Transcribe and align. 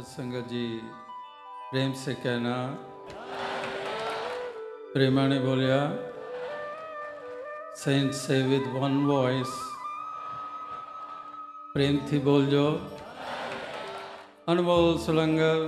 साध 0.00 0.08
संगत 0.08 0.46
जी, 0.48 0.66
प्रेम 1.70 1.92
से 1.92 2.12
कहना 2.14 2.54
प्रेमा 4.92 5.26
ने 5.26 5.38
बोलिया 5.40 5.78
सेंट 7.76 8.12
से 8.12 8.40
विद 8.42 8.62
वन 8.74 8.96
वॉइस 9.06 9.52
प्रेम 11.74 11.98
थी 12.12 12.18
बोल 12.18 12.46
जो, 12.46 12.64
अनमोल 14.48 14.98
सुलंगर, 14.98 15.60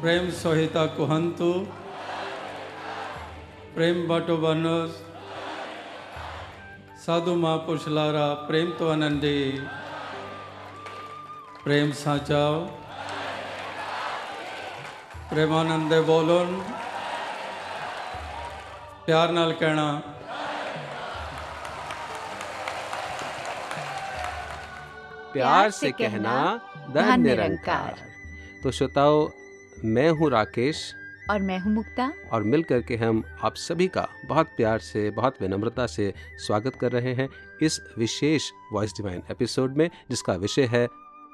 प्रेम 0.00 0.30
सहिता 0.30 0.86
कुहंतु, 0.96 1.52
प्रेम 3.74 4.06
बाटो 4.08 4.36
बनस, 4.36 4.96
साधु 7.04 7.34
महापुरुष 7.34 7.88
लारा, 7.88 8.26
प्रेम 8.48 8.72
तो 8.72 8.90
आनंदी। 8.90 9.36
प्रेम 11.64 11.90
साचाओ। 11.92 12.60
प्रेमानंदे 15.30 16.00
बोलन। 16.00 16.54
प्यार 19.06 19.32
नाल 19.32 19.52
कहना। 19.52 19.92
प्यार 25.32 25.70
से 25.70 25.90
कहना 25.90 26.36
धन 26.90 27.20
निरंकार। 27.20 27.98
तो 28.62 28.70
श्रोताओ 28.70 29.28
मैं 29.84 30.10
हूँ 30.10 30.30
राकेश। 30.30 30.94
और 31.30 31.40
मैं 31.40 31.58
हूँ 31.58 31.72
मुक्ता। 31.72 32.12
और 32.32 32.42
मिल 32.42 32.62
करके 32.62 32.96
हम 32.96 33.22
आप 33.42 33.54
सभी 33.56 33.88
का 33.88 34.08
बहुत 34.24 34.46
प्यार 34.46 34.78
से 34.78 35.10
बहुत 35.10 35.42
विनम्रता 35.42 35.86
से 35.86 36.12
स्वागत 36.46 36.76
कर 36.80 36.92
रहे 36.92 37.14
हैं 37.14 37.28
इस 37.62 37.80
विशेष 37.98 38.50
वॉइस 38.72 38.92
डिवाइन 38.92 39.22
एपिसोड 39.30 39.76
में 39.76 39.88
जिसका 40.10 40.32
विषय 40.32 40.64
है 40.64 40.86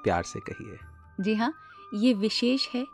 प्यार 0.05 0.22
से 0.22 0.41
कहिए। 0.41 0.78
जी 1.20 1.34
हाँ 1.34 1.52
ये 1.94 2.12
विशेष 2.14 2.69
है 2.75 2.84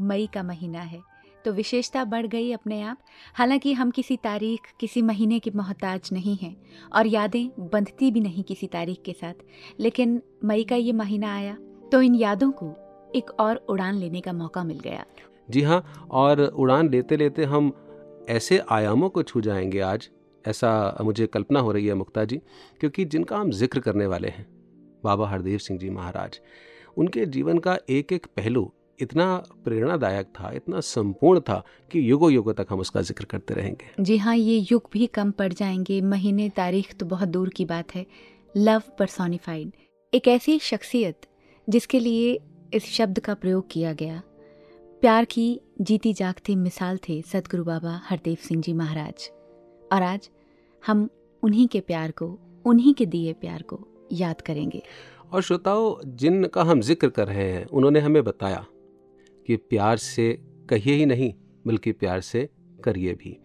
मई 0.00 0.28
का 0.34 0.42
महीना 0.42 0.80
है 0.80 1.02
तो 1.44 1.52
विशेषता 1.52 2.04
बढ़ 2.04 2.26
गई 2.26 2.52
अपने 2.52 2.80
आप। 2.82 2.98
हालाँकि 3.34 3.72
हम 3.72 3.90
किसी 3.90 4.16
तारीख 4.16 4.68
किसी 4.80 5.02
महीने 5.02 5.38
के 5.38 5.50
मोहताज 5.50 6.08
नहीं 6.12 6.36
हैं 6.36 6.54
और 6.92 7.06
यादें 7.06 7.48
बंधती 7.70 8.10
भी 8.10 8.20
नहीं 8.20 8.42
किसी 8.44 8.66
तारीख 8.66 9.02
के 9.04 9.12
साथ 9.12 9.34
लेकिन 9.80 10.20
मई 10.44 10.64
का 10.64 10.76
ये 10.76 10.92
महीना 10.92 11.34
आया 11.34 11.56
तो 11.92 12.02
इन 12.02 12.14
यादों 12.14 12.50
को 12.52 12.74
एक 13.14 13.30
और 13.40 13.64
उड़ान 13.68 13.94
लेने 13.94 14.20
का 14.20 14.32
मौका 14.32 14.64
मिल 14.64 14.78
गया। 14.78 15.04
जी 15.50 15.62
हाँ 15.62 15.82
और 16.10 16.40
उड़ान 16.40 16.90
लेते 16.90 17.16
लेते 17.16 17.44
हम 17.44 17.72
ऐसे 18.28 18.62
आयामों 18.70 19.08
को 19.08 19.22
छू 19.22 19.40
जाएँगे 19.40 19.80
आज 19.80 20.08
ऐसा 20.44 20.98
मुझे 21.02 21.26
कल्पना 21.26 21.60
हो 21.60 21.72
रही 21.72 21.86
है 21.86 21.94
मुक्ता 21.94 22.24
जी 22.24 22.36
क्योंकि 22.80 23.04
जिनका 23.04 23.36
हम 23.36 23.50
ज़िक्र 23.52 23.80
करने 23.80 24.06
वाले 24.06 24.28
हैं। 24.28 24.46
बाबा 25.04 25.28
हरदेव 25.28 25.58
सिंह 25.58 25.78
जी 25.78 25.90
महाराज। 25.90 26.40
उनके 26.96 27.26
जीवन 27.26 27.58
का 27.58 27.78
एक 27.90 28.12
एक 28.12 28.26
पहलू 28.26 28.70
इतना 29.00 29.44
प्रेरणादायक 29.64 30.26
था, 30.26 30.50
इतना 30.52 30.80
संपूर्ण 30.80 31.40
था 31.40 31.62
कि 31.90 32.10
युगो 32.10 32.30
युगों 32.30 32.54
तक 32.54 32.66
हम 32.70 32.80
उसका 32.80 33.00
ज़िक्र 33.00 33.24
करते 33.24 33.54
रहेंगे। 33.54 34.02
जी 34.02 34.16
हाँ 34.16 34.36
ये 34.36 34.66
युग 34.72 34.88
भी 34.92 35.06
कम 35.06 35.30
पड़ 35.30 35.52
जाएँगे, 35.52 36.00
महीने, 36.00 36.48
तारीख 36.48 36.94
तो 36.94 37.06
बहुत 37.06 37.28
दूर 37.28 37.48
की 37.48 37.64
बात 37.64 37.94
है। 37.94 38.06
लव 38.56 38.82
परसोनिफाइड 38.98 39.72
एक 40.12 40.28
ऐसी 40.28 40.58
शख्सियत 40.58 41.26
जिसके 41.68 42.00
लिए 42.00 42.38
इस 42.74 42.84
शब्द 42.84 43.18
का 43.18 43.34
प्रयोग 43.34 43.70
किया 43.70 43.92
गया। 43.92 44.22
प्यार 45.02 45.24
की 45.24 45.60
जीती 45.80 46.12
जागती 46.12 46.54
मिसाल 46.56 46.98
थे 47.08 47.20
सदगुरु 47.22 47.64
बाबा 47.64 48.00
हरदेव 48.04 48.36
सिंह 48.40 48.62
जी 48.62 48.72
महाराज। 48.72 49.30
और 49.92 50.02
आज 50.02 50.28
हम 50.82 51.08
उन्हीं 51.42 51.66
के 51.68 51.80
प्यार 51.80 52.10
को, 52.10 52.38
उन्हीं 52.64 52.94
के 52.94 53.06
दिए 53.06 53.32
प्यार 53.32 53.62
को 53.62 53.76
याद 54.12 54.40
करेंगे। 54.40 54.82
और 55.32 55.42
श्रोताओं 55.42 55.94
जिनका 56.16 56.62
हम 56.62 56.80
ज़िक्र 56.80 57.08
कर 57.08 57.26
रहे 57.26 57.50
हैं 57.52 57.64
उन्होंने 57.66 58.00
हमें 58.00 58.22
बताया 58.24 58.64
कि 59.46 59.56
प्यार 59.56 59.96
से 59.98 60.32
कहिए 60.70 60.94
ही 60.94 61.06
नहीं 61.06 61.32
बल्कि 61.64 61.92
प्यार 61.92 62.20
से 62.20 62.48
करिए 62.78 63.12
भी। 63.14 63.36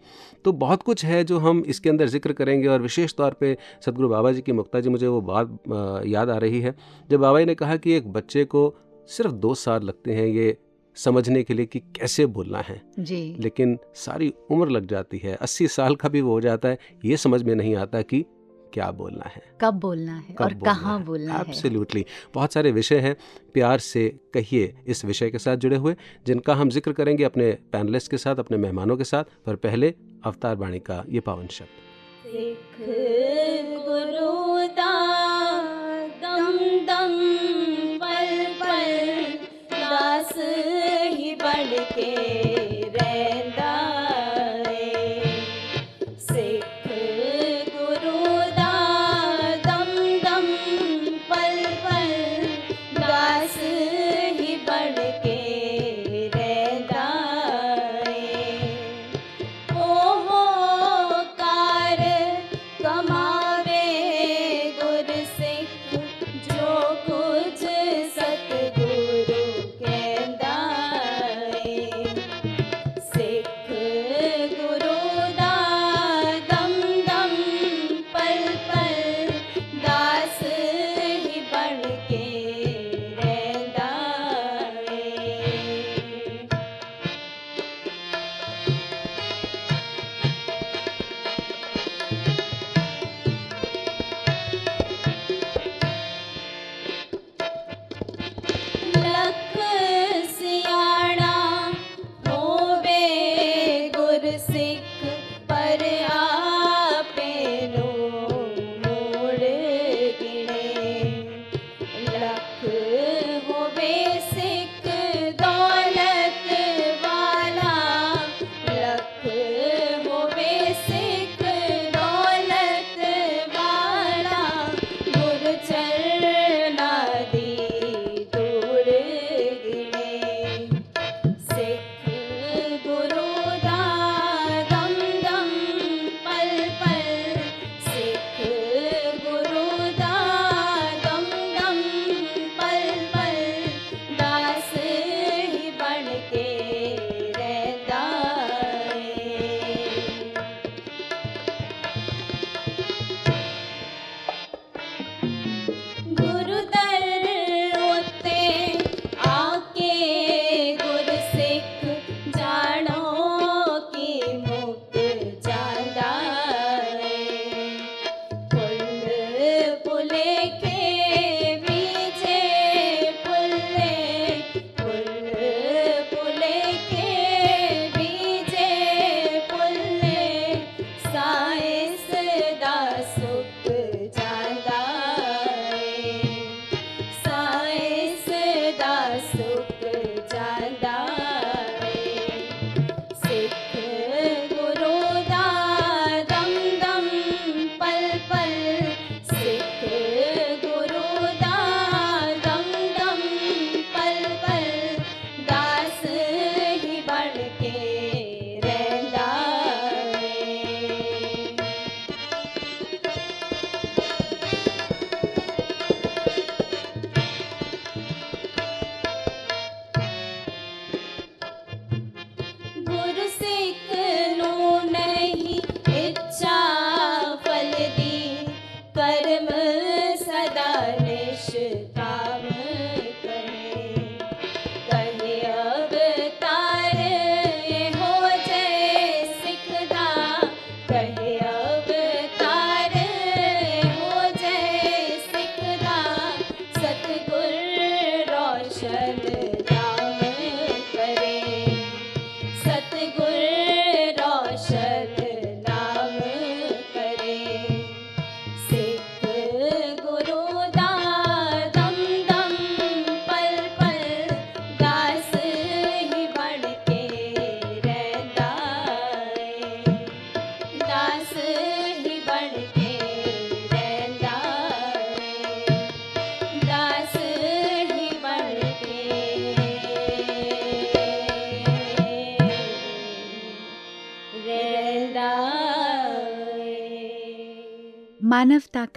तो 0.44 0.52
बहुत 0.54 0.82
कुछ 0.82 1.04
है 1.04 1.22
जो 1.24 1.38
हम 1.38 1.62
इसके 1.68 1.90
अंदर 1.90 2.08
ज़िक्र 2.08 2.32
करेंगे 2.32 2.68
और 2.68 2.82
विशेष 2.82 3.14
तौर 3.14 3.32
पे 3.32 3.56
सदगुरु 3.86 4.08
बाबा 4.08 4.32
जी 4.32 4.40
की 4.40 4.52
मुक्ता 4.52 4.80
जी 4.80 4.88
मुझे 4.88 5.06
वो 5.06 5.20
बात 5.22 6.02
याद 6.06 6.30
आ 6.30 6.36
रही 6.38 6.60
है। 6.60 6.74
जब 7.10 7.20
बाबा 7.20 7.38
जी 7.38 7.44
ने 7.44 7.54
कहा 7.54 7.76
कि 7.76 7.92
एक 7.92 8.12
बच्चे 8.12 8.44
को 8.44 8.72
सिर्फ़ 9.08 9.32
दो 9.32 9.54
साल 9.54 9.82
लगते 9.82 10.14
हैं 10.14 10.26
ये 10.26 10.56
समझने 10.96 11.42
के 11.42 11.54
लिए 11.54 11.66
कि 11.66 11.78
कैसे 11.96 12.26
बोलना 12.28 12.58
है 12.58 12.80
जी। 12.98 13.36
लेकिन 13.40 13.78
सारी 13.96 14.32
उम्र 14.50 14.68
लग 14.68 14.86
जाती 14.86 15.18
है। 15.18 15.34
अस्सी 15.34 15.66
साल 15.68 15.94
का 15.94 16.08
भी 16.08 16.20
वो 16.20 16.32
हो 16.32 16.40
जाता 16.40 16.68
है। 16.68 16.78
ये 17.04 17.16
समझ 17.16 17.42
में 17.42 17.54
नहीं 17.54 17.74
आता 17.76 18.02
कि 18.02 18.24
क्या 18.72 18.90
बोलना 18.90 19.30
है? 19.34 19.42
कब 19.60 19.74
बोलना 19.74 20.14
है 20.16 20.34
कब 20.38 20.44
और 20.44 20.54
कहाँ 20.54 21.02
बोलना 21.04 21.34
है? 21.34 21.40
एब्सोल्युटली 21.40 22.04
बहुत 22.34 22.52
सारे 22.52 22.72
विषय 22.72 22.98
हैं 22.98 23.16
प्यार 23.54 23.78
से 23.78 24.08
कहिए 24.34 24.74
इस 24.86 25.04
विषय 25.04 25.30
के 25.30 25.38
साथ 25.38 25.56
जुड़े 25.56 25.76
हुए 25.76 25.96
जिनका 26.26 26.54
हम 26.54 26.70
ज़िक्र 26.70 26.92
करेंगे 26.92 27.24
अपने 27.24 27.50
पैनलिस्ट 27.72 28.10
के 28.10 28.18
साथ 28.18 28.36
अपने 28.36 28.56
मेहमानों 28.56 28.96
के 28.96 29.04
साथ 29.04 29.24
पर 29.46 29.56
पहले 29.56 29.94
अवतार 30.24 30.56
बाणी 30.56 30.78
का 30.78 31.04
ये 31.08 31.20
पावन 31.20 31.46
शब्द। 31.46 31.84
ही 32.26 32.54
के 41.92 42.45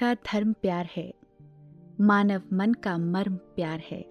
का 0.09 0.13
धर्म 0.13 0.53
प्यार 0.53 0.89
है। 0.95 1.13
मानव 2.01 2.41
मन 2.53 2.73
का 2.73 2.97
मर्म 2.97 3.35
प्यार 3.35 3.79
है। 3.79 4.05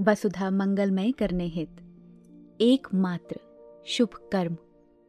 वसुधा 0.00 0.50
मंगलमय 0.50 1.12
करने 1.12 1.44
हित। 1.46 1.68
एकमात्र 2.60 3.36
शुभ 3.86 4.08
कर्म 4.32 4.54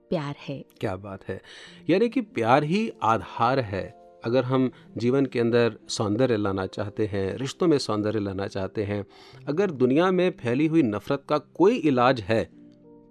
प्यार 0.10 0.36
है। 0.40 0.66
क्या 0.80 0.96
बात 0.96 1.24
है। 1.28 1.42
यानी 1.90 2.10
कि 2.10 2.22
प्यार 2.22 2.64
ही 2.64 2.94
आधार 3.04 3.60
है। 3.60 3.96
अगर 4.26 4.44
हम 4.44 4.72
जीवन 4.98 5.26
के 5.26 5.40
अंदर 5.40 5.80
सौंदर्य 5.90 6.38
लाना 6.38 6.66
चाहते 6.66 7.06
हैं, 7.06 7.38
रिश्तों 7.38 7.68
में 7.68 7.78
सौंदर्य 7.78 8.20
लाना 8.20 8.48
चाहते 8.48 8.84
हैं, 8.84 9.06
अगर 9.48 9.72
दुनिया 9.72 10.12
में 10.12 10.32
फैली 10.32 10.68
हुई 10.68 10.82
नफ़रत 10.82 11.24
का 11.30 11.38
कोई 11.38 11.76
इलाज 11.76 12.22
है 12.22 12.46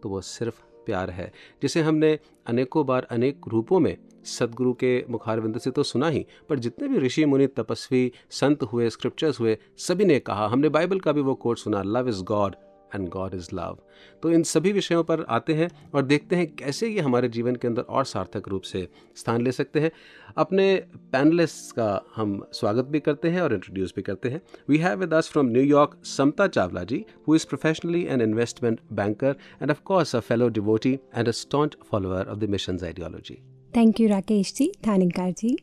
तो 0.02 0.08
वो 0.08 0.20
सिर्फ़ 0.20 0.62
प्यार 0.86 1.10
है, 1.10 1.32
जिसे 1.62 1.82
हमने 1.82 2.18
अनेकों 2.46 2.86
बार 2.86 3.06
अनेक 3.10 3.40
रूपों 3.48 3.80
में 3.80 3.96
सदगुरु 4.24 4.72
के 4.72 5.04
मुखारविंद 5.10 5.58
से 5.58 5.70
तो 5.70 5.82
सुना 5.82 6.08
ही, 6.08 6.26
पर 6.48 6.58
जितने 6.58 6.88
भी 6.88 6.98
ऋषि, 6.98 7.24
मुनि, 7.24 7.46
तपस्वी, 7.46 8.12
संत 8.30 8.62
हुए 8.62 8.90
स्क्रिप्चर्स 8.90 9.40
हुए, 9.40 9.56
सभी 9.78 10.04
ने 10.04 10.18
कहा। 10.18 10.46
हमने 10.48 10.68
बाइबल 10.68 11.00
का 11.00 11.12
भी 11.12 11.20
वो 11.20 11.34
कोट 11.34 11.58
सुना 11.58 11.82
love 11.82 12.08
is 12.08 12.22
God 12.22 12.54
and 12.94 13.08
God 13.08 13.34
is 13.34 13.48
love 13.54 13.78
तो 14.22 14.30
इन 14.30 14.42
सभी 14.42 14.72
विषयों 14.72 15.02
पर 15.04 15.24
आते 15.28 15.54
हैं 15.54 15.70
और 15.94 16.02
देखते 16.02 16.36
हैं 16.36 16.46
कैसे 16.56 16.88
ये 16.88 17.00
हमारे 17.00 17.28
जीवन 17.28 17.56
के 17.56 17.68
अंदर 17.68 17.82
और 17.82 18.04
सार्थक 18.04 18.48
रूप 18.48 18.62
से 18.62 18.86
स्थान 19.16 19.42
ले 19.42 19.52
सकते 19.52 19.80
हैं। 19.80 19.90
अपने 20.36 20.74
पैनलिस्ट 21.12 21.74
का 21.76 21.88
हम 22.16 22.40
स्वागत 22.52 22.84
भी 22.86 23.00
करते 23.00 23.28
हैं 23.28 23.40
और 23.40 23.54
इंट्रोड्यूस 23.54 23.92
भी 23.96 24.02
करते 24.02 24.28
हैं। 24.28 24.40
We 24.68 24.78
have 24.78 24.98
with 25.00 25.14
us 25.14 25.30
from 25.32 25.46
New York 25.48 25.96
Samta 26.06 26.46
Chawla 26.48 26.84
ji 26.84 27.04
who 27.28 27.34
is 27.34 27.46
professionally 27.48 28.04
an 28.06 28.22
investment 28.22 28.80
banker 28.92 29.36
and 29.62 29.70
of 29.70 29.82
course 29.84 30.16
a 30.16 30.20
fellow 30.20 30.48
devotee 30.50 30.98
and 31.14 31.28
a 31.28 31.32
staunch 31.42 31.76
follower 31.90 32.28
of 32.28 32.38
the 32.38 32.50
mission 32.50 32.78
ideology 32.84 33.38
thank 33.76 34.00
you 34.00 34.08
Rakesh 34.08 34.54
ji 34.54 34.72
धन्यकार 34.84 35.30
जी 35.32 35.56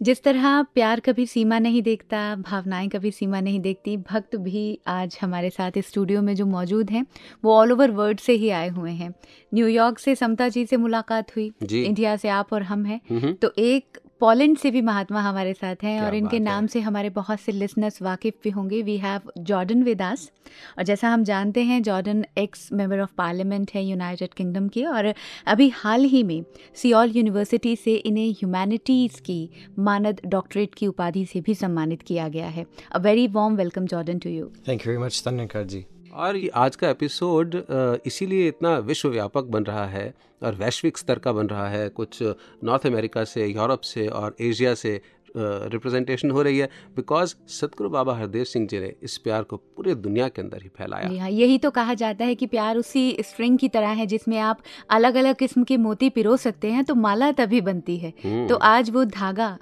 जिस 0.00 0.22
तरह 0.22 0.62
प्यार 0.62 1.00
कभी 1.00 1.26
सीमा 1.26 1.58
नहीं 1.58 1.82
देखता 1.82 2.18
भावनाएँ 2.36 2.88
कभी 2.88 3.10
सीमा 3.10 3.40
नहीं 3.40 3.60
देखती 3.60 3.96
भक्त 3.96 4.36
भी 4.36 4.78
आज 4.86 5.18
हमारे 5.22 5.50
साथ 5.50 5.76
इस 5.76 5.86
स्टूडियो 5.88 6.22
में 6.22 6.34
जो 6.34 6.46
मौजूद 6.46 6.90
हैं 6.90 7.04
वो 7.44 7.54
ऑल 7.54 7.72
ओवर 7.72 7.90
वर्ल्ड 7.90 8.20
से 8.20 8.32
ही 8.32 8.50
आए 8.50 8.68
हुए 8.68 8.90
हैं। 8.90 9.12
न्यूयॉर्क 9.54 9.98
से 9.98 10.14
समता 10.14 10.48
जी 10.48 10.64
से 10.66 10.76
मुलाकात 10.76 11.36
हुई 11.36 11.50
इंडिया 11.62 12.16
से 12.16 12.28
आप 12.28 12.52
और 12.52 12.62
हम 12.62 12.84
हैं। 12.84 13.34
तो 13.34 13.52
एक 13.58 13.98
पोलैंड 14.20 14.56
से 14.58 14.70
भी 14.70 14.80
महात्मा 14.80 15.20
हमारे 15.20 15.52
साथ 15.54 15.82
हैं 15.82 16.00
और 16.02 16.14
इनके 16.14 16.24
बात 16.24 16.32
है। 16.34 16.38
नाम 16.40 16.66
से 16.66 16.80
हमारे 16.80 17.10
बहुत 17.10 17.40
से 17.40 17.52
लिसनर्स 17.52 18.00
वाकिफ 18.02 18.34
भी 18.44 18.50
होंगे 18.50 18.82
वी 18.82 18.96
हैव 18.98 19.30
जॉर्डन 19.38 19.82
वेदास 19.82 20.30
और 20.78 20.84
जैसा 20.84 21.08
हम 21.08 21.24
जानते 21.24 21.62
हैं 21.62 21.82
Jordan 21.82 22.24
ex 22.38 22.68
member 22.72 23.00
of 23.00 23.10
parliament 23.18 23.70
है 23.74 23.84
यूनाइटेड 23.84 24.34
किंगडम 24.34 24.68
के 24.68 24.84
और 24.84 25.12
अभी 25.46 25.68
हाल 25.68 26.04
ही 26.04 26.22
में 26.22 26.42
सियोल 26.74 27.12
यूनिवर्सिटी 27.16 27.76
से 27.76 27.94
इन्हें 27.94 28.30
ह्यूमैनिटीज़ 28.30 29.20
की 29.20 29.38
मानद 29.78 30.20
डॉक्टरेट 30.26 30.74
की 30.74 30.86
उपाधि 30.86 31.24
से 31.26 31.40
भी 31.40 31.54
सम्मानित 31.54 32.02
किया 32.02 32.28
गया 32.28 32.48
है 32.48 32.66
a 32.92 32.98
very 32.98 33.26
warm 33.28 33.56
welcome 33.56 33.86
Jordan 33.86 34.18
to 34.18 34.30
you 34.30 34.50
thank 34.68 34.86
you 34.86 34.92
very 34.92 35.04
much 35.04 35.22
Tanyakar 35.26 35.64
ji. 35.66 35.84
और 36.14 36.36
ये 36.36 36.48
आज 36.48 36.76
का 36.76 36.88
एपिसोड 36.90 37.62
इसीलिए 38.06 38.48
इतना 38.48 38.78
विश्वव्यापक 38.78 39.44
बन 39.44 39.64
रहा 39.64 39.86
है 39.86 40.14
और 40.42 40.54
वैश्विक 40.54 40.98
स्तर 40.98 41.18
का 41.18 41.32
बन 41.32 41.46
रहा 41.46 41.68
है। 41.68 41.88
कुछ 41.88 42.22
नॉर्थ 42.64 42.86
अमेरिका 42.86 43.24
से 43.24 43.46
यूरोप 43.46 43.80
से 43.80 44.06
और 44.08 44.36
एशिया 44.40 44.74
से 44.74 45.00
रिप्रेजेंटेशन 45.36 46.30
हो 46.30 46.42
रही 46.42 46.58
है 46.58 46.68
बिकॉज़ 46.96 47.34
सतगुरु 47.48 47.90
बाबा 47.90 48.14
हरदेव 48.16 48.44
सिंह 48.44 48.66
जी 48.66 48.78
ने 48.78 48.94
इस 49.02 49.18
प्यार 49.18 49.42
को 49.42 49.56
पूरे 49.56 49.94
दुनिया 49.94 50.28
के 50.28 50.42
अंदर 50.42 50.62
ही 50.62 50.68
फैलाया। 50.68 51.08
जी 51.08 51.18
हाँ 51.18 51.30
यही 51.30 51.58
तो 51.58 51.70
कहा 51.70 51.94
जाता 51.94 52.24
है 52.24 52.34
कि 52.34 52.46
प्यार 52.46 52.76
उसी 52.76 53.16
स्ट्रिंग 53.20 53.58
की 53.58 53.68
तरह 53.68 53.88
है 53.88 54.06
जिसमें 54.06 54.38
आप 54.38 54.58
अलग 54.90 55.14
अलग 55.14 55.34
किस्म 55.34 55.64
के 55.64 55.76
मोती 55.76 56.10
पिरो 56.10 56.36
सकते 56.36 56.70
हैं 56.70 56.84
तो 56.84 56.94
माला 56.94 57.32
तभी 57.32 57.60
बनती 57.60 57.96
है। 57.96 58.12
हम्म, 58.24 58.48
तो 58.48 58.56
आज 58.56 58.90
वो 58.90 59.04
धागा 59.04 59.58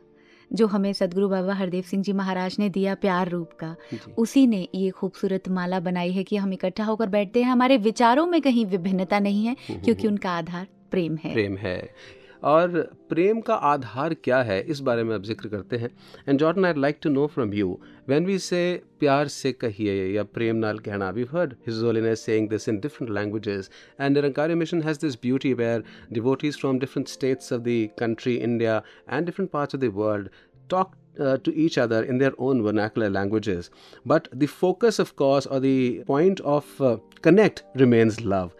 जो 0.52 0.66
हमें 0.66 0.92
सदगुरु 0.92 1.28
बाबा 1.28 1.54
हरदेव 1.54 1.82
सिंह 1.82 2.02
जी 2.02 2.12
महाराज 2.12 2.56
ने 2.58 2.68
दिया 2.68 2.94
प्यार 2.94 3.28
रूप 3.28 3.50
का 3.52 3.74
उसी 4.18 4.46
ने 4.46 4.68
ये 4.74 4.90
खूबसूरत 4.90 5.48
माला 5.48 5.80
बनाई 5.80 6.12
है 6.12 6.24
कि 6.24 6.36
हम 6.36 6.52
इकट्ठा 6.52 6.84
होकर 6.84 7.08
बैठते 7.08 7.42
हैं। 7.42 7.50
हमारे 7.50 7.76
विचारों 7.76 8.26
में 8.26 8.40
कहीं 8.40 8.66
विभिन्नता 8.66 9.18
नहीं 9.18 9.46
है 9.46 9.56
क्योंकि 9.70 10.08
उनका 10.08 10.30
आधार 10.30 10.66
प्रेम 10.90 11.16
है। 11.24 11.32
प्रेम 11.32 11.56
है। 11.56 11.78
और 12.42 12.80
प्रेम 13.08 13.40
का 13.40 13.54
आधार 13.70 14.14
क्या 14.24 14.40
है 14.42 14.60
इस 14.74 14.80
बारे 14.88 15.04
में 15.04 15.14
अब 15.14 15.22
ज़िक्र 15.24 15.48
करते 15.48 15.76
हैं 15.76 15.90
and 16.28 16.38
Jordan 16.38 16.64
I 16.64 16.74
like 16.76 16.98
to 17.02 17.10
know 17.10 17.26
from 17.34 17.54
you 17.54 17.78
when 18.08 18.26
we 18.26 18.38
say 18.38 18.60
प्यार 19.00 19.28
से 19.28 19.52
कहिए 19.52 20.06
या 20.14 20.22
प्रेम 20.34 20.56
नाल 20.56 20.78
कहना 20.88 21.10
we 21.10 21.24
heard 21.32 21.54
his 21.66 21.82
holiness 21.84 22.24
saying 22.26 22.48
this 22.48 22.68
in 22.68 22.80
different 22.80 23.12
languages 23.18 23.70
and 24.00 24.16
Nirankari 24.16 24.54
mission 24.64 24.82
has 24.82 25.00
this 25.00 25.20
beauty 25.22 25.52
where 25.62 25.84
devotees 26.12 26.60
from 26.60 26.78
different 26.78 27.08
states 27.08 27.52
of 27.52 27.62
the 27.62 27.88
country 27.98 28.36
India 28.36 28.82
and 29.12 29.26
different 29.26 29.50
parts 29.50 29.74
of 29.74 29.82
the 29.82 29.92
world 29.94 30.28
talk 30.68 30.96
uh, 31.18 31.36
to 31.38 31.54
each 31.54 31.78
other 31.78 32.02
in 32.02 32.18
their 32.18 32.32
own 32.38 32.62
vernacular 32.62 33.10
languages. 33.10 33.70
But 34.04 34.28
the 34.32 34.46
focus, 34.46 34.98
of 34.98 35.16
course, 35.16 35.46
or 35.46 35.60
the 35.60 36.04
point 36.06 36.40
of 36.40 36.80
uh, 36.80 36.98
connect 37.22 37.64
remains 37.74 38.20
love. 38.20 38.54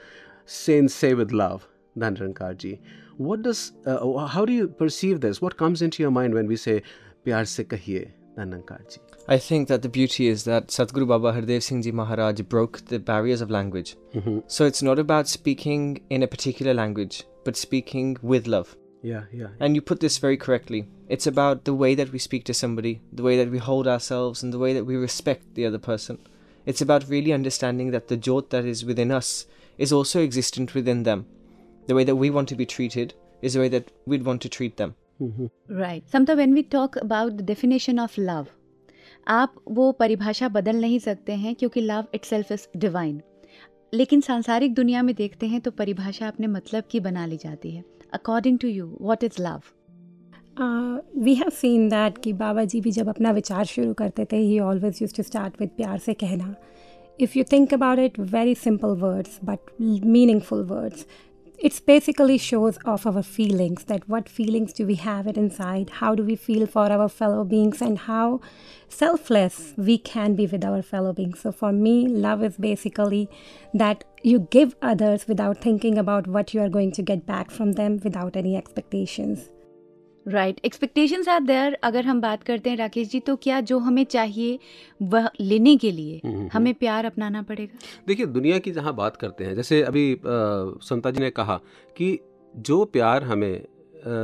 Saints 0.47 0.95
say 0.95 1.14
with 1.14 1.33
love, 1.33 1.68
Dandrankarji. 1.97 2.78
What 3.18 3.42
does, 3.42 3.73
uh, 3.87 4.26
how 4.26 4.44
do 4.44 4.52
you 4.52 4.68
perceive 4.68 5.20
this? 5.20 5.40
What 5.40 5.56
comes 5.56 5.82
into 5.82 6.02
your 6.02 6.11
mind 6.11 6.35
when 6.35 6.46
we 6.46 6.56
say, 6.56 6.82
Pyar 7.25 7.46
se 7.46 7.64
kahiye, 7.64 8.11
Dandrankarji? 8.37 8.99
I 9.28 9.38
think 9.38 9.68
that 9.68 9.82
the 9.82 9.88
beauty 9.88 10.28
is 10.28 10.44
that 10.44 10.68
Satguru 10.68 11.08
Baba 11.08 11.32
Hardev 11.32 11.62
Singh 11.62 11.82
Ji 11.82 11.90
Maharaj 11.90 12.40
broke 12.42 12.85
the 12.87 12.99
barriers 12.99 13.40
of 13.40 13.50
language. 13.50 13.96
So 14.46 14.66
it's 14.66 14.82
not 14.82 14.99
about 14.99 15.28
speaking 15.28 16.00
in 16.11 16.23
a 16.23 16.28
particular 16.28 16.73
language, 16.75 17.25
but 17.44 17.56
speaking 17.56 18.16
with 18.23 18.46
love. 18.46 18.76
Yeah, 19.02 19.25
yeah. 19.32 19.49
And 19.61 19.75
you 19.75 19.82
put 19.82 20.00
this 20.00 20.18
very 20.18 20.37
correctly. 20.37 20.87
It's 21.08 21.26
about 21.26 21.64
the 21.64 21.75
way 21.75 21.94
that 21.94 22.12
we 22.12 22.18
speak 22.18 22.44
to 22.44 22.54
somebody, 22.54 23.00
the 23.12 23.23
way 23.23 23.37
that 23.37 23.50
we 23.50 23.58
hold 23.58 23.88
ourselves, 23.88 24.42
and 24.42 24.52
the 24.52 24.58
way 24.58 24.73
that 24.75 24.85
we 24.85 24.96
respect 24.96 25.54
the 25.54 25.66
other 25.66 25.78
person. 25.78 26.18
It's 26.66 26.80
about 26.80 27.08
really 27.08 27.32
understanding 27.32 27.92
that 27.92 28.08
the 28.08 28.16
jot 28.16 28.50
that 28.50 28.64
is 28.64 28.85
within 28.85 29.11
us 29.11 29.46
is 29.78 29.92
also 29.92 30.23
existent 30.23 30.75
within 30.75 31.02
them. 31.04 31.26
The 31.88 31.95
way 31.95 32.05
that 32.05 32.16
we 32.16 32.28
want 32.31 32.49
to 32.49 32.57
be 32.57 32.66
treated 32.66 33.12
is 33.43 33.55
the 33.55 33.61
way 33.61 33.69
that 33.69 33.90
we'd 34.07 34.25
want 34.25 34.40
to 34.45 34.49
treat 34.55 34.76
them. 34.76 34.93
Right 35.71 36.07
Samta 36.12 36.35
when 36.35 36.55
we 36.55 36.62
talk 36.62 36.97
about 36.99 37.33
the 37.33 37.45
definition 37.47 37.99
of 37.99 38.21
love 38.21 38.47
आप 39.26 39.55
वो 39.69 39.90
परिभाषा 39.93 40.49
बदल 40.49 40.81
नहीं 40.81 40.99
सकते 40.99 41.33
हैं 41.35 41.55
क्योंकि 41.55 41.81
love 41.81 42.07
it 42.14 42.25
self 42.25 42.52
is 42.52 42.66
divine 42.78 43.21
लेकिन 43.93 44.21
सांसारिक 44.21 44.75
दुनिया 44.75 45.02
में 45.02 45.14
देखते 45.14 45.47
हैं 45.47 45.61
तो 45.61 45.71
परिभाषा 45.71 46.28
अपने 46.28 46.47
मतलब 46.47 46.85
की 46.90 47.00
बना 47.00 47.26
ली 47.26 47.37
जाती 47.37 47.71
है। 47.71 47.85
According 48.14 48.59
to 48.59 48.69
you 48.69 48.87
what 49.00 49.25
is 49.25 49.43
love 49.43 49.61
we 51.25 51.35
have 51.35 51.50
seen 51.50 51.88
that 51.88 52.19
कि 52.25 52.33
बाबा 52.33 52.64
जी 52.64 52.81
भी 52.81 52.90
जब 52.90 53.09
अपना 53.09 53.31
विचार 53.33 53.64
शुरू 53.64 53.95
करते 53.95 54.25
थे 54.33 54.37
he 54.37 54.59
always 54.61 54.99
use 55.02 55.14
to 55.16 55.23
start 55.23 55.61
with 55.61 55.71
प्यार 55.76 55.99
से 55.99 56.14
कहना। 56.14 56.55
If 57.21 57.38
you 57.38 57.45
think 57.52 57.75
about 57.75 57.99
it 57.99 58.19
very 58.35 58.55
simple 58.55 58.97
words 59.00 59.38
but 59.45 59.59
meaningful 59.81 60.64
words 60.64 61.07
it's 61.58 61.80
basically 61.80 62.38
shows 62.38 62.78
off 62.84 63.06
our 63.06 63.22
feelings 63.22 63.84
that 63.84 64.08
what 64.08 64.28
feelings 64.28 64.72
do 64.72 64.86
we 64.86 64.96
have 64.96 65.26
it 65.26 65.36
inside? 65.36 65.90
How 65.90 66.14
do 66.14 66.22
we 66.22 66.36
feel 66.36 66.66
for 66.66 66.90
our 66.90 67.08
fellow 67.08 67.44
beings? 67.44 67.80
And 67.80 67.98
how 67.98 68.40
selfless 68.88 69.72
we 69.76 69.98
can 69.98 70.34
be 70.34 70.46
with 70.46 70.64
our 70.64 70.82
fellow 70.82 71.12
beings. 71.12 71.40
So 71.40 71.52
for 71.52 71.72
me 71.72 72.06
love 72.06 72.42
is 72.42 72.56
basically 72.56 73.28
that 73.75 74.04
you 74.22 74.40
give 74.50 74.76
others 74.82 75.26
without 75.26 75.58
thinking 75.58 75.98
about 75.98 76.26
what 76.26 76.52
you 76.52 76.60
are 76.60 76.68
going 76.68 76.92
to 76.92 77.02
get 77.02 77.26
back 77.26 77.50
from 77.50 77.72
them 77.72 78.00
without 78.02 78.36
any 78.36 78.56
expectations 78.56 79.48
right 80.28 80.61
expectations 80.64 81.28
are 81.28 81.40
there 81.40 81.75
अगर 81.83 82.04
हम 82.04 82.21
बात 82.21 82.42
करते 82.42 82.71
हैं 82.71 82.76
राकेश 82.76 83.09
जी 83.09 83.21
तो 83.21 83.37
क्या 83.37 83.61
जो 83.61 83.78
हमें 83.78 84.04
चाहिए 84.04 84.59
वह 85.02 85.30
लेने 85.40 85.76
के 85.76 85.90
लिए 85.90 86.21
हमें 86.52 86.75
प्यार 86.75 87.04
अपनाना 87.04 87.42
पड़ेगा? 87.42 87.78
देखिए 88.06 88.26
दुनिया 88.26 88.59
की 88.59 88.71
जहाँ 88.71 88.95
बात 88.95 89.16
करते 89.16 89.45
हैं 89.45 89.54
जैसे 89.54 89.83
अभी 89.83 90.21
समता 90.83 91.11
जी 91.11 91.21
ने 91.21 91.30
कहा 91.30 91.61
कि 91.97 92.18
जो 92.56 92.85
प्यार 92.85 93.23
हमें 93.23 93.64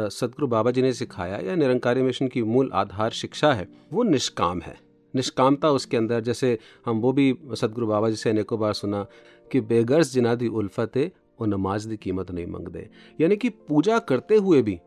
सदगुरु 0.09 0.47
बाबा 0.47 0.71
जी 0.71 0.82
ने 0.82 0.92
सिखाया 0.92 1.37
या 1.37 1.54
निरंकारी 1.54 2.02
मिशन 2.02 2.28
की 2.28 2.42
मूल 2.42 2.71
आधार 2.75 3.11
शिक्षा 3.11 3.52
है 3.52 3.68
वो 3.92 4.02
निष्काम 4.02 4.61
है। 4.61 4.76
निष्कामता 5.14 5.71
उसके 5.71 5.97
अंदर 5.97 6.21
जैसे 6.21 6.59
हम 6.87 7.00
वो 7.00 7.12
भी 7.12 7.35
सदगुरु 7.54 7.87
बाबा 7.87 8.11
जी 8.11 8.16
से 8.16 8.30
अनेकों 8.30 8.61
बार 8.61 8.73
सुना 8.73 9.06
कि 9.52 9.61
बेगर्स 9.61 10.12
जिनादी 10.12 10.49
उल्फत 10.49 11.12
वो 11.40 11.47
नमाज़ 11.47 11.88
की 11.88 11.97
कीमत 11.97 12.30
नहीं 12.30 12.47
मंग 12.47 12.54
मंगते 12.54 12.88
यानी 13.21 13.37
कि 13.37 13.49
पूजा 13.49 13.99
करते 13.99 14.37
हुए 14.37 14.62
भी 14.62 14.80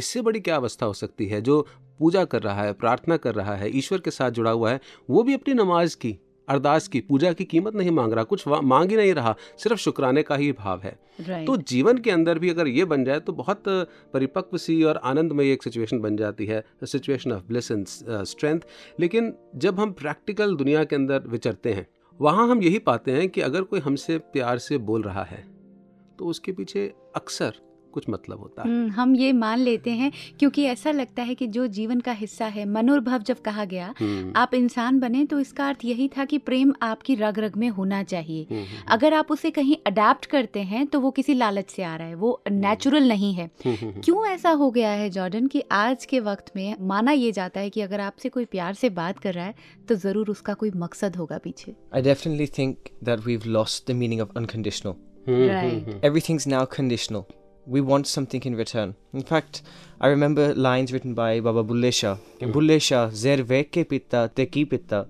इससे 0.00 0.22
बड़ी 0.22 0.40
क्या 0.40 0.56
अवस्था 0.56 0.86
हो 0.86 0.92
सकती 0.92 1.26
है? 1.26 1.40
जो 1.40 1.66
पूजा 1.98 2.24
कर 2.24 2.42
रहा 2.42 2.62
है 2.62 2.72
प्रार्थना 2.72 3.16
कर 3.16 3.34
रहा 3.34 3.54
है 3.54 3.76
ईश्वर 3.78 3.98
के 3.98 4.10
साथ 4.10 4.30
जुड़ा 4.30 4.50
हुआ 4.50 4.70
है 4.70 4.80
वो 5.10 5.22
भी 5.22 5.34
अपनी 5.34 5.54
नमाज़ 5.54 5.96
की 5.96 6.18
अरदास 6.48 6.86
की 6.88 7.00
पूजा 7.00 7.32
की 7.32 7.44
कीमत 7.44 7.74
नहीं 7.74 7.90
मांग 7.90 8.12
रहा 8.12 8.24
कुछ 8.24 8.44
मांग 8.48 8.90
ही 8.90 8.96
नहीं 8.96 9.12
रहा 9.14 9.34
सिर्फ़ 9.58 9.78
शुक्राने 9.78 10.22
का 10.22 10.36
ही 10.36 10.50
भाव 10.52 10.80
है। 10.80 11.44
तो 11.44 11.56
जीवन 11.68 11.98
के 11.98 12.10
अंदर 12.10 12.38
भी 12.38 12.50
अगर 12.50 12.68
ये 12.68 12.84
बन 12.84 13.04
जाए 13.04 13.20
तो 13.20 13.32
बहुत 13.32 13.62
परिपक्व 14.14 14.56
सी 14.58 14.82
और 14.82 15.00
आनंदमय 15.04 15.52
एक 15.52 15.62
सिचुएशन 15.62 16.00
बन 16.00 16.16
जाती 16.16 16.46
है 16.46 16.64
situation 16.84 17.32
of 17.32 17.44
bless 17.48 17.70
and 17.70 17.86
strength 18.24 18.60
लेकिन 19.00 19.32
जब 19.56 19.80
हम 19.80 19.92
प्रैक्टिकल 19.92 20.56
दुनिया 20.56 20.84
के 20.84 20.96
अंदर 20.96 21.28
विचरते 21.28 21.72
हैं 21.72 21.86
वहाँ 22.20 22.48
हम 22.48 22.62
यही 22.62 22.78
पाते 22.78 23.12
हैं 23.12 23.28
कि 23.28 23.40
अगर 23.40 23.62
कोई 23.62 23.80
हमसे 23.80 24.18
प्यार 24.32 24.58
से 24.58 24.78
बोल 24.90 25.02
रहा 25.02 25.24
है 25.24 25.44
तो 26.18 26.26
उसके 26.26 26.52
पीछे 26.52 26.92
अक्सर 27.16 27.54
कुछ 27.92 28.08
मतलब 28.10 28.38
होता 28.40 28.62
है 28.62 28.68
हम्म, 28.68 28.90
हम 28.90 29.14
ये 29.16 29.32
मान 29.32 29.58
लेते 29.58 29.90
हैं 29.90 30.10
क्योंकि 30.38 30.64
ऐसा 30.66 30.90
लगता 30.90 31.22
है 31.22 31.34
कि 31.34 31.46
जो 31.56 31.66
जीवन 31.78 32.00
का 32.00 32.12
हिस्सा 32.12 32.46
है 32.56 32.64
मनोर्भव 32.70 33.22
जब 33.28 33.40
कहा 33.44 33.64
गया 33.64 33.92
हम्म, 34.00 34.32
आप 34.36 34.54
इंसान 34.54 34.98
बने 35.00 35.24
तो 35.24 35.38
इसका 35.40 35.68
अर्थ 35.68 35.84
यही 35.84 36.08
था 36.16 36.24
कि 36.24 36.38
प्रेम 36.48 36.72
आपकी 36.82 37.14
रग 37.14 37.38
रग 37.38 37.56
में 37.56 37.68
होना 37.78 38.02
चाहिए 38.04 38.46
हम्म, 38.50 38.64
अगर 38.88 39.14
आप 39.14 39.30
उसे 39.32 39.50
कहीं 39.50 39.76
अडेप्ट 39.86 40.26
करते 40.26 40.60
हैं 40.72 40.86
तो 40.86 41.00
वो 41.00 41.10
किसी 41.10 41.34
लालच 41.34 41.70
से 41.70 41.82
आ 41.82 41.94
रहा 41.96 42.08
है 42.08 42.14
वो 42.14 42.32
नेचुरल 42.50 43.08
नहीं 43.08 43.32
है। 43.34 43.50
क्यों 43.64 44.26
ऐसा 44.26 44.50
हो 44.60 44.70
गया 44.70 44.90
है 44.90 45.08
जॉर्डन 45.10 45.46
कि 45.46 45.62
आज 45.72 46.04
के 46.04 46.20
वक्त 46.20 46.50
में 46.56 46.74
माना 46.88 47.12
ये 47.12 47.30
जाता 47.32 47.60
है 47.60 47.70
कि 47.70 47.80
अगर 47.80 48.00
आपसे 48.00 48.28
कोई 48.28 48.44
प्यार 48.44 48.74
से 48.74 48.90
बात 48.90 49.18
कर 49.18 49.34
रहा 49.34 49.44
है 49.44 49.54
तो 49.88 49.94
ज़रूर 49.94 50.30
उसका 50.30 50.54
कोई 50.54 50.70
मकसद 50.76 51.16
होगा 51.16 51.38
पीछे 51.44 51.74
I 51.94 52.02
definitely 52.06 52.46
think 52.58 52.90
that 53.08 53.24
we've 53.26 53.46
lost 53.56 53.86
the 53.90 53.96
meaning 54.00 54.20
of 54.26 54.36
unconditional. 54.40 54.94
Hmm, 55.28 55.46
Right. 55.48 55.64
Hmm, 55.64 55.90
hmm. 55.90 56.00
Everything's 56.08 56.46
now 56.52 56.62
conditional. 56.76 57.24
We 57.67 57.81
want 57.81 58.07
something 58.07 58.43
in 58.43 58.55
return. 58.55 58.95
In 59.13 59.23
fact, 59.23 59.61
I 59.99 60.07
remember 60.07 60.53
lines 60.53 60.93
written 60.93 61.13
by 61.15 61.39
Baba 61.39 61.63
Bulle 61.63 61.91
Shah. 61.91 62.15
Hmm. 62.39 62.51
Bulle 62.51 62.79
Shah, 62.79 63.09
zer 63.09 63.37
ve 63.43 63.63
ke 63.63 63.87
pitta 63.89 64.29
te 64.35 64.45
ki 64.45 64.65
pitta, 64.65 65.05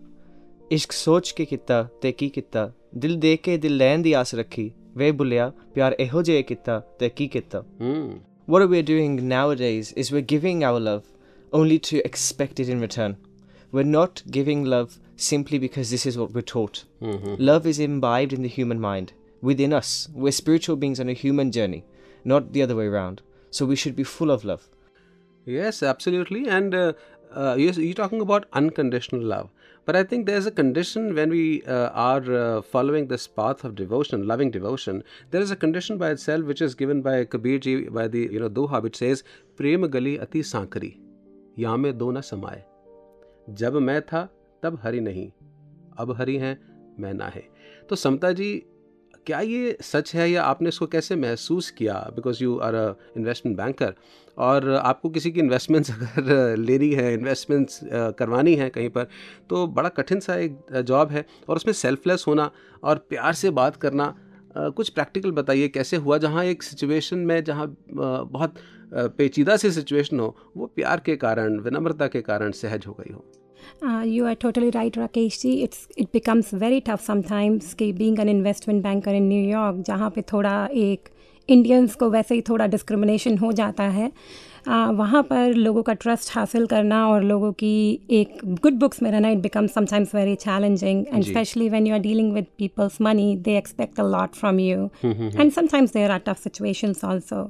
ਇਸ਼ਕ 0.71 0.91
ਸੋਚ 0.91 1.31
ਕੇ 1.31 1.45
ਕੀਤਾ 1.45 1.87
ਤੇ 2.01 2.11
ਕੀ 2.11 2.29
ਕੀਤਾ 2.29 2.71
ਦਿਲ 2.97 3.15
ਦੇ 3.19 3.35
ਕੇ 3.37 3.57
ਦਿਲ 3.57 3.75
ਲੈਣ 3.77 4.01
ਦੀ 4.01 4.13
ਆਸ 4.13 4.33
ਰੱਖੀ 4.35 4.71
ਵੇ 4.97 5.11
ਬੁੱਲਿਆ 5.11 5.51
ਪਿਆਰ 5.73 5.95
ਇਹੋ 5.99 6.21
ਜਿਹਾ 6.21 6.41
ਕੀਤਾ 6.41 6.79
ਤੇ 6.99 7.09
ਕੀ 7.09 7.27
ਕੀਤਾ 7.27 7.63
हम्म, 7.81 8.15
What 8.53 8.65
we're 8.71 8.87
doing 8.87 9.13
nowadays 9.29 9.91
is 10.01 10.11
we're 10.15 10.27
giving 10.31 10.63
our 10.69 10.79
love 10.87 11.03
only 11.59 11.77
to 11.89 12.01
expect 12.09 12.59
it 12.63 12.71
in 12.73 12.83
return. 12.85 13.15
We're 13.73 13.91
not 13.91 14.21
giving 14.37 14.65
love 14.73 14.97
simply 15.27 15.59
because 15.63 15.93
this 15.95 16.05
is 16.11 16.17
what 16.21 16.35
we're 16.35 16.47
taught. 16.53 16.81
Hmm, 17.03 17.17
hmm. 17.23 17.37
Love 17.49 17.69
is 17.71 17.79
imbibed 17.87 18.35
in 18.37 18.47
the 18.47 18.51
human 18.57 18.83
mind, 18.85 19.13
within 19.51 19.75
us. 19.79 19.93
We're 20.25 20.35
spiritual 20.39 20.79
beings 20.83 21.03
on 21.05 21.13
a 21.15 21.17
human 21.23 21.53
journey, 21.57 21.81
not 22.24 22.52
the 22.52 22.62
other 22.62 22.76
way 22.76 22.86
around. 22.86 23.22
So 23.50 23.66
we 23.66 23.76
should 23.76 23.96
be 23.96 24.04
full 24.04 24.30
of 24.30 24.44
love. 24.44 24.68
Yes, 25.44 25.82
absolutely. 25.82 26.48
And 26.48 26.74
uh, 26.74 26.92
uh, 27.34 27.56
you're, 27.58 27.94
talking 27.94 28.20
about 28.20 28.46
unconditional 28.52 29.22
love. 29.22 29.50
But 29.86 29.96
I 29.96 30.04
think 30.04 30.26
there's 30.26 30.46
a 30.46 30.50
condition 30.50 31.14
when 31.14 31.30
we 31.30 31.62
uh, 31.64 31.88
are 31.88 32.32
uh, 32.32 32.62
following 32.62 33.08
this 33.08 33.26
path 33.26 33.64
of 33.64 33.74
devotion, 33.74 34.26
loving 34.26 34.50
devotion. 34.50 35.02
There 35.30 35.40
is 35.40 35.50
a 35.50 35.56
condition 35.56 35.98
by 35.98 36.10
itself 36.10 36.44
which 36.44 36.60
is 36.60 36.74
given 36.74 37.02
by 37.02 37.24
Kabir 37.24 37.58
ji 37.58 37.88
by 37.88 38.06
the 38.06 38.28
you 38.30 38.40
know 38.40 38.48
Doha, 38.48 38.82
which 38.82 38.96
says, 38.96 39.24
"Prem 39.56 39.82
gali 39.82 40.20
ati 40.22 40.40
sankari, 40.40 40.98
यामे 41.58 41.92
दो 41.92 42.10
न 42.10 42.20
समाए 42.20 42.62
जब 43.50 43.74
मैं 43.74 44.02
था 44.02 44.28
तब 44.62 44.78
हरि 44.82 45.00
नहीं 45.00 45.30
अब 45.98 46.16
हरि 46.18 46.36
हैं 46.36 46.58
मैं 47.00 47.14
ना 47.14 47.26
है 47.26 47.42
तो 47.90 47.96
समता 47.96 48.32
जी 48.32 48.66
क्या 49.30 49.40
ये 49.40 49.76
सच 49.82 50.14
है 50.14 50.30
या 50.30 50.42
आपने 50.42 50.68
इसको 50.68 50.86
कैसे 50.86 51.16
महसूस 51.16 51.70
किया? 51.70 51.94
Because 52.14 52.42
you 52.44 52.56
are 52.58 52.74
a 52.74 52.94
investment 53.16 53.56
banker 53.56 53.94
और 54.38 54.68
आपको 54.70 55.10
किसी 55.10 55.30
की 55.30 55.40
इन्वेस्टमेंट्स 55.40 55.90
अगर 56.18 56.56
लेनी 56.56 56.90
है 56.92 57.14
इन्वेस्टमेंट्स 57.14 57.80
करवानी 58.18 58.54
है 58.54 58.68
कहीं 58.70 58.88
पर 58.88 59.06
तो 59.50 59.66
बड़ा 59.66 59.88
कठिन 59.88 60.20
सा 60.20 60.34
एक 60.34 60.58
जॉब 60.86 61.10
है 61.10 61.24
और 61.48 61.56
उसमें 61.56 61.72
सेल्फलेस 61.74 62.24
होना 62.28 62.50
और 62.84 63.06
प्यार 63.10 63.32
से 63.32 63.50
बात 63.50 63.76
करना 63.76 64.14
कुछ 64.58 64.88
प्रैक्टिकल 64.88 65.32
बताइए 65.32 65.68
कैसे 65.68 65.96
हुआ 65.96 66.18
जहाँ 66.18 66.44
एक 66.44 66.62
सिचुएशन 66.62 67.18
में 67.18 67.42
जहाँ 67.44 67.76
बहुत 67.92 68.54
पेचीदा 69.18 69.56
सी 69.56 69.70
सिचुएशन 69.70 70.20
हो, 70.20 70.36
वो 70.56 70.66
प्यार 70.66 71.00
के 71.00 71.16
कारण, 71.16 71.60
विनम्रता 71.60 72.06
के 72.06 72.20
कारण 72.20 72.50
सहज 72.50 72.86
हो 72.86 72.92
गई 72.92 73.12
हो? 73.12 73.24
Uh, 73.83 74.01
you 74.01 74.25
are 74.25 74.35
totally 74.35 74.69
right, 74.71 74.93
Rakesh 74.93 75.41
ji. 75.41 75.63
It's 75.63 75.87
it 75.97 76.11
becomes 76.11 76.51
very 76.51 76.79
tough 76.81 77.01
sometimes 77.01 77.73
कि 77.73 77.91
being 77.97 78.19
an 78.19 78.29
investment 78.29 78.83
banker 78.83 79.13
in 79.19 79.27
New 79.29 79.43
York 79.49 79.83
जहाँ 79.87 80.09
पे 80.15 80.21
थोड़ा 80.31 80.55
एक 80.73 81.09
इंडियंस 81.49 81.95
को 81.95 82.09
वैसे 82.09 82.35
ही 82.35 82.41
थोड़ा 82.41 82.67
डिस्क्रिमिनेशन 82.67 83.37
हो 83.37 83.51
जाता 83.51 83.83
है 83.83 84.09
uh, 84.09 84.93
वहाँ 84.97 85.21
पर 85.23 85.53
लोगों 85.53 85.83
का 85.83 85.93
ट्रस्ट 85.93 86.31
हासिल 86.35 86.65
करना 86.67 87.05
और 87.07 87.23
लोगों 87.23 87.51
की 87.53 87.99
एक 88.19 88.37
गुड 88.61 88.79
बुक्स 88.79 89.01
में 89.01 89.09
रहना 89.11 89.29
it 89.29 89.39
becomes 89.39 89.73
sometimes 89.73 90.15
very 90.15 90.35
challenging 90.35 91.05
and 91.07 91.23
ji. 91.23 91.31
Specially 91.31 91.69
when 91.69 91.87
you 91.87 91.93
are 91.93 91.99
dealing 91.99 92.33
with 92.33 92.45
people's 92.57 93.01
money 93.01 93.35
they 93.47 93.57
expect 93.57 93.99
a 93.99 94.03
lot 94.03 94.35
from 94.35 94.59
you 94.59 94.89
and 95.43 95.53
sometimes 95.57 95.93
there 95.97 96.09
are 96.15 96.21
tough 96.29 96.41
situations 96.47 97.03
also. 97.09 97.41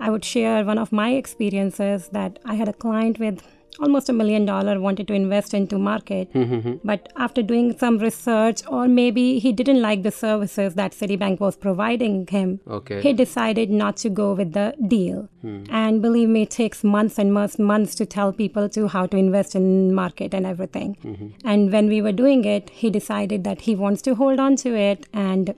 I 0.00 0.10
would 0.14 0.24
share 0.24 0.64
one 0.70 0.80
of 0.84 0.94
my 1.00 1.08
experiences 1.22 2.08
that 2.18 2.38
I 2.54 2.54
had 2.62 2.72
a 2.72 2.78
client 2.84 3.20
with 3.24 3.42
almost 3.79 4.09
a 4.09 4.13
million 4.13 4.45
dollar 4.45 4.79
wanted 4.79 5.07
to 5.07 5.13
invest 5.13 5.53
into 5.53 5.77
market. 5.77 6.31
Mm-hmm, 6.33 6.53
mm-hmm. 6.55 6.75
But 6.83 7.11
after 7.15 7.41
doing 7.41 7.77
some 7.77 7.97
research 7.97 8.61
or 8.67 8.87
maybe 8.87 9.39
he 9.39 9.51
didn't 9.51 9.81
like 9.81 10.03
the 10.03 10.11
services 10.11 10.75
that 10.75 10.91
citibank 10.91 11.39
was 11.39 11.55
providing 11.55 12.25
him 12.27 12.59
Okay. 12.67 13.01
he 13.01 13.13
decided 13.13 13.69
not 13.69 13.97
to 13.97 14.09
go 14.09 14.33
with 14.33 14.53
the 14.53 14.73
deal. 14.87 15.29
Hmm. 15.41 15.63
And 15.69 16.01
believe 16.01 16.29
me 16.29 16.43
it 16.43 16.51
takes 16.51 16.83
months 16.83 17.17
and 17.17 17.33
months 17.33 17.59
months 17.59 17.95
to 17.95 18.05
tell 18.05 18.33
people 18.33 18.69
to 18.69 18.87
how 18.87 19.05
to 19.07 19.17
invest 19.17 19.55
in 19.55 19.93
market 19.93 20.33
and 20.33 20.45
everything. 20.45 20.97
Mm-hmm. 21.03 21.27
And 21.45 21.71
when 21.71 21.87
we 21.87 22.01
were 22.01 22.11
doing 22.11 22.45
it 22.45 22.69
he 22.69 22.89
decided 22.89 23.43
that 23.43 23.61
he 23.61 23.75
wants 23.75 24.01
to 24.03 24.15
hold 24.15 24.39
on 24.39 24.55
to 24.57 24.75
it 24.75 25.05
and 25.13 25.55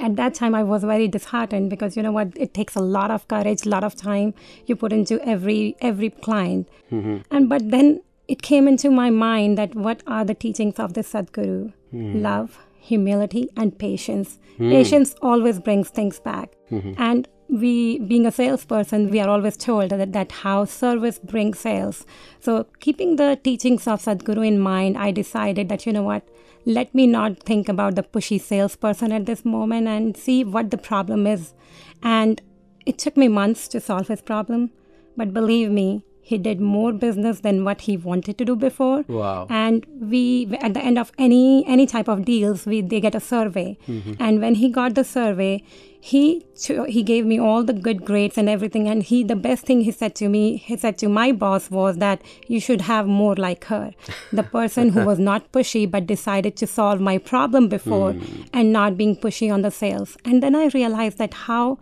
at 0.00 0.16
that 0.16 0.34
time 0.34 0.54
i 0.54 0.62
was 0.62 0.84
very 0.84 1.08
disheartened 1.08 1.70
because 1.70 1.96
you 1.96 2.02
know 2.02 2.12
what? 2.12 2.28
It 2.36 2.54
takes 2.54 2.76
a 2.76 2.80
lot 2.80 3.10
of 3.10 3.26
courage 3.28 3.66
a 3.66 3.68
lot 3.68 3.84
of 3.84 3.96
time 3.96 4.34
you 4.66 4.76
put 4.76 4.92
into 4.92 5.20
every 5.26 5.76
every 5.80 6.10
client. 6.10 6.68
Mm-hmm. 6.92 7.18
And 7.30 7.48
but 7.48 7.70
then 7.70 8.00
it 8.28 8.42
came 8.42 8.68
into 8.68 8.90
my 8.90 9.10
mind 9.10 9.58
that 9.58 9.74
what 9.74 10.02
are 10.06 10.24
the 10.24 10.34
teachings 10.34 10.78
of 10.78 10.94
the 10.94 11.00
sadguru 11.00 11.72
mm-hmm. 11.92 12.22
love 12.22 12.58
humility 12.80 13.48
and 13.56 13.78
patience. 13.78 14.38
Mm. 14.58 14.70
Patience 14.70 15.14
always 15.20 15.58
brings 15.60 15.90
things 15.90 16.20
back. 16.20 16.52
Mm-hmm. 16.70 16.94
And 16.96 17.28
we 17.48 17.98
being 18.00 18.26
a 18.26 18.30
salesperson 18.30 19.10
we 19.10 19.20
are 19.20 19.28
always 19.28 19.56
told 19.56 19.90
that, 19.90 20.12
that 20.12 20.32
how 20.32 20.64
service 20.64 21.18
brings 21.18 21.58
sales. 21.58 22.04
So 22.40 22.66
keeping 22.80 23.16
the 23.16 23.38
teachings 23.42 23.86
of 23.86 24.02
sadguru 24.02 24.46
in 24.46 24.58
mind 24.58 24.98
i 24.98 25.10
decided 25.10 25.70
that 25.70 25.86
you 25.86 25.92
know 25.92 26.02
what 26.02 26.28
let 26.64 26.94
me 26.94 27.06
not 27.06 27.42
think 27.42 27.68
about 27.68 27.94
the 27.94 28.02
pushy 28.02 28.40
salesperson 28.40 29.12
at 29.12 29.26
this 29.26 29.44
moment 29.44 29.88
and 29.88 30.16
see 30.16 30.44
what 30.44 30.70
the 30.70 30.78
problem 30.78 31.26
is. 31.26 31.54
And 32.02 32.42
it 32.86 32.98
took 32.98 33.16
me 33.16 33.28
months 33.28 33.68
to 33.68 33.80
solve 33.80 34.08
his 34.08 34.22
problem. 34.22 34.70
But 35.16 35.34
believe 35.34 35.70
me 35.70 36.04
he 36.28 36.36
did 36.36 36.60
more 36.60 36.92
business 36.92 37.40
than 37.40 37.64
what 37.64 37.82
he 37.82 37.96
wanted 37.96 38.36
to 38.38 38.44
do 38.44 38.54
before. 38.54 39.02
Wow. 39.08 39.46
and 39.48 39.86
we 40.00 40.24
at 40.60 40.74
the 40.74 40.82
end 40.88 40.98
of 41.02 41.12
any 41.26 41.66
any 41.66 41.86
type 41.92 42.08
of 42.14 42.24
deals 42.24 42.66
we 42.66 42.80
they 42.80 43.00
get 43.00 43.14
a 43.14 43.20
survey. 43.28 43.78
Mm-hmm. 43.88 44.12
And 44.20 44.42
when 44.46 44.56
he 44.62 44.68
got 44.68 44.94
the 44.94 45.04
survey 45.04 45.62
he 46.00 46.46
cho- 46.56 46.84
he 46.84 47.02
gave 47.02 47.26
me 47.26 47.38
all 47.38 47.64
the 47.64 47.72
good 47.72 48.04
grades 48.04 48.38
and 48.38 48.48
everything 48.48 48.88
and 48.88 49.02
he 49.02 49.24
the 49.24 49.36
best 49.36 49.64
thing 49.66 49.80
he 49.80 49.90
said 49.90 50.14
to 50.14 50.28
me 50.28 50.56
he 50.56 50.76
said 50.76 50.96
to 50.98 51.08
my 51.08 51.32
boss 51.32 51.70
was 51.70 51.96
that 51.96 52.22
you 52.46 52.60
should 52.60 52.82
have 52.82 53.06
more 53.06 53.34
like 53.34 53.64
her. 53.64 53.92
The 54.32 54.42
person 54.42 54.90
who 54.90 55.04
was 55.04 55.18
not 55.18 55.50
pushy 55.52 55.90
but 55.90 56.06
decided 56.06 56.56
to 56.56 56.66
solve 56.66 57.00
my 57.00 57.18
problem 57.18 57.68
before 57.68 58.12
hmm. 58.12 58.42
and 58.52 58.72
not 58.72 58.96
being 58.96 59.16
pushy 59.16 59.52
on 59.52 59.62
the 59.62 59.70
sales. 59.70 60.16
And 60.24 60.42
then 60.42 60.54
i 60.54 60.66
realized 60.68 61.18
that 61.18 61.34
how 61.34 61.78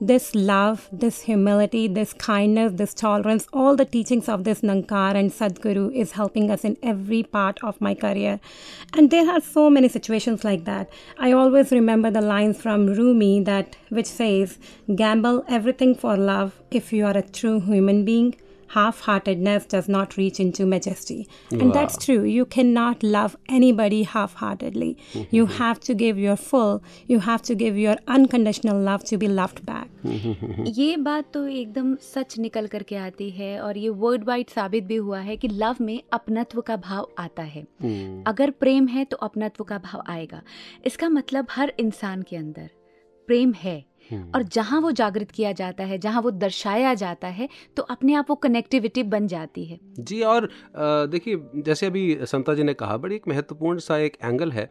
this 0.00 0.34
love, 0.34 0.88
this 0.92 1.22
humility, 1.22 1.88
this 1.88 2.12
kindness, 2.12 2.72
this 2.76 2.94
tolerance, 2.94 3.46
all 3.52 3.76
the 3.76 3.84
teachings 3.84 4.28
of 4.28 4.44
this 4.44 4.60
Nankar 4.60 5.14
and 5.14 5.30
Sadguru 5.30 5.92
is 5.92 6.12
helping 6.12 6.50
us 6.50 6.64
in 6.64 6.76
every 6.82 7.22
part 7.22 7.58
of 7.62 7.80
my 7.80 7.94
career. 7.94 8.40
And 8.94 9.10
there 9.10 9.28
are 9.30 9.40
so 9.40 9.68
many 9.68 9.88
situations 9.88 10.44
like 10.44 10.64
that. 10.64 10.88
I 11.18 11.32
always 11.32 11.72
remember 11.72 12.10
the 12.10 12.20
lines 12.20 12.60
from 12.60 12.86
Rumi 12.86 13.40
that 13.44 13.76
which 13.88 14.06
says, 14.06 14.58
Gamble 14.94 15.44
everything 15.48 15.94
for 15.94 16.16
love 16.16 16.60
if 16.70 16.92
you 16.92 17.04
are 17.06 17.16
a 17.16 17.22
true 17.22 17.60
human 17.60 18.04
being. 18.04 18.36
Half 18.70 19.00
heartedness 19.02 19.66
does 19.66 19.88
not 19.88 20.16
reach 20.16 20.38
into 20.40 20.66
majesty. 20.66 21.26
And 21.50 21.72
that's 21.72 21.96
true. 21.96 22.22
You 22.24 22.44
cannot 22.44 23.02
love 23.02 23.36
anybody 23.48 24.02
half 24.02 24.34
heartedly. 24.34 24.96
Mm-hmm. 25.12 25.34
You 25.36 25.46
have 25.46 25.80
to 25.80 25.94
give 25.94 26.18
your 26.18 26.36
full, 26.36 26.82
you 27.06 27.20
have 27.20 27.42
to 27.42 27.54
give 27.54 27.78
your 27.78 27.96
unconditional 28.06 28.78
love 28.78 29.04
to 29.04 29.18
be 29.18 29.28
loved 29.28 29.64
back. 29.66 29.88
ये 30.78 30.96
बात 30.96 31.30
तो 31.34 31.46
एकदम 31.48 31.94
सच 32.02 32.38
निकल 32.38 32.66
करके 32.66 32.96
आती 32.96 33.30
है 33.30 33.58
और 33.60 33.78
ये 33.78 33.88
वर्ड 34.04 34.24
वाइड 34.24 34.50
साबित 34.50 34.84
भी 34.84 34.96
हुआ 34.96 35.20
है 35.20 35.36
कि 35.36 35.48
लव 35.48 35.76
में 35.80 36.00
अपनत्व 36.12 36.60
का 36.60 36.76
भाव 36.76 37.08
आता 37.18 37.42
है 37.42 37.62
अगर 38.26 38.50
प्रेम 38.60 38.86
है 38.88 39.04
तो 39.04 39.16
अपनत्व 39.16 39.64
का 39.64 39.78
भाव 39.78 40.02
आएगा 40.08 40.42
इसका 40.86 41.08
मतलब 41.08 41.46
हर 41.50 41.72
इंसान 41.80 42.22
के 42.22 42.36
अंदर 42.36 42.70
प्रेम 43.28 43.52
है 43.52 43.84
और 44.34 44.42
जहाँ 44.42 44.80
वो 44.80 44.90
जागृत 44.92 45.30
किया 45.30 45.52
जाता 45.52 45.84
है 45.84 45.98
जहाँ 45.98 46.22
वो 46.22 46.30
दर्शाया 46.30 46.94
जाता 46.94 47.28
है 47.28 47.48
तो 47.76 47.82
अपने 47.84 48.14
आप 48.14 48.30
वो 48.30 48.36
कनेक्टिविटी 48.36 49.02
बन 49.04 49.26
जाती 49.26 49.64
है। 49.64 49.78
जी 49.98 50.20
और 50.22 50.48
देखिए 50.76 51.62
जैसे 51.62 51.86
अभी 51.86 52.18
संता 52.22 52.54
जी 52.54 52.62
ने 52.62 52.74
कहा 52.74 52.96
बड़ी 52.96 53.14
एक 53.16 53.28
महत्वपूर्ण 53.28 53.78
सा 53.78 53.98
एक 53.98 54.16
एंगल 54.24 54.52
है। 54.52 54.70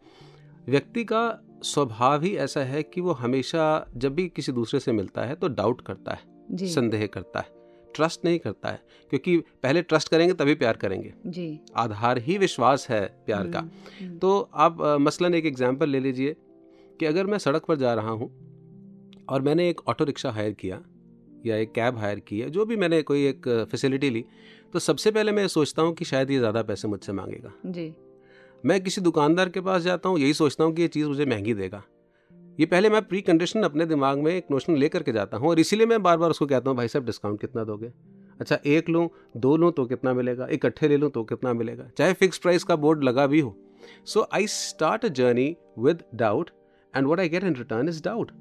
व्यक्ति 0.68 1.04
का 1.04 1.22
स्वभाव 1.64 2.24
ही 2.24 2.36
ऐसा 2.38 2.62
है 2.62 2.82
कि 2.84 3.02
वो 3.02 3.12
हमेशा 3.12 3.86
जब 3.96 4.16
भी 4.16 4.28
किसी 4.28 4.52
दूसरे 4.52 4.80
से 4.80 4.92
मिलता 4.92 5.22
है 5.22 5.36
तो 5.36 5.48
डाउट 5.50 5.82
करता 5.82 6.14
है 6.14 6.68
संदेह 6.68 7.06
करता 7.06 7.40
है 7.40 7.56
ट्रस्ट 7.96 8.26
नहीं 8.26 8.40
करता 8.40 8.70
है 8.70 8.80
क्योंकि 9.12 9.38
पहले 9.64 9.82
ट्रस्ट 9.82 10.10
करेंगे 10.10 10.34
तभी 10.34 10.54
प्यार 10.56 10.78
करेंगे। 10.78 11.14
जी। 11.28 11.60
आधार 11.76 12.18
ही 12.18 12.38
विश्वास 12.38 12.88
है 12.90 13.02
प्यार 13.26 13.48
का। 13.48 13.60
हम्म, 13.60 14.18
तो 14.18 14.50
आप 14.56 14.82
मसलन 15.02 15.36
एक 15.36 15.46
एग्जांपल 15.46 15.90
ले 15.90 16.00
लीजिए 16.00 16.36
कि 17.00 17.06
अगर 17.06 17.26
मैं 17.26 17.38
सड़क 17.38 17.66
पर 17.66 17.76
जा 17.76 17.94
रहा 17.94 18.10
हूँ 18.10 18.30
और 19.30 19.42
मैंने 19.42 19.70
एक 19.70 19.82
ऑटो 19.90 20.04
रिक्शा 20.04 20.32
हायर 20.32 20.52
किया 20.54 20.82
या 21.46 21.56
एक 21.56 21.72
कैब 21.72 21.98
हायर 21.98 22.20
की 22.20 22.40
है 22.40 22.50
जो 22.50 22.66
भी 22.66 22.76
मैंने 22.76 23.02
कोई 23.02 23.26
एक 23.28 23.48
फैसिलिटी 23.72 24.10
ली। 24.10 24.24
तो 24.74 24.80
सबसे 24.80 25.12
पहले 25.12 25.32
मैं 25.32 25.48
सोचता 25.48 25.82
हूँ 25.82 25.94
कि 25.94 26.06
शायद 26.06 26.32
ये 26.32 26.38
ज़्यादा 26.40 26.62
पैसे 26.64 26.88
मुझसे 26.88 27.14
मांगेगा। 27.14 27.54
जी। 27.68 27.94
मैं 28.64 28.80
किसी 28.84 29.02
दुकानदार 29.02 29.50
के 29.50 29.62
पास 29.62 29.82
जाता 29.82 30.10
हूँ 30.10 30.20
यही 30.20 30.34
सोचता 30.34 30.64
हूँ 30.64 30.74
कि 30.74 30.82
ये 30.82 30.88
चीज़ 30.88 31.08
मुझे 31.08 31.26
महँगी 31.26 31.54
देगा। 31.54 31.84
ये 32.60 32.66
पहले 32.66 32.90
मैं 32.90 33.02
प्री 33.02 33.22
कंडीशन 33.22 33.64
अपने 33.64 33.86
दिमाग 33.86 34.20
में 34.20 34.32
एक 34.34 34.48
नोशन 34.52 34.78
लेकर 34.78 35.04
के 35.04 35.12
जाता 35.12 35.38
हूँ 35.38 35.50
और 35.50 35.60
इसीलिए 35.60 35.86
मैं 35.86 36.02
बार 36.04 36.18
बार 36.18 36.30
उसको 36.30 36.46
कहता 36.46 36.70
हूँ 36.70 36.78
भाई 36.78 36.88
साहब 36.88 37.06
डिस्काउंट 37.06 37.42
कितना 37.42 37.64
दोगे? 37.64 37.92
अच्छा 38.40 38.60
एक 38.66 38.90
लूँ 38.90 39.10
दो 39.38 39.56
लूँ 39.58 39.72
तो 39.72 39.86
कितना 39.86 40.14
मिलेगा? 40.14 40.48
इकट्ठे 40.52 40.88
ले 40.88 40.98
लूँ 40.98 41.10
तो 41.12 41.24
कितना 41.24 41.54
मिलेगा? 41.54 41.90
चाहे 41.98 42.14
फिक्स 42.14 42.38
प्राइस 42.38 42.64
का 42.64 42.76
बोर्ड 42.76 43.04
लगा 43.04 43.28
भी 43.28 43.40
हो। 43.40 43.56
So 44.06 44.28
I 44.34 44.48
start 44.48 45.06
a 45.06 45.08
journey 45.10 45.56
with 45.80 46.04
doubt 46.16 46.50
and 46.94 47.08
what 47.08 47.20
I 47.20 47.30
get 47.30 47.44
in 47.44 47.56
return 47.56 47.90
is 47.90 48.04
doubt 48.04 48.32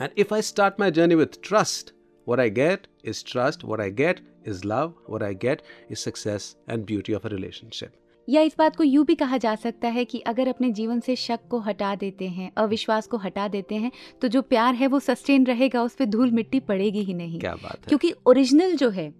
and 0.00 0.10
if 0.16 0.32
I 0.32 0.40
start 0.40 0.78
my 0.78 0.90
journey 0.90 1.16
with 1.20 1.40
trust, 1.42 1.92
what 2.26 2.40
I 2.40 2.48
get 2.50 2.86
is 3.04 3.22
trust, 3.22 3.64
what 3.64 3.80
I 3.80 3.88
get 4.02 4.20
is 4.44 4.64
love, 4.64 4.92
what 5.06 5.22
I 5.22 5.32
get 5.46 5.64
is 5.90 6.04
success 6.08 6.54
and 6.68 6.86
beauty 6.86 7.16
of 7.18 7.24
a 7.24 7.34
relationship. 7.36 7.90
या 8.28 8.40
इस 8.40 8.54
बात 8.58 8.76
को 8.76 8.84
यूँ 8.84 9.04
भी 9.04 9.14
कहा 9.14 9.36
जा 9.38 9.54
सकता 9.54 9.88
है 9.88 10.04
कि 10.04 10.18
अगर 10.20 10.48
अपने 10.48 10.70
जीवन 10.72 11.00
से 11.00 11.16
शक 11.16 11.40
को 11.50 11.58
हटा 11.60 11.94
देते 11.94 12.28
हैं 12.28 12.50
अविश्वास 12.58 13.06
को 13.06 13.16
हटा 13.16 13.46
देते 13.48 13.74
हैं 13.74 13.90
तो 14.22 14.28
जो 14.28 14.42
प्यार 14.42 14.74
है 14.74 14.86
वो 14.86 15.00
सस्टेन 15.00 15.46
रहेगा 15.46 15.82
उस 15.82 15.94
पर 15.94 16.04
धूल 16.04 16.30
मिट्टी 16.30 16.60
पड़ेगी 16.60 17.02
ही 17.02 17.14
नहीं 17.14 17.40
क्या 17.40 17.54
बात 17.54 17.76
है 17.76 17.88
क्योंकि 17.88 18.12
ओरिजिनल 18.26 18.76
जो 18.76 18.90
है 18.90 19.12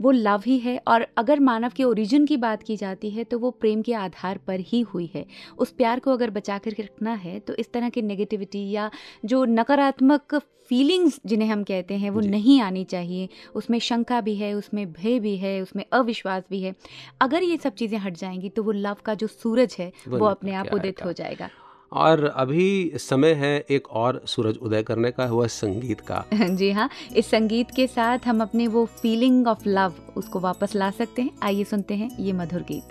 वो 0.00 0.10
लव 0.10 0.42
ही 0.46 0.58
है 0.58 0.76
और 0.88 1.06
अगर 1.18 1.40
मानव 1.40 1.72
के 1.76 1.84
ओरिजिन 1.84 2.26
की 2.26 2.36
बात 2.36 2.62
की 2.62 2.76
जाती 2.76 3.10
है 3.10 3.24
तो 3.24 3.38
वो 3.38 3.50
प्रेम 3.50 3.82
के 3.82 3.94
आधार 3.94 4.38
पर 4.38 4.60
ही 4.62 4.80
हुई 4.84 5.10
है। 5.14 5.24
उस 5.58 5.70
प्यार 5.72 6.00
को 6.00 6.12
अगर 6.12 6.30
बचा 6.30 6.58
कर 6.58 6.74
रखना 6.80 7.14
है 7.14 7.38
तो 7.40 7.54
इस 7.54 7.72
तरह 7.72 7.88
की 7.88 8.02
नेगेटिविटी 8.02 8.70
या 8.70 8.90
जो 9.24 9.44
नकारात्मक 9.44 10.34
फीलिंग्स 10.70 11.20
जिन्हें 11.26 11.48
हम 11.48 11.62
कहते 11.64 11.94
हैं 11.94 12.10
वो 12.10 12.20
नहीं 12.20 12.60
आनी 12.60 12.84
चाहिए। 12.84 13.28
उसमें 13.54 13.78
शंका 13.78 14.20
भी 14.20 14.34
है 14.34 14.52
उसमें 14.54 14.92
भय 14.92 15.18
भी 15.20 15.36
है 15.36 15.60
उसमें 15.60 15.84
अविश्वास 15.92 16.42
भी 16.50 16.62
है। 16.62 16.74
अगर 17.20 17.42
ये 17.42 17.56
सब 17.56 17.74
चीज़ें 17.74 17.98
हट 17.98 18.16
जाएँगी 18.16 18.48
तो 18.48 18.62
वो 18.62 18.72
लव 18.72 18.96
का 19.04 19.14
जो 19.14 19.26
सूरज 19.26 19.76
है 19.78 19.92
वो 20.08 20.18
वो 20.18 20.26
अपने 20.26 20.54
आप 20.54 20.74
उदित 20.74 21.04
हो 21.04 21.12
जाएगा। 21.12 21.50
और 21.92 22.24
अभी 22.24 22.92
समय 22.96 23.32
है 23.32 23.66
एक 23.70 23.88
और 23.88 24.22
सूरज 24.26 24.58
उदय 24.62 24.82
करने 24.82 25.10
का 25.10 25.24
हुआ 25.26 25.46
संगीत 25.46 26.00
का। 26.00 26.24
जी 26.34 26.70
हाँ 26.70 26.90
इस 27.16 27.30
संगीत 27.30 27.70
के 27.76 27.86
साथ 27.86 28.18
हम 28.26 28.42
अपने 28.42 28.66
वो 28.66 28.86
फीलिंग 28.86 29.46
ऑफ़ 29.46 29.68
लव 29.68 29.94
उसको 30.16 30.40
वापस 30.40 30.74
ला 30.74 30.90
सकते 30.90 31.22
हैं। 31.22 31.30
आइए 31.42 31.64
सुनते 31.64 31.94
हैं 31.94 32.10
ये 32.18 32.32
मधुर 32.32 32.60
गीत। 32.60 32.84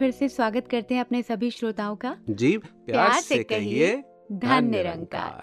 फिर 0.00 0.10
से 0.10 0.28
स्वागत 0.28 0.68
करते 0.70 0.94
हैं 0.94 1.00
अपने 1.00 1.22
सभी 1.22 1.50
श्रोताओं 1.50 1.96
का 2.02 2.16
जी 2.28 2.56
प्यार 2.58 2.92
प्यार 2.92 3.20
से 3.22 3.42
कहिए 3.44 3.92
धन 4.44 4.68
निरंकार 4.70 5.42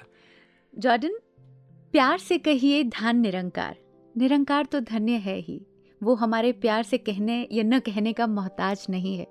जॉर्डन 0.73 1.17
प्यार 1.93 2.17
से 2.19 2.37
कहिए 2.47 2.83
धन 2.83 3.17
निरंकार 3.17 3.75
निरंकार 4.15 4.65
तो 4.71 4.79
धन्य 4.89 5.17
है 5.25 5.37
ही 5.39 5.59
वो 6.01 6.15
हमारे 6.15 6.51
प्यार 6.63 6.83
से 6.83 6.97
कहने 6.97 7.37
या 7.51 7.63
न 7.63 7.79
कहने 7.89 8.13
का 8.13 8.27
मोहताज 8.27 8.85
नहीं 8.89 9.17
है 9.17 9.27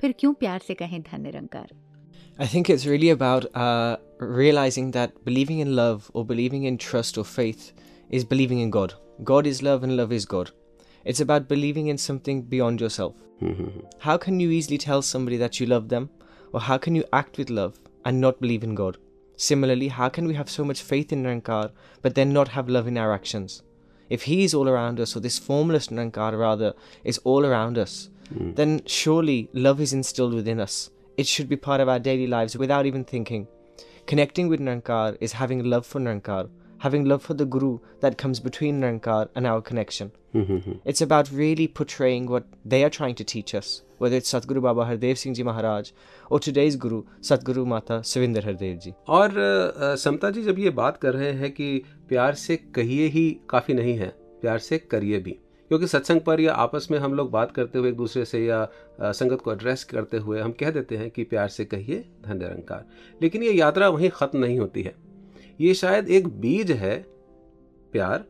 फिर 0.00 0.14
क्यों 0.20 0.32
प्यार 0.44 0.60
से 0.66 0.74
कहें 0.74 1.00
धन 1.02 1.20
निरंकार 1.22 1.68
I 2.38 2.46
think 2.46 2.70
it's 2.70 2.86
really 2.86 3.10
about 3.10 3.46
uh, 3.62 3.96
realizing 4.38 4.92
that 4.92 5.18
believing 5.24 5.58
in 5.58 5.74
love 5.76 6.10
or 6.14 6.24
believing 6.24 6.62
in 6.70 6.78
trust 6.78 7.18
or 7.18 7.24
faith 7.32 7.66
is 8.10 8.24
believing 8.24 8.60
in 8.60 8.70
God. 8.70 8.94
God 9.24 9.46
is 9.46 9.62
love 9.62 9.82
and 9.82 9.96
love 9.96 10.12
is 10.12 10.26
God. 10.26 10.52
It's 11.04 11.20
about 11.20 11.48
believing 11.48 11.88
in 11.88 11.98
something 11.98 12.42
beyond 12.42 12.80
yourself. 12.80 13.14
Mm-hmm. 13.42 13.80
How 13.98 14.16
can 14.16 14.38
you 14.40 14.50
easily 14.50 14.78
tell 14.78 15.02
somebody 15.02 15.36
that 15.38 15.58
you 15.58 15.66
love 15.66 15.88
them? 15.88 16.10
Or 16.52 16.60
how 16.60 16.78
can 16.78 16.94
you 16.94 17.04
act 17.12 17.38
with 17.38 17.48
love 17.48 17.78
and 18.04 18.20
not 18.20 18.40
believe 18.40 18.64
in 18.64 18.74
God? 18.74 18.98
Similarly, 19.36 19.88
how 19.88 20.08
can 20.08 20.26
we 20.26 20.34
have 20.34 20.50
so 20.50 20.64
much 20.64 20.82
faith 20.82 21.12
in 21.12 21.24
Rankar 21.24 21.70
but 22.02 22.14
then 22.14 22.32
not 22.32 22.48
have 22.48 22.68
love 22.68 22.86
in 22.86 22.98
our 22.98 23.12
actions? 23.14 23.62
If 24.10 24.24
He 24.24 24.44
is 24.44 24.52
all 24.52 24.68
around 24.68 25.00
us, 25.00 25.16
or 25.16 25.20
this 25.20 25.38
formless 25.38 25.86
Rankar 25.86 26.38
rather 26.38 26.74
is 27.04 27.18
all 27.18 27.46
around 27.46 27.78
us, 27.78 28.10
mm. 28.34 28.54
then 28.56 28.82
surely 28.84 29.48
love 29.54 29.80
is 29.80 29.92
instilled 29.92 30.34
within 30.34 30.60
us. 30.60 30.90
It 31.16 31.26
should 31.26 31.48
be 31.48 31.56
part 31.56 31.80
of 31.80 31.88
our 31.88 31.98
daily 31.98 32.26
lives 32.26 32.56
without 32.56 32.86
even 32.86 33.04
thinking. 33.04 33.46
Connecting 34.06 34.48
with 34.48 34.60
Nankar 34.60 35.16
is 35.20 35.32
having 35.32 35.64
love 35.64 35.86
for 35.86 36.00
Nankar, 36.00 36.50
having 36.80 37.04
love 37.04 37.22
for 37.22 37.34
the 37.34 37.46
Guru 37.46 37.78
that 38.00 38.16
comes 38.18 38.40
between 38.40 38.80
Nankar 38.80 39.28
and 39.34 39.46
our 39.46 39.60
connection. 39.62 40.12
It's 40.84 41.00
about 41.00 41.30
really 41.32 41.66
portraying 41.68 42.26
what 42.26 42.44
they 42.64 42.82
are 42.84 42.90
trying 42.90 43.16
to 43.16 43.24
teach 43.24 43.54
us, 43.54 43.82
whether 43.98 44.16
it's 44.16 44.32
Satguru 44.32 44.62
Baba 44.62 44.84
Hardev 44.84 45.18
Singh 45.18 45.34
Ji 45.34 45.42
Maharaj 45.42 45.90
or 46.30 46.38
today's 46.40 46.76
Guru, 46.76 47.02
Satguru 47.20 47.66
Mata 47.66 47.98
Savinder 48.12 48.44
Hardev 48.44 48.78
Ji. 48.84 48.92
और 49.08 49.38
अ, 49.38 49.94
समता 50.04 50.30
जी 50.30 50.42
जब 50.42 50.58
ये 50.58 50.70
बात 50.80 50.96
कर 51.02 51.14
रहे 51.14 51.32
हैं 51.42 51.50
कि 51.52 51.70
प्यार 52.08 52.34
से 52.44 52.56
कहिए 52.74 53.06
ही 53.16 53.28
काफ़ी 53.50 53.74
नहीं 53.74 53.96
है 53.98 54.08
प्यार 54.42 54.58
से 54.68 54.78
करिए 54.90 55.18
भी 55.28 55.30
क्योंकि 55.70 55.86
सत्संग 55.86 56.20
पर 56.26 56.40
या 56.40 56.52
आपस 56.62 56.88
में 56.90 56.98
हम 56.98 57.12
लोग 57.14 57.30
बात 57.30 57.50
करते 57.56 57.78
हुए 57.78 57.88
एक 57.88 57.96
दूसरे 57.96 58.24
से 58.24 58.44
या 58.46 58.64
संगत 59.00 59.40
को 59.44 59.52
एड्रेस 59.52 59.84
करते 59.90 60.16
हुए 60.28 60.40
हम 60.40 60.52
कह 60.60 60.70
देते 60.78 60.96
हैं 60.96 61.10
कि 61.16 61.24
प्यार 61.34 61.48
से 61.58 61.64
कहिए 61.74 62.04
धन 62.26 62.38
निरंकार 62.38 62.84
लेकिन 63.22 63.42
ये 63.42 63.52
यात्रा 63.52 63.88
वहीं 63.88 64.10
ख़त्म 64.14 64.38
नहीं 64.44 64.58
होती 64.58 64.82
है 64.82 64.94
ये 65.60 65.74
शायद 65.74 66.08
एक 66.08 66.28
बीज 66.28 66.70
है, 66.70 67.06
प्यार, 67.92 68.24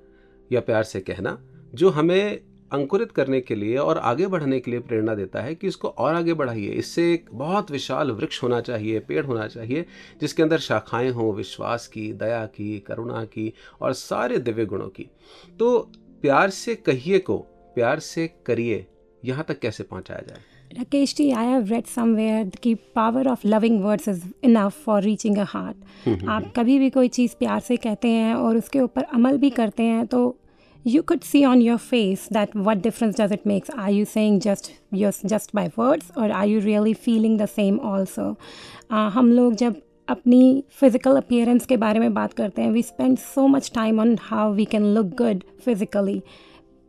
या 0.53 0.61
प्यार 0.61 0.83
से 0.83 1.01
कहना, 1.01 1.45
जो 1.75 1.91
हमें 1.91 2.41
अंकुरित 2.73 3.13
करने 3.13 3.41
के 3.41 3.55
लिए 3.55 3.77
और 3.77 3.99
आगे 3.99 4.27
बढ़ने 4.27 4.61
के 4.61 4.71
लिए 4.71 4.81
प्रेरणा 4.81 5.15
देता 5.15 5.41
है 5.41 5.55
कि 5.55 5.67
इसको 5.67 5.89
और 5.89 6.15
आगे 6.15 6.35
बढ़ाइए। 6.35 6.69
इससे 6.69 7.15
एक 7.15 7.27
बहुत 7.33 7.71
विशाल 7.71 8.11
वृक्ष 8.11 8.43
होना 8.43 8.61
चाहिए, 8.61 8.99
पेड़ 8.99 9.27
होना 9.27 9.47
चाहिए, 9.47 9.87
जिसके 10.21 10.43
अंदर 10.43 10.59
शाखाएँ 10.59 11.11
हों, 11.11 11.35
विश्वास 11.35 11.87
की, 11.87 12.13
दया 12.13 12.47
की, 12.47 12.79
करुणा 12.79 13.25
की 13.25 13.53
और 13.81 13.93
सारे 13.93 14.39
दिव्य 14.39 14.65
गुणों 14.65 14.89
की। 14.89 15.11
तो 15.59 15.79
प्यार 16.23 16.51
से 16.51 16.75
कहिए 16.75 17.19
को, 17.19 17.39
प्यार 17.75 17.99
से 17.99 18.31
करिए, 18.47 18.87
यहाँ 19.25 19.45
तक 19.49 19.59
कैसे 19.59 19.83
पहुँचाया 19.83 20.21
जाए? 20.29 20.50
Rakesh 20.71 21.17
ji, 21.17 21.33
I 21.33 21.45
have 21.45 21.71
read 21.71 21.89
somewhere 21.89 22.45
कि 22.63 22.77
power 22.95 23.23
of 23.29 23.45
loving 23.45 23.83
words 23.83 24.07
is 24.07 24.21
enough 24.41 24.75
for 24.75 25.01
reaching 25.01 25.39
a 25.39 25.47
heart. 25.53 25.77
आप 26.29 26.53
कभी 26.57 26.79
भी 26.79 26.91
कोई 26.91 27.09
चीज़ 27.17 27.35
प्यार 27.39 27.61
से 27.61 27.77
कहते 27.77 28.09
हैं 28.09 28.35
और 28.35 28.57
उसके 28.57 28.81
ऊपर 28.81 29.03
अमल 29.15 29.39
भी 29.39 29.51
करते 29.51 29.83
हैं 29.83 30.07
तो 30.07 30.21
you 30.85 31.03
could 31.03 31.25
see 31.31 31.43
on 31.45 31.61
your 31.61 31.79
face 31.87 32.29
that 32.37 32.55
what 32.67 32.83
difference 32.85 33.17
does 33.17 33.33
it 33.33 33.45
makes. 33.47 33.71
Are 33.71 33.91
you 33.91 34.05
saying 34.13 34.39
just 34.47 34.71
just 34.95 35.27
just 35.33 35.53
by 35.53 35.67
words 35.77 36.13
or 36.17 36.31
are 36.33 36.47
you 36.47 36.61
really 36.61 36.95
feeling 37.07 37.37
the 37.43 37.49
same 37.57 37.81
also? 37.93 38.29
Uh, 38.91 39.11
हम 39.17 39.33
लोग 39.33 39.55
जब 39.55 39.81
अपनी 40.09 40.63
फ़िज़िकल 40.81 41.17
अपीयरेंस 41.17 41.67
के 41.67 41.77
बारे 41.77 42.01
में 42.01 42.15
बात 42.15 42.33
करते 42.33 42.63
हैं 42.63 42.71
we 42.71 42.83
spend 42.83 43.19
so 43.19 43.47
much 43.49 43.71
time 43.75 44.01
on 44.01 44.17
how 44.21 44.53
we 44.55 44.65
can 44.73 44.85
look 44.95 45.07
good 45.19 45.43
physically 45.65 46.21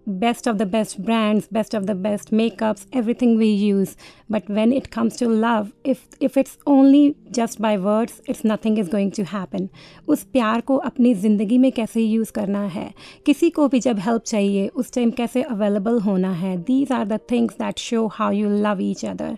best 0.08 0.48
of 0.48 0.58
the 0.58 0.66
best 0.66 1.04
brands, 1.04 1.48
best 1.48 1.74
of 1.74 1.86
the 1.88 1.96
best 1.96 2.32
makeups, 2.32 2.86
everything 2.94 3.38
we 3.38 3.48
use. 3.48 3.96
But 4.30 4.50
when 4.50 4.74
it 4.74 4.90
comes 4.92 5.18
to 5.18 5.28
love, 5.28 5.72
if 5.86 6.00
if 6.20 6.38
it's 6.38 6.58
only 6.66 7.16
just 7.32 7.62
by 7.62 7.78
words, 7.78 8.22
it's 8.28 8.44
nothing 8.44 8.78
is 8.78 8.90
going 8.90 9.12
to 9.18 9.26
happen. 9.32 9.68
उस 10.08 10.24
प्यार 10.34 10.62
को 10.62 10.76
अपनी 10.90 11.14
ज़िंदगी 11.16 11.58
में 11.58 11.72
कैसे 11.72 12.02
use 12.02 12.32
करना 12.32 12.64
है? 12.66 12.94
किसी 13.26 13.50
को 13.50 13.68
भी 13.68 13.80
जब 13.80 14.00
हेल्प 14.00 14.24
चाहिए, 14.28 14.68
उस 14.68 14.94
टाइम 14.94 15.12
कैसे 15.12 15.42
अवेलेबल 15.44 16.00
होना 16.02 16.32
है? 16.34 16.56
These 16.58 16.92
are 16.92 17.06
the 17.08 17.20
things 17.32 17.54
that 17.60 17.80
show 17.80 18.06
how 18.14 18.32
you 18.32 18.50
love 18.64 18.82
each 18.82 19.06
other 19.06 19.38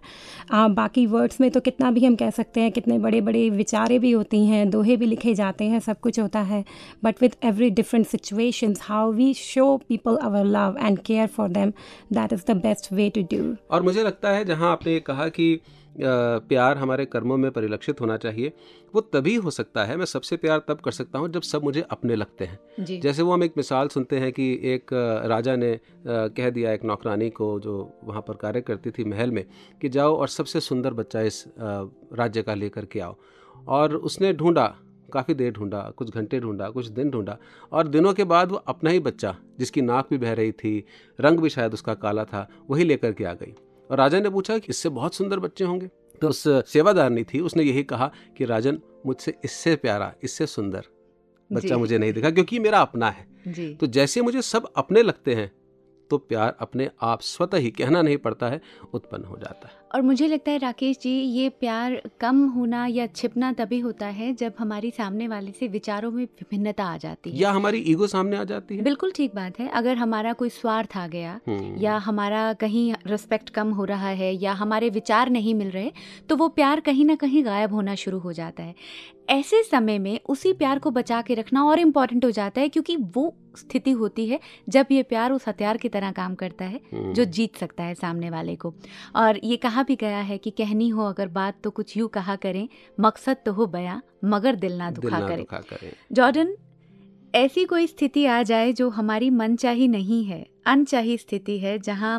बाकी 0.51 1.05
वर्ड्स 1.07 1.41
में 1.41 1.49
तो 1.51 1.59
कितना 1.59 1.91
भी 1.91 2.05
हम 2.05 2.15
कह 2.15 2.29
सकते 2.29 2.61
हैं, 2.61 2.71
कितने 2.71 2.99
बड़े 2.99 3.21
बड़े 3.21 3.49
विचारें 3.49 3.99
भी 3.99 4.11
होती 4.11 4.45
हैं, 4.45 4.69
दोहे 4.69 4.97
भी 4.97 5.05
लिखे 5.05 5.33
जाते 5.35 5.65
हैं, 5.65 5.79
सब 5.79 5.99
कुछ 5.99 6.19
होता 6.19 6.39
है. 6.41 6.63
But 7.03 7.21
with 7.21 7.45
every 7.45 7.69
different 7.69 8.07
situations 8.07 8.79
how 8.83 9.11
we 9.11 9.33
show 9.33 9.75
people 9.89 10.15
our 10.15 10.45
love 10.55 10.81
and 10.87 11.03
care 11.03 11.29
for 11.37 11.47
them 11.59 11.71
that 12.11 12.35
is 12.37 12.43
the 12.49 12.57
best 12.65 12.91
way 12.97 13.09
to 13.17 13.27
do. 13.35 13.55
और 13.71 13.81
मुझे 13.81 14.03
लगता 14.03 14.31
है 14.31 14.45
जहाँ 14.45 14.71
आपने 14.71 14.99
कहा 14.99 15.27
कि 15.29 15.55
प्यार 15.95 16.77
हमारे 16.77 17.05
कर्मों 17.05 17.35
में 17.37 17.49
परिलक्षित 17.51 17.99
होना 18.01 18.15
चाहिए 18.17 18.51
वो 18.93 19.01
तभी 19.13 19.35
हो 19.35 19.51
सकता 19.51 19.83
है 19.85 19.97
मैं 19.97 20.05
सबसे 20.05 20.37
प्यार 20.37 20.61
तब 20.67 20.79
कर 20.85 20.91
सकता 20.91 21.19
हूँ 21.19 21.29
जब 21.31 21.41
सब 21.41 21.63
मुझे 21.63 21.83
अपने 21.91 22.15
लगते 22.15 22.45
हैं। 22.45 22.85
जी। 22.85 22.97
जैसे 22.99 23.21
वो 23.21 23.33
हम 23.33 23.43
एक 23.43 23.53
मिसाल 23.57 23.87
सुनते 23.87 24.19
हैं 24.19 24.31
कि 24.31 24.51
एक 24.63 24.93
राजा 25.25 25.55
ने 25.55 25.79
कह 26.07 26.49
दिया 26.49 26.71
एक 26.73 26.83
नौकरानी 26.83 27.29
को 27.29 27.59
जो 27.59 27.75
वहाँ 28.03 28.21
पर 28.21 28.35
कार्य 28.35 28.61
करती 28.61 28.91
थी 28.91 29.03
महल 29.03 29.31
में 29.31 29.43
कि 29.81 29.89
जाओ 29.89 30.15
और 30.15 30.27
सबसे 30.27 30.59
सुंदर 30.59 30.93
बच्चा 30.93 31.21
इस 31.21 31.43
राज्य 31.59 32.41
का 32.41 32.53
लेकर 32.53 32.85
के 32.85 32.99
आओ। 32.99 33.15
और 33.67 33.95
उसने 33.95 34.33
ढूंढा 34.33 34.73
काफ़ी 35.13 35.33
देर 35.33 35.51
ढूंढा 35.51 35.79
कुछ 35.97 36.13
घंटे 36.13 36.39
ढूंढा 36.39 36.69
कुछ 36.69 36.87
दिन 36.89 37.09
ढूंढा 37.11 37.37
और 37.71 37.87
दिनों 37.87 38.13
के 38.13 38.23
बाद 38.25 38.51
वो 38.51 38.57
अपना 38.67 38.89
ही 38.89 38.99
बच्चा 39.01 39.35
जिसकी 39.59 39.81
नाक 39.81 40.07
भी 40.09 40.17
बह 40.17 40.33
रही 40.33 40.51
थी 40.53 40.77
रंग 41.19 41.39
भी 41.39 41.49
शायद 41.49 41.73
उसका 41.73 41.93
काला 41.95 42.23
था 42.25 42.47
वही 42.69 42.83
लेकर 42.83 43.13
के 43.13 43.23
आ 43.23 43.33
गई। 43.33 43.53
और 43.89 43.97
राजा 43.97 44.19
ने 44.19 44.29
पूछा 44.29 44.57
कि 44.57 44.67
इससे 44.69 44.89
बहुत 44.91 45.15
सुंदर 45.15 45.39
बच्चे 45.39 45.65
होंगे? 45.65 45.87
तो 46.21 46.27
उस 46.29 46.43
सेवादारनी 46.67 47.23
थी 47.23 47.39
उसने 47.41 47.63
यही 47.63 47.83
कहा 47.83 48.11
कि 48.37 48.45
राजन 48.45 48.79
मुझसे 49.05 49.33
इससे 49.45 49.75
प्यारा 49.75 50.13
इससे 50.23 50.45
सुंदर 50.47 50.85
बच्चा 51.49 51.77
मुझे 51.77 51.97
नहीं 51.97 52.13
दिखा 52.13 52.29
क्योंकि 52.31 52.59
मेरा 52.59 52.79
अपना 52.79 53.09
है। 53.09 53.75
तो 53.75 53.87
जैसे 53.87 54.21
मुझे 54.21 54.41
सब 54.41 54.71
अपने 54.75 55.01
लगते 55.01 55.35
हैं 55.35 55.51
तो 56.09 56.17
प्यार 56.19 56.55
अपने 56.59 56.89
आप 57.01 57.21
स्वतः 57.21 57.57
ही 57.57 57.71
कहना 57.71 58.01
नहीं 58.01 58.17
पड़ता 58.17 58.49
है 58.49 58.61
उत्पन्न 58.93 59.23
हो 59.23 59.37
जाता 59.37 59.67
है। 59.67 59.81
और 59.93 60.01
मुझे 60.01 60.27
लगता 60.27 60.51
है 60.51 60.57
राकेश 60.57 60.97
जी 60.97 61.09
ये 61.09 61.49
प्यार 61.49 62.01
कम 62.19 62.43
होना 62.49 62.85
या 62.85 63.05
छिपना 63.07 63.51
तभी 63.53 63.79
होता 63.79 64.05
है 64.07 64.33
जब 64.33 64.53
हमारी 64.59 64.89
सामने 64.91 65.27
वाले 65.27 65.51
से 65.51 65.67
विचारों 65.67 66.11
में 66.11 66.23
विभिन्नता 66.23 66.83
आ 66.83 66.97
जाती 66.97 67.31
है। 67.31 67.37
या 67.37 67.51
हमारी 67.51 67.77
ईगो 67.77 68.07
सामने 68.07 68.37
आ 68.37 68.43
जाती 68.43 68.77
है? 68.77 68.83
बिल्कुल 68.83 69.11
ठीक 69.11 69.35
बात 69.35 69.59
है। 69.59 69.67
अगर 69.67 69.97
हमारा 69.97 70.33
कोई 70.33 70.49
स्वार्थ 70.49 70.97
आ 70.97 71.07
गया 71.07 71.39
हम्म, 71.47 71.75
या 71.77 71.97
हमारा 71.97 72.51
कहीं 72.53 72.93
रिस्पेक्ट 73.07 73.49
कम 73.49 73.71
हो 73.71 73.85
रहा 73.85 74.09
है 74.09 74.33
या 74.33 74.53
हमारे 74.53 74.89
विचार 74.89 75.29
नहीं 75.29 75.55
मिल 75.55 75.69
रहे 75.69 75.91
तो 76.29 76.35
वो 76.35 76.47
प्यार 76.49 76.79
कहीं 76.79 77.05
ना 77.05 77.15
कहीं 77.15 77.45
गायब 77.45 77.73
होना 77.73 77.95
शुरू 77.95 78.19
हो 78.19 78.33
जाता 78.33 78.63
है। 78.63 78.75
ऐसे 79.29 79.61
समय 79.63 79.97
में 79.99 80.19
उसी 80.29 80.51
प्यार 80.53 80.79
को 80.79 80.91
बचा 80.91 81.21
के 81.21 81.33
रखना 81.33 81.63
और 81.65 81.79
इंपॉर्टेंट 81.79 82.25
हो 82.25 82.31
जाता 82.31 82.61
है 82.61 82.69
क्योंकि 82.69 82.95
वो 82.95 83.33
स्थिति 83.57 83.91
होती 83.91 84.25
है 84.27 84.39
जब 84.69 84.85
ये 84.91 85.03
प्यार 85.03 85.31
उस 85.31 85.47
हथियार 85.47 85.77
की 85.77 85.89
तरह 85.89 86.11
काम 86.11 86.35
करता 86.35 86.65
है 86.65 86.79
हम्म, 86.93 87.13
जो 87.13 87.25
जीत 87.25 87.55
सकता 87.55 87.83
है 87.83 87.93
सामने 87.95 88.29
वाले 88.29 88.55
को। 88.55 88.73
और 89.15 89.39
ये 89.43 89.57
कहा 89.57 89.82
भी 89.83 89.95
गया 89.95 90.19
है 90.29 90.37
कि 90.37 90.51
कहनी 90.57 90.89
हो 90.89 91.05
अगर 91.05 91.27
बात 91.37 91.61
तो 91.63 91.71
कुछ 91.71 91.95
यूँ 91.97 92.09
कहा 92.09 92.35
करें 92.45 92.67
मकसद 92.99 93.37
तो 93.45 93.53
हो 93.53 93.65
बयां 93.75 93.99
मगर 94.29 94.55
दिल 94.55 94.77
ना 94.77 94.91
दुखा 94.91 95.19
करे 95.27 95.37
दुखा 95.37 95.77
जॉर्डन 96.11 96.55
ऐसी 97.33 97.65
कोई 97.65 97.87
स्थिति 97.87 98.25
आ 98.25 98.41
जाए 98.43 98.71
जो 98.73 98.89
हमारी 98.89 99.29
मनचाही 99.29 99.87
नहीं 99.87 100.23
है 100.25 100.45
अनचाही 100.67 101.17
स्थिति 101.17 101.57
है 101.59 101.77
जहाँ 101.79 102.13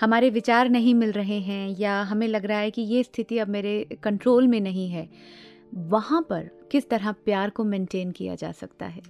हमारे 0.00 0.30
विचार 0.30 0.68
नहीं 0.68 0.94
मिल 0.94 1.12
रहे 1.12 1.38
हैं 1.40 1.76
या 1.78 2.00
हमें 2.10 2.26
लग 2.28 2.44
रहा 2.46 2.58
है 2.58 2.70
कि 2.70 2.82
ये 2.82 3.02
स्थिति 3.02 3.38
अब 3.38 3.48
मेरे 3.48 3.72
कंट्रोल 4.02 4.46
में 4.48 4.60
नहीं 4.60 4.88
है 4.90 5.08
वहाँ 5.94 6.20
पर 6.30 6.50
किस 6.72 6.88
तरह 6.90 7.12
प्यार 7.24 7.50
को 7.50 7.64
मेंटेन 7.64 8.10
किया 8.10 8.34
जा 8.34 8.52
सकता 8.52 8.86
है 8.86 9.02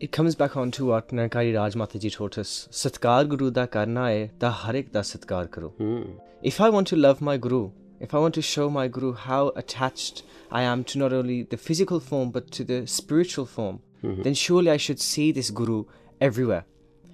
It 0.00 0.10
comes 0.10 0.34
back 0.34 0.54
on 0.56 0.70
to 0.72 0.86
what 0.86 1.12
Nankari 1.16 1.50
Raj 1.56 1.74
Mata 1.76 1.98
ji 1.98 2.10
taught 2.10 2.36
us. 2.36 2.52
Satkar 2.72 3.28
Guru 3.28 3.50
da 3.52 3.66
karna 3.68 4.00
hai, 4.00 4.30
da 4.40 4.48
har 4.50 4.74
ek 4.74 4.88
da 4.92 5.02
satkar 5.10 5.42
karo. 5.48 5.68
Hmm, 5.80 6.14
if 6.42 6.60
I 6.60 6.68
want 6.68 6.88
to 6.88 6.96
love 6.96 7.20
my 7.20 7.36
Guru, 7.36 7.70
if 8.00 8.14
I 8.14 8.18
want 8.18 8.34
to 8.34 8.42
show 8.42 8.68
my 8.68 8.88
Guru 8.88 9.12
how 9.12 9.52
attached 9.54 10.24
I 10.50 10.62
am 10.62 10.82
to 10.84 10.98
not 10.98 11.12
only 11.12 11.44
the 11.44 11.56
physical 11.56 12.00
form 12.00 12.30
but 12.30 12.50
to 12.52 12.64
the 12.64 12.86
spiritual 12.86 13.46
form, 13.46 13.80
mm-hmm. 14.02 14.22
then 14.22 14.34
surely 14.34 14.70
I 14.70 14.76
should 14.76 15.00
see 15.00 15.30
this 15.30 15.50
Guru 15.50 15.84
everywhere. 16.20 16.64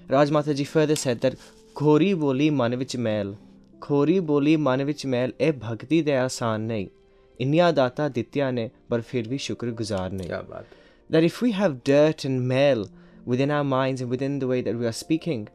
Raj 0.08 0.30
Mataji 0.30 0.66
further 0.66 0.96
said 0.96 1.20
that 1.20 1.36
Khori 1.74 2.18
boli 2.18 2.50
manvich 2.50 2.96
mail, 2.98 3.36
Khori 3.80 4.24
boli 4.24 4.56
manvich 4.56 5.04
mail, 5.04 5.30
e 5.38 5.50
bhakti 5.50 6.00
de 6.02 6.12
asan 6.12 6.66
nahi. 6.68 6.90
Inya 7.38 7.74
data 7.74 8.10
ditya 8.10 8.52
ne, 8.52 8.70
par 8.88 9.02
fir 9.02 9.24
bhi 9.24 9.36
shukr 9.36 9.72
guzar 9.74 10.10
nahi. 10.10 10.64
That 11.10 11.22
if 11.22 11.42
we 11.42 11.52
have 11.52 11.84
dirt 11.84 12.24
and 12.24 12.48
mail 12.48 12.88
within 13.26 13.50
our 13.50 13.64
minds 13.64 14.00
and 14.00 14.08
within 14.08 14.38
the 14.38 14.46
way 14.46 14.62
that 14.62 14.74
we 14.74 14.86
are 14.86 14.92
speaking, 14.92 15.48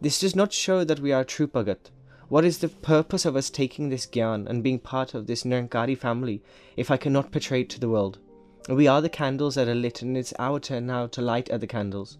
this 0.00 0.20
does 0.20 0.34
not 0.34 0.52
show 0.52 0.82
that 0.84 1.00
we 1.00 1.12
are 1.12 1.24
true 1.24 1.46
Bhagat. 1.46 1.90
What 2.28 2.44
is 2.44 2.58
the 2.58 2.68
purpose 2.68 3.24
of 3.24 3.36
us 3.36 3.48
taking 3.48 3.88
this 3.88 4.06
gyan 4.06 4.46
and 4.46 4.62
being 4.62 4.78
part 4.78 5.14
of 5.14 5.26
this 5.26 5.44
Nirankari 5.44 5.96
family 5.96 6.42
if 6.76 6.90
I 6.90 6.98
cannot 6.98 7.32
portray 7.32 7.62
it 7.62 7.70
to 7.70 7.80
the 7.80 7.88
world? 7.88 8.18
We 8.68 8.86
are 8.86 9.00
the 9.00 9.08
candles 9.08 9.54
that 9.54 9.66
are 9.66 9.74
lit, 9.74 10.02
and 10.02 10.14
it's 10.14 10.34
our 10.38 10.60
turn 10.60 10.86
now 10.86 11.06
to 11.06 11.22
light 11.22 11.50
other 11.50 11.66
candles. 11.66 12.18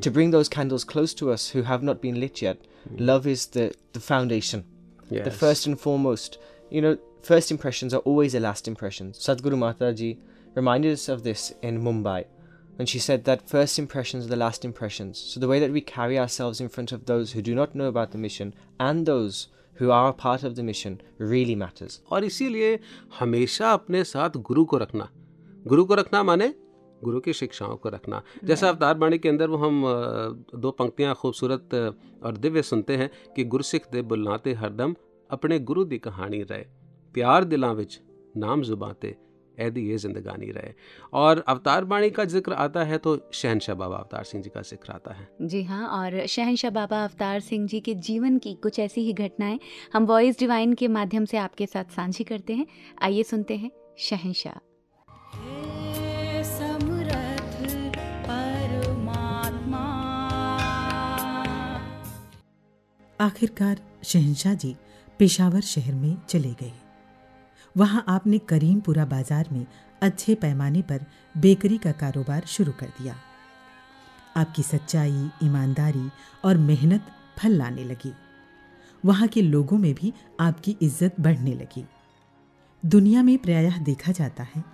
To 0.00 0.10
bring 0.10 0.32
those 0.32 0.48
candles 0.48 0.82
close 0.82 1.14
to 1.14 1.30
us 1.30 1.50
who 1.50 1.62
have 1.62 1.80
not 1.80 2.02
been 2.02 2.18
lit 2.18 2.42
yet. 2.42 2.58
Mm. 2.92 3.06
Love 3.06 3.26
is 3.28 3.46
the, 3.46 3.72
the 3.92 4.00
foundation, 4.00 4.64
the 5.10 5.30
first 5.30 5.66
and 5.66 5.78
foremost. 5.78 6.38
You 6.70 6.82
know, 6.82 6.98
first 7.22 7.52
impressions 7.52 7.94
are 7.94 7.98
always 7.98 8.32
the 8.32 8.40
last 8.40 8.66
impressions. 8.66 9.16
Sadhguru 9.16 9.56
Mataji 9.56 10.18
reminded 10.56 10.92
us 10.92 11.08
of 11.08 11.22
this 11.22 11.52
in 11.62 11.80
Mumbai. 11.80 12.24
And 12.79 12.89
she 12.89 12.99
said 12.99 13.25
that 13.25 13.41
first 13.49 13.77
impressions 13.79 14.25
are 14.25 14.29
the 14.29 14.39
last 14.43 14.63
impressions. 14.65 15.19
So 15.31 15.39
the 15.39 15.49
way 15.51 15.59
that 15.63 15.73
we 15.77 15.81
carry 15.81 16.17
ourselves 16.19 16.61
in 16.65 16.69
front 16.75 16.91
of 16.97 17.05
those 17.09 17.33
who 17.33 17.41
do 17.49 17.53
not 17.59 17.75
know 17.81 17.89
about 17.93 18.11
the 18.11 18.21
mission 18.27 18.53
and 18.79 19.05
those 19.11 19.41
who 19.77 19.91
are 19.97 20.07
a 20.09 20.15
part 20.23 20.43
of 20.49 20.55
the 20.59 20.63
mission 20.69 20.95
really 21.33 21.55
matters. 21.63 21.99
और 22.11 22.23
इसीलिए 22.23 22.79
हमेशा 23.19 23.71
अपने 23.73 24.03
साथ 24.13 24.37
गुरु 24.49 24.65
को 24.73 24.77
रखना 24.77 25.07
गुरु 25.67 25.85
को 25.85 25.95
रखना 25.95 26.23
माने 26.23 26.53
गुरु 27.03 27.19
की 27.27 27.33
शिक्षाओं 27.33 27.75
को 27.83 27.89
रखना 27.89 28.21
जैसा 28.45 28.69
अवतार 28.69 28.93
बाणी 29.03 29.17
के 29.17 29.29
अंदर 29.29 29.47
वो 29.49 29.57
हम 29.57 29.83
अ, 29.85 30.57
दो 30.65 30.71
पंक्तियां 30.79 31.13
खूबसूरत 31.21 31.73
अ, 31.75 32.25
और 32.25 32.37
दिव्य 32.45 32.61
सुनते 32.71 32.97
हैं 32.97 33.09
कि 33.35 33.43
गुरसिख 33.53 33.85
दे 33.91 34.01
बुलाते 34.11 34.53
हरदम 34.63 34.95
अपने 35.37 35.59
गुरु 35.71 35.83
दी 35.93 35.97
कहानी 36.07 36.41
रहे 36.51 36.65
प्यार 37.13 37.43
दिलां 37.53 37.73
विच 37.75 37.99
नाम 38.45 38.61
जुबाते 38.69 39.15
ऐदी 39.58 39.88
ये 39.90 39.98
जिंदगानी 39.98 40.50
रहे। 40.50 40.72
और 41.14 41.44
अवतार 41.48 41.84
बाणी 41.84 42.10
का 42.10 42.24
ज़िक्र 42.24 42.52
आता 42.54 42.82
है 42.84 42.98
तो 42.98 43.16
शहनशाह 43.34 43.76
बाबा 43.76 43.96
अवतार 43.96 44.24
सिंह 44.24 44.42
जी 44.42 44.50
का 44.50 44.60
ज़िक्र 44.62 44.92
आता 44.92 45.14
है। 45.14 45.28
जी 45.42 45.62
हाँ 45.64 45.86
और 45.90 46.26
शहनशाह 46.26 46.70
बाबा 46.70 47.02
अवतार 47.04 47.40
सिंह 47.40 47.66
जी 47.66 47.80
के 47.80 47.94
जीवन 48.06 48.38
की 48.38 48.54
कुछ 48.62 48.78
ऐसी 48.78 49.00
ही 49.00 49.12
घटनाएँ 49.14 49.58
हम 49.92 50.06
वॉइस 50.06 50.38
डिवाइन 50.38 50.74
के 50.74 50.88
माध्यम 50.90 51.24
से 51.24 51.36
आपके 51.38 51.66
साथ 51.66 51.94
साझी 51.96 52.24
करते 52.24 52.54
हैं। 52.54 52.66
आइए 53.02 53.22
सुनते 53.22 53.56
हैं 53.56 53.70
शहनशाह। 54.00 54.58
हे 55.34 55.64
आखिरकार 63.18 63.78
शहनशाह 64.04 64.54
जी 64.54 64.74
पेशावर 65.20 65.60
शहर 65.60 65.94
में 65.94 66.16
चले 66.28 66.50
गए। 66.52 66.72
वहाँ 67.76 68.04
आपने 68.08 68.38
करीमपुरा 68.48 69.04
बाज़ार 69.04 69.48
में 69.52 69.66
अच्छे 70.02 70.34
पैमाने 70.34 70.82
पर 70.82 71.00
बेकरी 71.34 71.78
का 71.78 71.92
कारोबार 71.94 72.44
शुरू 72.46 72.72
कर 72.72 72.86
दिया। 73.00 73.16
आपकी 74.36 74.62
सच्चाई, 74.62 75.30
ईमानदारी 75.42 76.08
और 76.44 76.56
मेहनत 76.58 77.06
फल 77.38 77.52
लाने 77.52 77.84
लगी। 77.84 78.12
वहाँ 79.04 79.28
के 79.28 79.42
लोगों 79.42 79.78
में 79.78 79.92
भी 79.94 80.12
आपकी 80.40 80.76
इज़्ज़त 80.82 81.20
बढ़ने 81.20 81.54
लगी। 81.54 81.84
दुनिया 82.82 83.22
में 83.22 83.36
प्रायः 83.38 83.78
देखा 83.80 84.12
जाता 84.12 84.42
है 84.44 84.64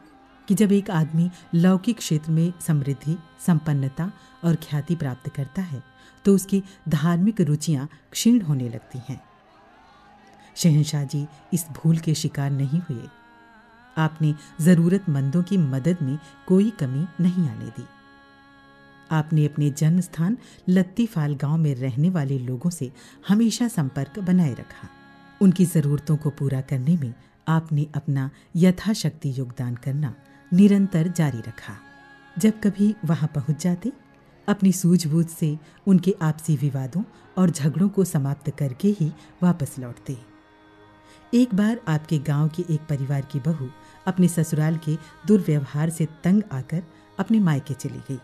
कि 0.48 0.54
जब 0.54 0.72
एक 0.72 0.90
आदमी 0.90 1.30
लौकिक 1.54 1.98
क्षेत्र 1.98 2.30
में 2.30 2.52
समृद्धि, 2.60 3.16
संपन्नता 3.46 4.10
और 4.44 4.56
ख्याति 4.62 4.96
प्राप्त 4.96 5.28
करता 5.28 5.62
है 5.62 5.82
तो 6.24 6.34
उसकी 6.34 6.62
धार्मिक 6.88 7.40
रुचियाँ 7.40 7.88
क्षीण 8.12 8.40
होने 8.40 8.68
लगती 8.68 8.98
हैं। 9.08 9.20
शहनशाह 10.56 11.04
जी 11.04 11.26
इस 11.52 11.66
भूल 11.72 11.98
के 11.98 12.14
शिकार 12.14 12.50
नहीं 12.50 12.80
हुए। 12.80 13.08
आपने 13.96 14.34
ज़रूरतमंदों 14.60 15.42
की 15.42 15.56
मदद 15.56 15.96
में 16.02 16.18
कोई 16.46 16.70
कमी 16.70 17.06
नहीं 17.20 17.48
आने 17.48 17.66
दी। 17.66 17.84
आपने 19.10 19.46
अपने 19.46 19.70
जन्म 19.70 20.00
स्थान 20.00 20.38
लत्तीफाल 20.68 21.34
गाँव 21.34 21.56
में 21.56 21.74
रहने 21.74 22.10
वाले 22.10 22.38
लोगों 22.38 22.70
से 22.70 22.92
हमेशा 23.28 23.68
संपर्क 23.68 24.18
बनाए 24.18 24.52
रखा। 24.54 24.88
उनकी 25.40 25.64
ज़रूरतों 25.64 26.16
को 26.16 26.30
पूरा 26.30 26.60
करने 26.60 26.96
में 26.96 27.14
आपने 27.48 27.86
अपना 27.94 28.30
यथाशक्ति 28.56 29.34
योगदान 29.38 29.74
करना 29.74 30.14
निरंतर 30.52 31.08
जारी 31.08 31.38
रखा। 31.38 31.76
जब 32.38 32.60
कभी 32.60 32.94
वहाँ 33.04 33.30
पहुँच 33.34 33.62
जाते, 33.62 33.92
अपनी 34.48 34.72
सूझबूझ 34.72 35.26
से 35.26 35.58
उनके 35.86 36.14
आपसी 36.22 36.56
विवादों 36.56 37.02
और 37.38 37.50
झगड़ों 37.50 37.88
को 37.88 38.04
समाप्त 38.04 38.50
करके 38.50 38.88
ही 38.88 39.12
वापस 39.42 39.78
लौटते। 39.78 40.31
एक 41.32 41.54
बार 41.54 41.80
आपके 41.88 42.18
गाँव 42.18 42.48
के 42.48 42.62
एक 42.70 42.80
परिवार 42.80 43.20
की 43.22 43.38
बहू 43.40 43.68
अपने 44.06 44.28
ससुराल 44.28 44.76
के 44.76 44.96
दुर्व्यवहार 45.26 45.90
से 45.90 46.06
तंग 46.24 46.42
आकर 46.52 46.82
अपने 47.18 47.38
मायके 47.40 47.74
चली 47.74 47.98
गई। 48.10 48.18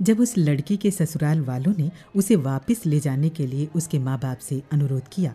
जब 0.00 0.20
उस 0.20 0.34
लड़की 0.38 0.76
के 0.76 0.90
ससुराल 0.90 1.40
वालों 1.40 1.72
ने 1.78 1.90
उसे 2.16 2.36
वापस 2.36 2.86
ले 2.86 3.00
जाने 3.00 3.28
के 3.28 3.46
लिए 3.46 3.68
उसके 3.74 3.98
माँ 3.98 4.18
बाप 4.18 4.38
से 4.38 4.62
अनुरोध 4.72 5.08
किया 5.12 5.34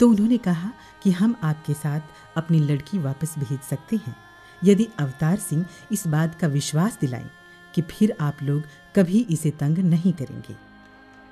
तो 0.00 0.08
उन्होंने 0.08 0.38
कहा 0.38 0.70
कि 1.02 1.10
हम 1.10 1.34
आपके 1.42 1.74
साथ 1.74 2.36
अपनी 2.36 2.60
लड़की 2.60 2.98
वापस 2.98 3.34
भेज 3.38 3.60
सकते 3.60 3.96
हैं। 3.96 4.16
यदि 4.62 4.88
अवतार 4.98 5.36
सिंह 5.38 5.64
इस 5.92 6.06
बात 6.06 6.34
का 6.34 6.46
विश्वास 6.46 6.98
दिलाएँ 7.00 7.30
कि 7.74 7.82
फिर 7.82 8.16
आप 8.20 8.42
लोग 8.42 8.62
कभी 8.96 9.26
इसे 9.30 9.50
तंग 9.50 9.78
नहीं 9.78 10.12
करेंगे। 10.12 10.56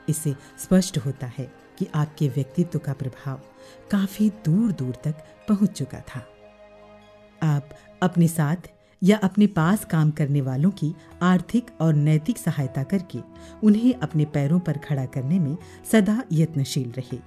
इससे 0.08 0.34
स्पष्ट 0.58 0.98
होता 0.98 1.26
है 1.28 1.52
कि 1.78 1.86
आपके 1.94 2.28
व्यक्तित्व 2.28 2.78
का 2.78 2.92
प्रभाव 2.92 3.40
काफ़ी 3.90 4.28
दूर 4.44 4.72
दूर 4.72 4.94
तक 5.04 5.14
पहुँच 5.48 5.70
चुका 5.70 6.00
था। 6.00 6.26
आप 7.42 7.68
अपने 8.02 8.28
साथ 8.28 8.70
या 9.02 9.16
अपने 9.16 9.46
पास 9.46 9.84
काम 9.84 10.10
करने 10.10 10.40
वालों 10.40 10.70
की 10.70 10.94
आर्थिक 11.22 11.70
और 11.80 11.94
नैतिक 11.94 12.38
सहायता 12.38 12.82
करके 12.82 13.18
उन्हें 13.62 13.94
अपने 13.94 14.24
पैरों 14.24 14.60
पर 14.60 14.78
खड़ा 14.78 15.06
करने 15.06 15.38
में 15.38 15.56
सदा 15.92 16.22
यत्नशील 16.32 16.90
रहे। 16.90 17.18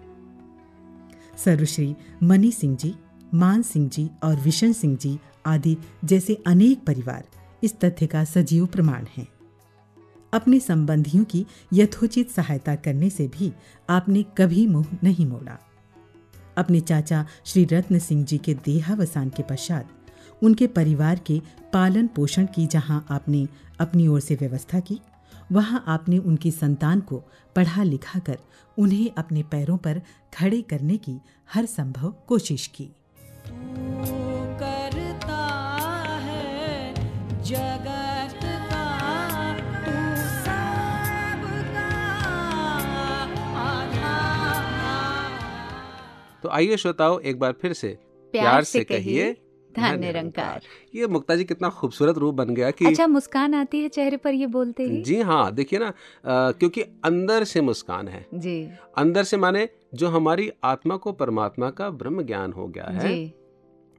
सर्वश्री 1.37 1.95
मनी 2.23 2.51
सिंह 2.51 2.75
जी, 2.75 2.95
मान 3.33 3.61
सिंह 3.61 3.89
जी 3.89 4.09
और 4.23 4.35
विशन 4.35 4.73
सिंह 4.73 4.97
जी 4.97 5.19
आदि 5.45 5.77
जैसे 6.05 6.43
अनेक 6.47 6.85
परिवार 6.85 7.23
इस 7.63 7.79
तथ्य 7.79 8.07
का 8.07 8.23
सजीव 8.23 8.65
प्रमाण 8.65 9.05
हैं। 9.17 9.27
अपने 10.35 10.59
संबंधियों 10.59 11.23
की 11.23 11.45
यथोचित 11.73 12.29
सहायता 12.29 12.75
करने 12.75 13.09
से 13.09 13.27
भी 13.27 13.53
आपने 13.89 14.23
कभी 14.37 14.67
मुँह 14.67 14.97
नहीं 15.03 15.25
मोड़ा। 15.25 15.57
अपने 16.57 16.79
चाचा 16.79 17.25
श्री 17.45 17.65
रत्न 17.65 17.99
सिंह 17.99 18.23
जी 18.25 18.37
के 18.37 18.53
देहावसान 18.53 19.29
के 19.29 19.43
पश्चात 19.43 19.89
उनके 20.43 20.67
परिवार 20.67 21.19
के 21.19 21.41
पालन 21.73 22.07
पोषण 22.07 22.45
की 22.45 22.67
जहाँ 22.67 23.05
आपने 23.09 23.47
अपनी 23.79 24.07
ओर 24.07 24.19
से 24.19 24.35
व्यवस्था 24.35 24.79
की, 24.79 24.99
वहाँ 25.51 25.83
आपने 25.87 26.17
उनकी 26.17 26.51
संतान 26.51 26.99
को 26.99 27.23
पढ़ा 27.55 27.83
लिखा 27.83 28.19
कर 28.19 28.37
उन्हें 28.77 29.09
अपने 29.17 29.43
पैरों 29.43 29.77
पर 29.77 30.01
खड़े 30.33 30.61
करने 30.61 30.97
की 30.97 31.19
हर 31.53 31.65
संभव 31.65 32.15
कोशिश 32.27 32.67
की। 32.67 32.89
तो 46.45 46.49
आइए 46.49 46.77
श्रोताओ 46.77 47.19
एक 47.19 47.39
बार 47.39 47.51
फिर 47.51 47.73
से 47.73 47.87
प्यार 48.33 48.63
से 48.63 48.83
कहिए 48.83 49.35
निरंकार 49.77 50.61
ये 50.95 51.07
मुक्ता 51.07 51.35
जी 51.35 51.43
कितना 51.43 51.69
खूबसूरत 51.69 52.17
रूप 52.17 52.35
बन 52.35 52.49
गया 52.49 52.69
कि 52.71 52.85
अच्छा 52.85 53.07
मुस्कान 53.07 53.53
आती 53.53 53.81
है 53.81 53.87
चेहरे 53.87 54.17
पर 54.17 54.33
ये 54.33 54.47
बोलते 54.47 54.83
ही? 54.83 55.01
जी 55.01 55.21
हाँ 55.21 55.51
देखिए 55.51 55.79
ना 55.79 55.87
आ, 55.87 56.51
क्योंकि 56.51 56.81
अंदर 56.81 57.43
से 57.43 57.61
मुस्कान 57.61 58.07
है। 58.07 58.25
जी। 58.33 58.69
अंदर 58.97 59.23
से 59.23 59.37
माने 59.37 59.69
जो 59.93 60.07
हमारी 60.07 60.51
आत्मा 60.63 60.97
को 60.97 61.11
परमात्मा 61.11 61.69
का 61.69 61.89
ब्रह्म 61.89 62.23
ज्ञान 62.23 62.53
हो 62.53 62.67
गया 62.67 62.85
है 62.85 63.07
जी। 63.07 63.23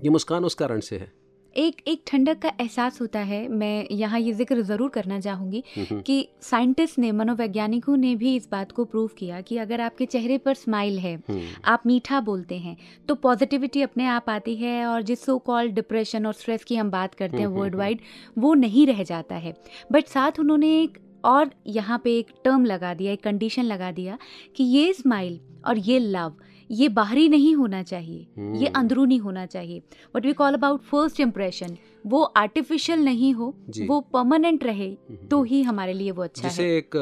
ये 0.00 0.10
मुस्कान 0.10 0.44
उस 0.44 0.54
कारण 0.54 0.80
से 0.80 0.96
है। 0.96 1.12
एक 1.56 1.76
एक 1.88 2.02
ठंडक 2.06 2.38
का 2.38 2.50
एहसास 2.60 3.00
होता 3.00 3.18
है। 3.20 3.46
मैं 3.50 3.86
यहाँ 3.92 4.18
ये 4.20 4.32
ज़िक्र 4.32 4.62
ज़रूर 4.62 4.88
करना 4.90 5.18
चाहूँगी 5.20 5.62
कि 5.78 6.28
साइंटिस्ट 6.42 6.98
ने 6.98 7.12
मनोवैज्ञानिकों 7.12 7.96
ने 7.96 8.14
भी 8.16 8.34
इस 8.36 8.48
बात 8.50 8.72
को 8.72 8.84
प्रूव 8.84 9.10
किया 9.18 9.40
कि 9.40 9.58
अगर 9.58 9.80
आपके 9.80 10.06
चेहरे 10.06 10.38
पर 10.38 10.54
स्माइल 10.54 10.98
है 10.98 11.14
हम्म, 11.16 11.42
आप 11.64 11.82
मीठा 11.86 12.20
बोलते 12.20 12.58
हैं 12.58 12.76
तो 13.08 13.14
पॉजिटिविटी 13.16 13.82
अपने 13.82 14.06
आप 14.08 14.30
आती 14.30 14.56
है 14.56 14.84
और 14.86 15.02
जिस 15.02 15.24
सो 15.24 15.38
कॉल्ड 15.46 15.74
डिप्रेशन 15.74 16.26
और 16.26 16.32
स्ट्रेस 16.34 16.64
की 16.64 16.76
हम 16.76 16.90
बात 16.90 17.14
करते 17.14 17.36
हैं 17.36 17.46
वर्ल्ड 17.48 17.74
वाइड 17.74 18.00
वो 18.38 18.54
नहीं 18.56 18.86
रह 18.86 19.02
जाता 19.04 19.34
है। 19.36 19.54
बट 19.92 20.06
साथ 20.08 20.40
उन्होंने 20.40 20.78
एक 20.82 20.98
और 21.24 21.50
यहाँ 21.66 22.00
पे 22.04 22.18
एक 22.18 22.26
टर्म 22.44 22.64
लगा 22.64 22.92
दिया 22.94 23.12
एक 23.12 23.22
कंडीशन 23.22 23.62
लगा 23.64 23.90
दिया 23.92 24.18
कि 24.56 24.64
ये 24.64 24.92
स्माइल 24.92 25.40
और 25.66 25.78
ये 25.78 25.98
लव 25.98 26.32
ये 26.70 26.88
बाहरी 26.90 27.28
नहीं 27.28 27.54
होना 27.54 27.82
चाहिए 27.82 28.26
hmm. 28.30 28.56
ये 28.56 28.66
हम्म। 28.66 28.78
अंदरूनी 28.78 29.16
होना 29.18 29.44
चाहिए 29.46 29.82
what 30.16 30.26
we 30.26 30.32
call 30.32 30.54
about 30.54 30.82
first 30.82 31.20
impression 31.20 31.76
वो 32.06 32.22
आर्टिफिशियल 32.36 33.04
नहीं 33.04 33.32
हो। 33.34 33.54
वो 33.80 34.00
परमानेंट 34.12 34.64
रहे 34.64 34.88
हम्म, 34.88 35.26
तो 35.28 35.42
ही 35.42 35.62
हमारे 35.62 35.92
लिए 35.92 36.10
वो 36.10 36.22
अच्छा 36.22 36.48
जिसे 36.48 36.64
है 36.64 36.76
एक 36.76 36.96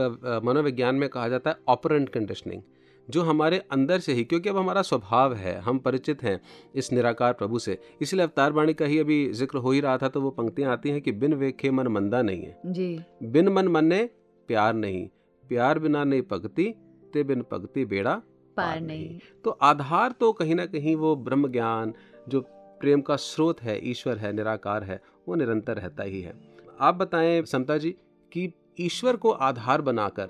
मनोविज्ञान 0.44 0.94
में 0.94 1.09
कहा 1.09 1.29
जाता 1.29 1.50
है 1.50 1.57
ऑपरेंट 1.68 2.09
कंडीशनिंग 2.09 2.62
जो 3.09 3.22
हमारे 3.22 3.59
अंदर 3.72 3.98
से 4.00 4.12
ही 4.12 4.24
क्योंकि 4.24 4.48
अब 4.48 4.57
हमारा 4.57 4.83
स्वभाव 4.83 5.35
है 5.35 5.59
हम 5.61 5.79
परिचित 5.79 6.22
हैं 6.22 6.40
इस 6.74 6.92
निराकार 6.92 7.33
प्रभु 7.33 7.59
से 7.59 7.79
इसलिए 8.03 8.22
अवतार 8.22 8.53
वाणी 8.53 8.74
का 8.74 8.85
ही 8.85 8.98
अभी 8.98 9.18
ज़िक्र 9.33 9.59
हो 9.59 9.72
ही 9.72 9.81
रहा 9.81 9.96
था 9.98 10.09
तो 10.09 10.20
वो 10.20 10.31
पंक्तियाँ 10.31 10.72
आती 10.72 10.90
हैं 10.90 11.00
कि 11.00 11.12
बिन 11.14 11.35
वेखे 11.35 11.70
मन 11.70 11.88
मंदा 11.88 12.22
नहीं 12.22 12.42
है 12.42 12.61
जी 12.66 12.98
बिन 13.24 13.48
मन 13.48 13.68
मन्ने 13.68 14.03
प्यार 14.48 14.74
नहीं 14.74 15.07
प्यार 15.44 15.79
बिना 15.79 16.05
नहीं 16.05 16.22
पगती 16.22 16.70
ते 17.14 17.22
बिन 17.24 17.42
पगती 17.50 17.85
बेड़ा 17.85 18.20
पार 18.56 18.80
नहीं। 18.80 19.18
तो 19.44 19.50
आधार 19.50 20.12
तो 20.12 20.32
कहीं 20.32 20.54
ना 20.54 20.66
कहीं 20.66 20.96
वो 20.96 21.16
ब्रह्म 21.16 21.48
ज्ञान 21.48 21.94
जो 22.28 22.40
प्रेम 22.80 23.00
का 23.00 23.16
स्रोत 23.16 23.62
है 23.62 23.90
ईश्वर 23.90 24.18
है 24.18 24.32
निराकार 24.32 24.84
है 24.84 25.02
वो 25.28 25.34
निरंतर 25.34 25.76
रहता 25.76 26.02
ही 26.02 26.20
है। 26.20 26.34
आप 26.80 26.94
बताएँ 26.94 27.42
समता 27.44 27.78
जी 27.78 27.90
कि 28.32 28.52
ईश्वर 28.80 29.16
को 29.16 29.30
आधार 29.30 29.82
बनाकर 29.82 30.26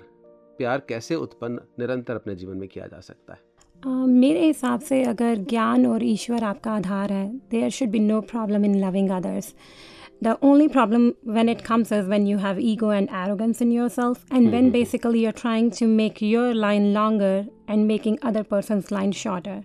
प्यार 0.57 0.79
कैसे 0.89 1.15
उत्पन्न 1.15 1.59
निरंतर 1.79 2.15
अपने 2.15 2.35
जीवन 2.35 2.57
में 2.57 2.69
किया 2.69 2.87
जा 2.87 2.99
सकता 2.99 3.33
है? 3.33 3.39
अ, 3.85 3.89
मेरे 3.89 4.45
हिसाब 4.45 4.79
से 4.79 5.03
अगर 5.03 5.35
ज्ञान 5.35 5.85
और 5.85 6.03
ईश्वर 6.03 6.43
आपका 6.43 6.71
आधार 6.71 7.13
है 7.13 7.37
there 7.37 7.69
should 7.69 7.89
be 7.89 7.99
no 7.99 8.21
problem 8.21 8.65
in 8.65 8.85
loving 8.85 9.09
others 9.09 9.55
the 10.23 10.35
only 10.43 10.67
problem 10.67 11.09
when 11.35 11.49
it 11.53 11.63
comes 11.63 11.91
is 11.91 12.07
when 12.11 12.27
you 12.27 12.37
have 12.37 12.59
ego 12.59 12.91
and 12.97 13.09
arrogance 13.21 13.61
in 13.65 13.71
yourself 13.71 14.21
and 14.31 14.37
mm-hmm. 14.37 14.53
when 14.55 14.69
basically 14.71 15.23
you're 15.23 15.39
trying 15.41 15.69
to 15.79 15.87
make 15.87 16.21
your 16.21 16.53
line 16.55 16.93
longer 16.93 17.35
and 17.67 17.87
making 17.89 18.17
other 18.29 18.43
person's 18.53 18.91
line 18.91 19.11
shorter. 19.23 19.57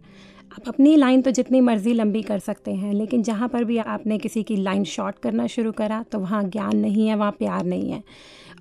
आप 0.53 0.69
अपनी 0.69 0.95
line 0.97 1.21
तो 1.23 1.31
जितनी 1.31 1.61
मर्ज़ी 1.61 1.93
लंबी 1.95 2.23
कर 2.23 2.39
सकते 2.39 2.75
हैं 2.75 2.93
लेकिन 2.95 3.23
जहाँ 3.23 3.49
पर 3.49 3.65
भी 3.65 3.77
आपने 3.79 4.19
किसी 4.19 4.43
की 4.43 4.57
लाइन 4.57 4.85
शॉर्ट 4.85 5.19
करना 5.23 5.47
शुरू 5.47 5.73
करा 5.73 6.03
तो 6.13 6.19
वहाँ 6.19 6.43
ज्ञान 6.45 6.77
नहीं 6.77 7.07
है 7.09 7.15
वहाँ 7.15 7.33
प्यार 7.39 7.65
नहीं 7.65 7.91
है। 7.91 8.03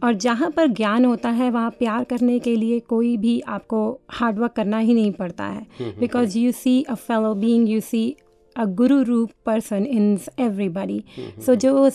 और 0.04 0.14
जहाँ 0.14 0.50
पर 0.52 0.68
ज्ञान 0.68 1.06
होता 1.06 1.30
है 1.30 1.50
वहाँ 1.52 1.70
प्यार 1.80 2.04
करने 2.04 2.40
के 2.40 2.56
लिए 2.56 2.80
कोई 2.90 3.16
भी 3.18 3.40
आपको 3.58 3.82
हार्डवर्क 4.10 4.52
करना 4.52 4.78
ही 4.78 4.94
नहीं 4.94 5.12
पड़ता 5.12 5.46
है। 5.46 5.94
Because 6.00 6.38
you 6.38 6.52
see 6.52 6.82
a 6.84 6.94
fellow 6.96 7.34
being 7.36 7.70
you 7.70 7.80
see 7.80 8.16
a 8.60 8.66
guru 8.80 9.02
रूप 9.04 9.30
पर्सन 9.46 9.86
इन 9.86 10.18
एवरीबडी 10.40 11.04
सो 11.46 11.56
जो 11.56 11.90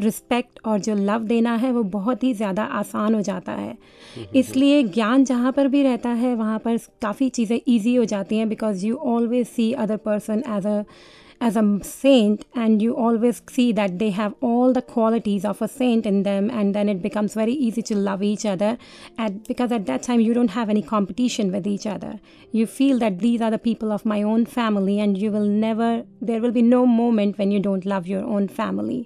रिस्पेक्ट 0.00 0.60
और 0.64 0.78
जो 0.78 0.94
लव 0.94 1.22
देना 1.24 1.54
है 1.56 1.70
वो 1.72 1.82
बहुत 1.92 2.22
ही 2.24 2.32
ज़्यादा 2.34 2.64
आसान 2.80 3.14
हो 3.14 3.20
जाता 3.20 3.52
है। 3.52 3.76
इसलिए 4.36 4.82
ज्ञान 4.82 5.24
जहाँ 5.24 5.52
पर 5.52 5.68
भी 5.68 5.82
रहता 5.82 6.10
है 6.20 6.34
वहाँ 6.34 6.58
पर 6.58 6.76
काफ़ी 7.02 7.28
चीज़ें 7.28 7.58
ईजी 7.68 7.94
हो 7.94 8.04
जाती 8.04 8.36
हैं 8.36 8.48
because 8.48 8.86
you 8.86 8.96
always 9.06 9.46
see 9.46 9.72
other 9.84 9.96
person 10.04 10.42
as 10.48 10.66
a 10.66 10.82
as 11.41 11.55
a 11.57 11.63
saint 11.83 12.45
and 12.55 12.81
you 12.81 12.95
always 12.95 13.41
see 13.51 13.71
that 13.73 13.99
they 13.99 14.09
have 14.11 14.33
all 14.49 14.71
the 14.71 14.81
qualities 14.81 15.43
of 15.43 15.61
a 15.61 15.67
saint 15.67 16.05
in 16.05 16.23
them 16.23 16.49
and 16.49 16.73
then 16.75 16.87
it 16.87 17.01
becomes 17.01 17.33
very 17.33 17.53
easy 17.53 17.81
to 17.81 17.95
love 17.95 18.23
each 18.23 18.45
other 18.45 18.77
and 19.17 19.45
because 19.47 19.71
at 19.71 19.85
that 19.85 20.03
time 20.03 20.21
you 20.21 20.33
don't 20.33 20.53
have 20.59 20.69
any 20.69 20.81
competition 20.81 21.51
with 21.51 21.67
each 21.67 21.85
other 21.95 22.13
you 22.51 22.65
feel 22.65 22.97
that 22.99 23.19
these 23.19 23.41
are 23.41 23.51
the 23.51 23.59
people 23.59 23.91
of 23.91 24.05
my 24.05 24.21
own 24.23 24.45
family 24.45 24.99
and 24.99 25.17
you 25.17 25.31
will 25.31 25.49
never 25.65 25.89
there 26.21 26.39
will 26.39 26.51
be 26.51 26.61
no 26.61 26.85
moment 26.85 27.37
when 27.37 27.51
you 27.51 27.59
don't 27.59 27.85
love 27.95 28.07
your 28.07 28.23
own 28.37 28.47
family 28.61 29.01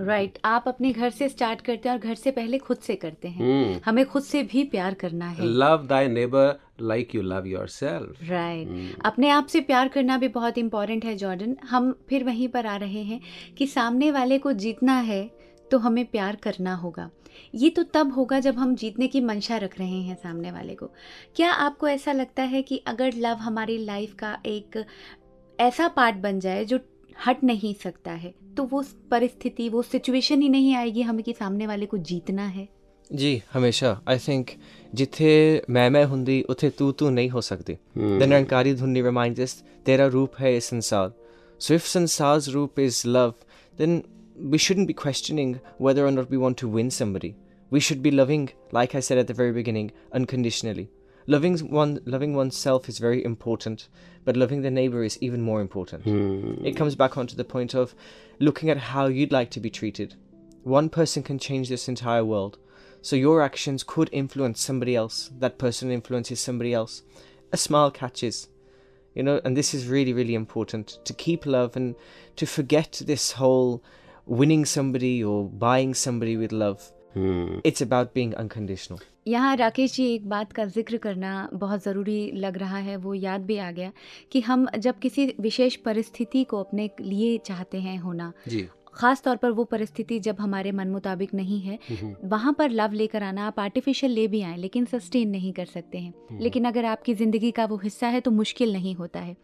right 0.00 0.38
आप 0.44 0.64
अपने 0.68 0.92
घर 0.92 1.10
से 1.10 1.28
start 1.28 1.60
करते 1.60 1.88
हैं 1.88 1.96
और 1.96 2.02
घर 2.02 2.14
से 2.14 2.30
पहले 2.30 2.58
खुद 2.66 2.78
से 2.86 2.94
करते 3.04 3.28
हैं 3.28 3.80
हमें 3.84 4.04
खुद 4.06 4.22
से 4.22 4.42
भी 4.52 4.64
प्यार 4.74 4.94
करना 5.02 5.28
है 5.38 5.46
love 5.62 5.86
Dai 5.90 6.08
neighbour 6.08 6.58
Like 6.81 7.15
you 7.15 7.21
love 7.21 7.47
yourself 7.67 8.23
right 8.23 8.95
अपने 9.05 9.29
आप 9.29 9.47
से 9.47 9.61
प्यार 9.61 9.87
करना 9.87 10.17
भी 10.17 10.27
बहुत 10.27 10.57
इंपॉर्टेंट 10.57 11.05
है 11.05 11.15
जॉर्डन 11.15 11.57
हम 11.69 11.91
फिर 12.09 12.23
वहीं 12.23 12.47
पर 12.47 12.65
आ 12.65 12.75
रहे 12.75 13.03
हैं 13.03 13.21
कि 13.57 13.67
सामने 13.67 14.11
वाले 14.11 14.37
को 14.37 14.51
जीतना 14.53 14.99
है 14.99 15.23
तो 15.71 15.77
हमें 15.77 16.05
प्यार 16.05 16.35
करना 16.35 16.73
होगा। 16.75 17.09
ये 17.55 17.69
तो 17.69 17.83
तब 17.83 18.11
होगा 18.13 18.39
जब 18.39 18.57
हम 18.57 18.75
जीतने 18.75 19.07
की 19.07 19.21
मंशा 19.21 19.57
रख 19.57 19.77
रहे 19.79 20.01
हैं 20.01 20.15
सामने 20.15 20.51
वाले 20.51 20.73
को। 20.75 20.85
क्या 21.35 21.51
आपको 21.51 21.87
ऐसा 21.87 22.11
लगता 22.11 22.43
है 22.43 22.61
कि 22.61 22.77
अगर 22.87 23.13
लव 23.17 23.37
हमारी 23.37 23.77
लाइफ 23.77 24.13
का 24.13 24.37
एक 24.45 24.83
ऐसा 25.59 25.87
पार्ट 25.87 26.15
बन 26.15 26.39
जाए 26.39 26.65
जो 26.65 26.79
हट 27.25 27.43
नहीं 27.43 27.73
सकता 27.73 28.11
है 28.11 28.33
तो 28.57 28.63
वो 28.63 28.83
परिस्थिति 29.11 29.69
वो 29.69 29.81
सिचुएशन 29.81 30.41
ही 30.41 30.49
नहीं 30.49 30.75
आएगी 30.75 31.01
हमें 31.01 31.23
कि 31.23 31.33
सामने 31.33 31.67
वाले 31.67 31.85
को 31.85 31.97
जीतना 31.97 32.47
है? 32.47 32.67
ਜੀ 33.14 33.40
ਹਮੇਸ਼ਾ 33.56 33.96
ਆਈ 34.08 34.18
ਥਿੰਕ 34.26 34.50
ਜਿੱਥੇ 34.94 35.62
ਮੈਂ 35.70 35.90
ਮੈਂ 35.90 36.06
ਹੁੰਦੀ 36.06 36.44
ਉੱਥੇ 36.50 36.70
ਤੂੰ 36.70 36.92
ਤੂੰ 36.92 37.12
ਨਹੀਂ 37.14 37.30
ਹੋ 37.30 37.40
ਸਕਦੀ 37.40 37.76
ਦ 37.98 38.22
ਨਿਰੰਕਾਰੀ 38.22 38.72
ਧੁਨੀ 38.74 39.02
ਰਿਮਾਈਂਡਸ 39.02 39.44
ਅਸ 39.44 39.62
ਤੇਰਾ 39.84 40.06
ਰੂਪ 40.06 40.40
ਹੈ 40.40 40.48
ਇਹ 40.48 40.60
ਸੰਸਾਰ 40.60 41.10
ਸੋ 41.60 41.74
ਇਫ 41.74 41.86
ਸੰਸਾਰ's 41.86 42.52
ਰੂਪ 42.54 42.80
is 42.80 43.00
love 43.16 43.34
then 43.80 43.94
we 44.52 44.58
shouldn't 44.64 44.88
be 44.88 44.96
questioning 45.02 45.52
whether 45.86 46.06
or 46.06 46.12
not 46.16 46.34
we 46.34 46.40
want 46.44 46.58
to 46.62 46.68
win 46.76 46.90
somebody 46.96 47.30
we 47.70 47.80
should 47.86 48.02
be 48.06 48.12
loving 48.16 48.44
like 48.78 48.94
i 48.98 49.02
said 49.06 49.20
at 49.22 49.30
the 49.30 49.36
very 49.38 49.54
beginning 49.58 49.88
unconditionally 50.18 50.84
loving 51.28 51.56
one 51.78 51.94
loving 52.14 52.36
oneself 52.40 52.90
is 52.92 53.00
very 53.06 53.22
important 53.30 53.88
but 54.26 54.36
loving 54.42 54.60
the 54.66 54.74
neighbor 54.80 55.02
is 55.08 55.16
even 55.28 55.48
more 55.48 55.60
important 55.60 56.12
it 56.70 56.76
comes 56.82 56.98
back 57.02 57.16
onto 57.22 57.40
the 57.40 57.48
point 57.54 57.74
of 57.74 57.94
looking 58.48 58.70
at 58.70 58.84
how 58.92 59.06
you'd 59.06 59.32
like 59.32 59.50
to 59.56 59.64
be 59.66 59.70
treated 59.80 60.14
one 60.76 60.88
person 61.00 61.22
can 61.22 61.38
change 61.48 61.74
this 61.74 61.88
entire 61.88 62.24
world 62.24 62.58
so 63.02 63.16
your 63.16 63.40
actions 63.42 63.82
could 63.82 64.08
influence 64.12 64.60
somebody 64.60 64.96
else 64.96 65.30
that 65.40 65.58
person 65.58 65.90
influences 65.90 66.40
somebody 66.40 66.72
else 66.72 67.02
a 67.52 67.56
smile 67.56 67.90
catches 67.90 68.48
you 69.14 69.22
know 69.22 69.40
and 69.44 69.56
this 69.56 69.72
is 69.74 69.86
really 69.86 70.12
really 70.12 70.34
important 70.34 70.98
to 71.04 71.12
keep 71.14 71.46
love 71.46 71.76
and 71.76 71.94
to 72.36 72.46
forget 72.46 73.02
this 73.06 73.32
whole 73.32 73.82
winning 74.26 74.64
somebody 74.64 75.22
or 75.24 75.44
buying 75.44 75.94
somebody 75.94 76.36
with 76.36 76.52
love 76.52 76.92
it's 77.64 77.80
about 77.80 78.12
being 78.12 78.34
unconditional 78.36 79.00
यहाँ 79.28 79.54
राकेश 79.56 79.94
जी 79.94 80.04
एक 80.14 80.28
बात 80.28 80.52
का 80.52 80.64
जिक्र 80.64 80.96
करना 81.04 81.48
बहुत 81.52 81.82
ज़रूरी 81.82 82.30
लग 82.34 82.56
रहा 82.58 82.78
है 82.78 82.96
वो 82.96 83.14
याद 83.14 83.44
भी 83.46 83.56
आ 83.58 83.70
गया 83.70 83.92
कि 84.32 84.40
हम 84.40 84.66
जब 84.78 84.98
किसी 84.98 85.26
विशेष 85.40 85.76
परिस्थिति 85.86 86.44
को 86.50 86.60
अपने 86.62 86.90
लिए 87.00 87.36
चाहते 87.46 87.80
हैं 87.80 87.98
होना 87.98 88.32
जी 88.48 88.68
ख़ास 88.93 89.21
तौर 89.23 89.35
पर 89.35 89.51
वो 89.51 89.63
परिस्थिति 89.65 90.19
जब 90.19 90.39
हमारे 90.39 90.71
मन 90.71 90.87
मुताबिक 90.89 91.33
नहीं 91.33 91.59
है 91.61 91.77
वहाँ 92.25 92.53
पर 92.53 92.69
लव 92.71 92.93
लेकर 92.93 93.23
आना 93.23 93.47
आप 93.47 93.59
आर्टिफिशियल 93.59 94.11
ले 94.11 94.27
भी 94.27 94.41
आएँ 94.41 94.57
लेकिन 94.57 94.85
सस्टेन 94.85 95.29
नहीं 95.29 95.53
कर 95.53 95.65
सकते 95.67 95.97
हैं। 95.97 96.39
लेकिन 96.41 96.65
अगर 96.65 96.85
आपकी 96.85 97.13
ज़िंदगी 97.15 97.51
का 97.51 97.65
वो 97.65 97.77
हिस्सा 97.77 98.07
है 98.07 98.21
तो 98.21 98.31
मुश्किल 98.31 98.73
नहीं 98.73 98.95
होता 98.95 99.19
है। 99.19 99.35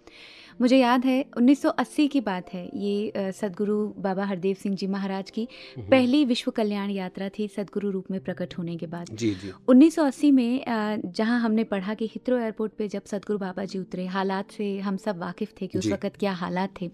मुझे 0.61 0.77
याद 0.77 1.05
है 1.05 1.23
1980 1.31 2.07
की 2.07 2.19
बात 2.21 2.53
है 2.53 2.63
ये 2.75 3.31
सदगुरु 3.33 3.75
बाबा 3.97 4.25
हरदेव 4.25 4.55
सिंह 4.55 4.75
जी 4.75 4.87
महाराज 4.87 5.29
की 5.31 5.47
पहली 5.79 6.23
विश्व 6.25 6.51
कल्याण 6.51 6.89
यात्रा 6.89 7.27
थी 7.29 7.47
सदगुरु 7.47 7.91
रूप 7.91 8.05
में 8.11 8.19
प्रकट 8.19 8.57
होने 8.57 8.75
के 8.77 8.87
बाद। 8.87 9.09
जी 9.13 9.29
जी। 9.33 9.51
1980 9.69 10.31
में 10.31 10.63
जहाँ 11.07 11.39
हमने 11.39 11.63
पढ़ा 11.65 11.93
कि 11.93 12.05
हिथ्रो 12.05 12.37
एयरपोर्ट 12.37 12.73
पे 12.77 12.87
जब 12.87 13.03
सदगुरु 13.05 13.39
बाबा 13.39 13.65
जी 13.65 13.79
उतरे 13.79 14.05
हालात 14.07 14.51
से 14.51 14.77
हम 14.79 14.97
सब 14.97 15.19
वाकिफ 15.19 15.53
थे 15.61 15.67
कि 15.67 15.77
उस 15.77 15.87
वक्त 15.87 16.17
क्या 16.19 16.33
हालात 16.35 16.73
थे। 16.81 16.89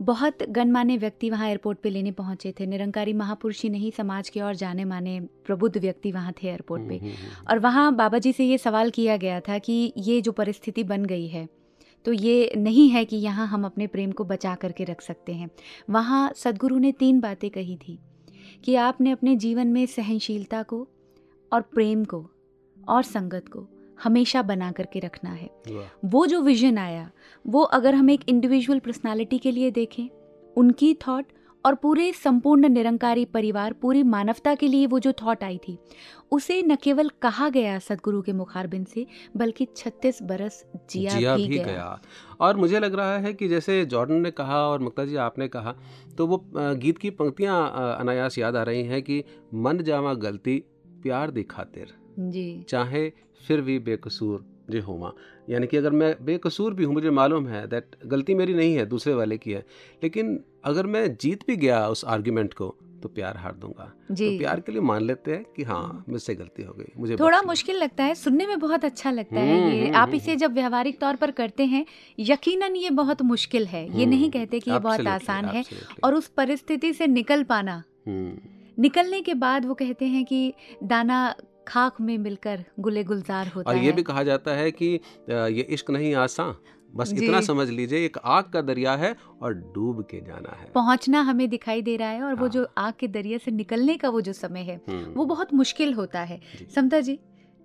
बहुत 0.00 0.42
गणमान्य 0.48 0.96
व्यक्ति 0.96 1.30
वहाँ 1.30 1.48
एयरपोर्ट 1.48 1.78
पे 1.78 1.90
लेने 1.90 2.10
पहुँचे 2.12 2.52
थे। 2.60 2.66
निरंकारी 2.66 3.12
महापुरुष 3.12 3.62
ही 3.62 3.68
नहीं 3.70 3.90
समाज 3.90 4.28
के 4.28 4.40
और 4.40 4.54
जाने 4.54 4.84
माने 4.84 5.18
प्रबुद्ध 5.46 5.76
व्यक्ति 5.76 6.12
वहाँ 6.12 6.32
थे 6.32 6.48
एयरपोर्ट 6.48 6.88
पे। 6.88 7.14
और 7.50 7.58
वहाँ 7.58 7.94
बाबा 7.94 8.18
जी 8.18 8.32
से 8.32 8.44
ये 8.44 8.58
सवाल 8.58 8.90
किया 8.90 9.16
गया 9.16 9.40
था 9.40 9.58
कि 9.58 9.92
ये 9.98 10.20
जो 10.20 10.32
परिस्थिति 10.32 10.84
बन 10.84 11.04
गई 11.04 11.26
है 11.26 11.48
तो 12.04 12.12
ये 12.12 12.52
नहीं 12.56 12.88
है 12.88 13.04
कि 13.04 13.16
यहाँ 13.16 13.46
हम 13.46 13.64
अपने 13.64 13.86
प्रेम 13.86 14.10
को 14.12 14.24
बचा 14.24 14.54
करके 14.54 14.84
रख 14.84 15.00
सकते 15.00 15.32
हैं। 15.32 15.48
वहाँ 15.90 16.32
सदगुरु 16.36 16.78
ने 16.78 16.92
तीन 16.92 17.20
बातें 17.20 17.48
कही 17.50 17.76
थी 17.78 17.98
कि 18.64 18.74
आपने 18.74 19.10
अपने 19.10 19.34
जीवन 19.36 19.66
में 19.66 19.84
सहनशीलता 19.86 20.62
को 20.62 20.86
और 21.52 21.60
प्रेम 21.64 22.04
को 22.04 22.24
और 22.88 23.02
संगत 23.02 23.48
को 23.48 23.66
हमेशा 23.98 24.42
बना 24.42 24.70
करके 24.72 25.00
रखना 25.00 25.30
है। 25.30 25.48
वो 26.04 26.26
जो 26.26 26.40
विजन 26.40 26.78
आया 26.78 27.10
वो 27.46 27.62
अगर 27.62 27.94
हम 27.94 28.10
एक 28.10 28.20
इंडिविजुअल 28.28 28.78
पर्सनालिटी 28.78 29.38
के 29.38 29.50
लिए 29.50 29.70
देखें 29.70 30.08
उनकी 30.56 30.94
थॉट 30.94 31.26
और 31.64 31.74
पूरे 31.74 32.12
संपूर्ण 32.12 32.68
निरंकारी 32.68 33.24
परिवार 33.24 33.72
पूरी 33.72 34.02
मानवता 34.02 34.54
के 34.54 34.68
लिए 34.68 34.86
वो 34.86 34.98
जो 34.98 35.12
थॉट 35.12 35.42
आई 35.44 35.58
थी 35.58 35.78
उसे 36.32 36.62
न 36.62 36.76
केवल 36.76 37.08
कहा 37.22 37.48
गया 37.48 37.78
सदगुरु 37.78 38.22
के 38.22 38.32
मुखारबिंद 38.32 38.86
से 38.86 39.06
बल्कि 39.36 39.66
36 39.76 40.22
बरस 40.22 40.64
जिया, 40.90 41.18
जिया 41.18 41.36
भी, 41.36 41.48
भी 41.48 41.58
गया, 41.58 41.64
गया। 41.64 42.00
और 42.40 42.56
मुझे 42.56 42.80
लग 42.80 42.94
रहा 42.94 43.18
है 43.18 43.32
कि 43.34 43.48
जैसे 43.48 43.84
जॉर्डन 43.84 44.20
ने 44.20 44.30
कहा 44.30 44.60
और 44.68 44.78
मुक्ता 44.78 45.04
जी 45.04 45.16
आपने 45.16 45.48
कहा 45.48 45.74
तो 46.18 46.26
वो 46.26 46.44
गीत 46.54 46.98
की 46.98 47.10
पंक्तियाँ 47.10 47.96
अनायास 47.98 48.38
याद 48.38 48.56
आ 48.56 48.62
रही 48.62 48.82
हैं 48.82 49.02
कि 49.02 49.22
मन 49.54 49.82
जावा 49.82 50.14
गलती 50.14 50.58
प्यार 51.02 51.30
दी 51.30 51.42
खातिर 51.42 51.94
जी। 52.18 52.64
चाहे 52.68 53.08
फिर 53.44 53.60
भी 53.60 53.78
बेकसूर 53.78 54.44
जे 54.70 54.80
होमा 54.80 55.12
यानी 55.50 55.66
कि 55.66 55.76
अगर 55.76 55.90
मैं 55.90 56.14
बेकसूर 56.24 56.74
भी 56.74 56.84
हूँ 56.84 56.94
मुझे 56.94 57.10
मालूम 57.10 57.46
है 57.48 57.66
दैट 57.66 57.96
गलती 58.06 58.34
मेरी 58.34 58.54
नहीं 58.54 58.74
है 58.74 58.86
दूसरे 58.86 59.14
वाले 59.14 59.38
की 59.38 59.52
है। 59.52 59.64
लेकिन 60.02 60.40
अगर 60.64 60.86
मैं 60.86 61.16
जीत 61.16 61.46
भी 61.46 61.56
गया 61.56 61.88
उस 61.88 62.04
आर्ग्यूमेंट 62.04 62.54
को 62.54 62.76
तो 63.02 63.08
प्यार 63.08 63.36
हार 63.36 63.54
दूँगा। 63.54 63.92
जी। 64.10 64.30
तो 64.30 64.38
प्यार 64.38 64.60
के 64.60 64.72
लिए 64.72 64.80
मान 64.80 65.02
लेते 65.02 65.30
हैं 65.30 65.44
कि 65.56 65.62
हाँ 65.62 66.04
मुझसे 66.08 66.34
गलती 66.34 66.62
हो 66.62 66.72
गई 66.72 66.92
मुझे 66.98 67.16
थोड़ा 67.16 67.42
मुश्किल 67.42 67.76
लगता 67.76 68.04
है 68.04 68.14
सुनने 68.14 68.46
में 68.46 68.58
बहुत 68.58 68.84
अच्छा 68.84 69.10
लगता 69.10 69.40
है 69.40 69.60
हम्म, 69.60 69.72
ये। 69.72 69.84
हम्म, 69.84 69.96
आप 69.96 70.08
हम्म, 70.08 70.16
इसे 70.16 70.36
जब 70.36 70.54
व्यवहारिक 70.54 71.00
तौर 71.00 71.16
पर 71.16 71.30
करते 71.30 71.64
हैं 71.64 71.86
यकीनन 72.18 72.76
ये 72.76 72.90
बहुत 72.90 73.22
मुश्किल 73.22 73.66
है। 73.66 73.98
ये 73.98 74.06
नहीं 74.06 74.30
कहते 74.30 74.60
कि 74.60 74.70
ये 74.70 74.78
बहुत 74.78 75.06
आसान 75.06 75.44
है 75.44 75.64
और 76.04 76.14
उस 76.14 76.28
परिस्थिति 76.28 76.92
से 76.92 77.06
निकल 77.06 77.42
पाना। 77.42 77.82
निकलने 78.78 79.20
के 79.22 79.34
बाद 79.34 79.64
वो 79.64 79.74
कहते 79.74 80.04
हैं 80.04 80.24
कि 80.24 80.52
दाना 80.84 81.34
खाक 81.66 82.00
में 82.00 82.16
मिलकर 82.18 82.64
गुले 82.80 83.04
गुलजार 83.04 83.48
होता 83.48 83.70
और 83.70 83.76
ये 83.76 83.84
है। 83.86 83.92
भी 83.92 84.02
कहा 84.02 84.22
जाता 84.22 84.54
है 84.54 84.70
कि 84.70 84.88
ये 85.30 85.66
इश्क 85.70 85.90
नहीं 85.90 86.14
आसान 86.14 86.54
बस 86.94 87.12
इतना 87.12 87.40
समझ 87.40 87.68
लीजिए 87.70 88.04
एक 88.04 88.16
आग 88.24 88.44
का 88.44 88.60
दरिया 88.60 88.94
है 88.96 89.14
और 89.42 89.54
डूब 89.74 90.02
के 90.10 90.20
जाना 90.20 90.56
है। 90.60 90.70
पहुँचना 90.74 91.20
हमें 91.20 91.48
दिखाई 91.48 91.82
दे 91.82 91.96
रहा 91.96 92.08
है 92.08 92.22
और 92.22 92.34
वो 92.34 92.40
हाँ। 92.40 92.48
जो 92.48 92.66
आग 92.78 92.92
के 93.00 93.08
दरिया 93.08 93.38
से 93.38 93.50
निकलने 93.50 93.96
का 93.96 94.08
वो 94.08 94.20
जो 94.20 94.32
समय 94.32 94.60
है 94.60 94.80
हम्म, 94.88 95.12
वो 95.14 95.24
बहुत 95.24 95.54
मुश्किल 95.54 95.92
होता 95.94 96.20
है। 96.22 96.40
समता 96.74 97.00
जी 97.00 97.18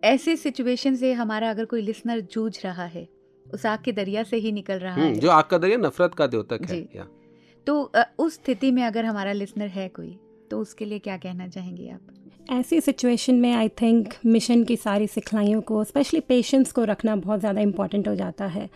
ऐसे 0.04 0.36
सिचुएशन 0.38 0.95
से 0.95 1.14
हमारा 1.14 1.49
अगर 1.49 1.66
कोई 1.66 1.82
लिसनर 1.82 2.20
जूझ 2.32 2.54
रहा 2.66 2.86
है 2.86 3.08
उस 3.45 3.66
आग 3.66 3.84
के 3.84 3.91
दरिया 3.91 4.24
से 4.24 4.38
ही 4.38 4.52
निकल 4.52 4.80
रहा 4.80 4.93
हम्म, 4.93 5.06
है। 5.06 5.16
जो 5.16 5.30
आग 5.30 5.43
का 5.43 5.58
दरिया 5.58 5.78
नफरत 5.78 6.14
का 6.14 6.28
द्योतक 6.28 6.66
है 6.70 6.80
या। 6.95 7.08
तो 7.68 7.91
उस 8.20 8.34
स्थिति 8.34 8.72
में 8.72 8.84
अगर 8.84 9.06
हमारा 9.06 9.32
लिसनर 9.34 9.68
है 9.70 9.88
कोई 9.89 10.18
तो 10.52 10.60
उसके 10.60 10.86
लिए 10.86 10.99
क्या 10.99 11.18
कहना 11.18 11.47
चाहेंगे 11.47 11.89
आप? 11.89 12.08
ऐसी 12.50 12.80
सिचुएशन 12.82 13.36
में 13.36 13.52
आई 13.54 13.70
थिंक 13.82 14.14
मिशन 14.26 14.64
की 14.64 14.76
सारी 14.78 15.08
सिखलाइयों 15.08 15.62
को 15.62 15.84
स्पेशली 15.84 16.20
पेशेंस 16.20 16.72
को 16.72 16.84
रखना 16.84 17.16
बहुत 17.16 17.39
ज़्यादा 17.39 17.62
इंपॉर्टेंट 17.62 18.08
हो 18.08 18.16
जाता 18.16 18.46
है। 18.46 18.70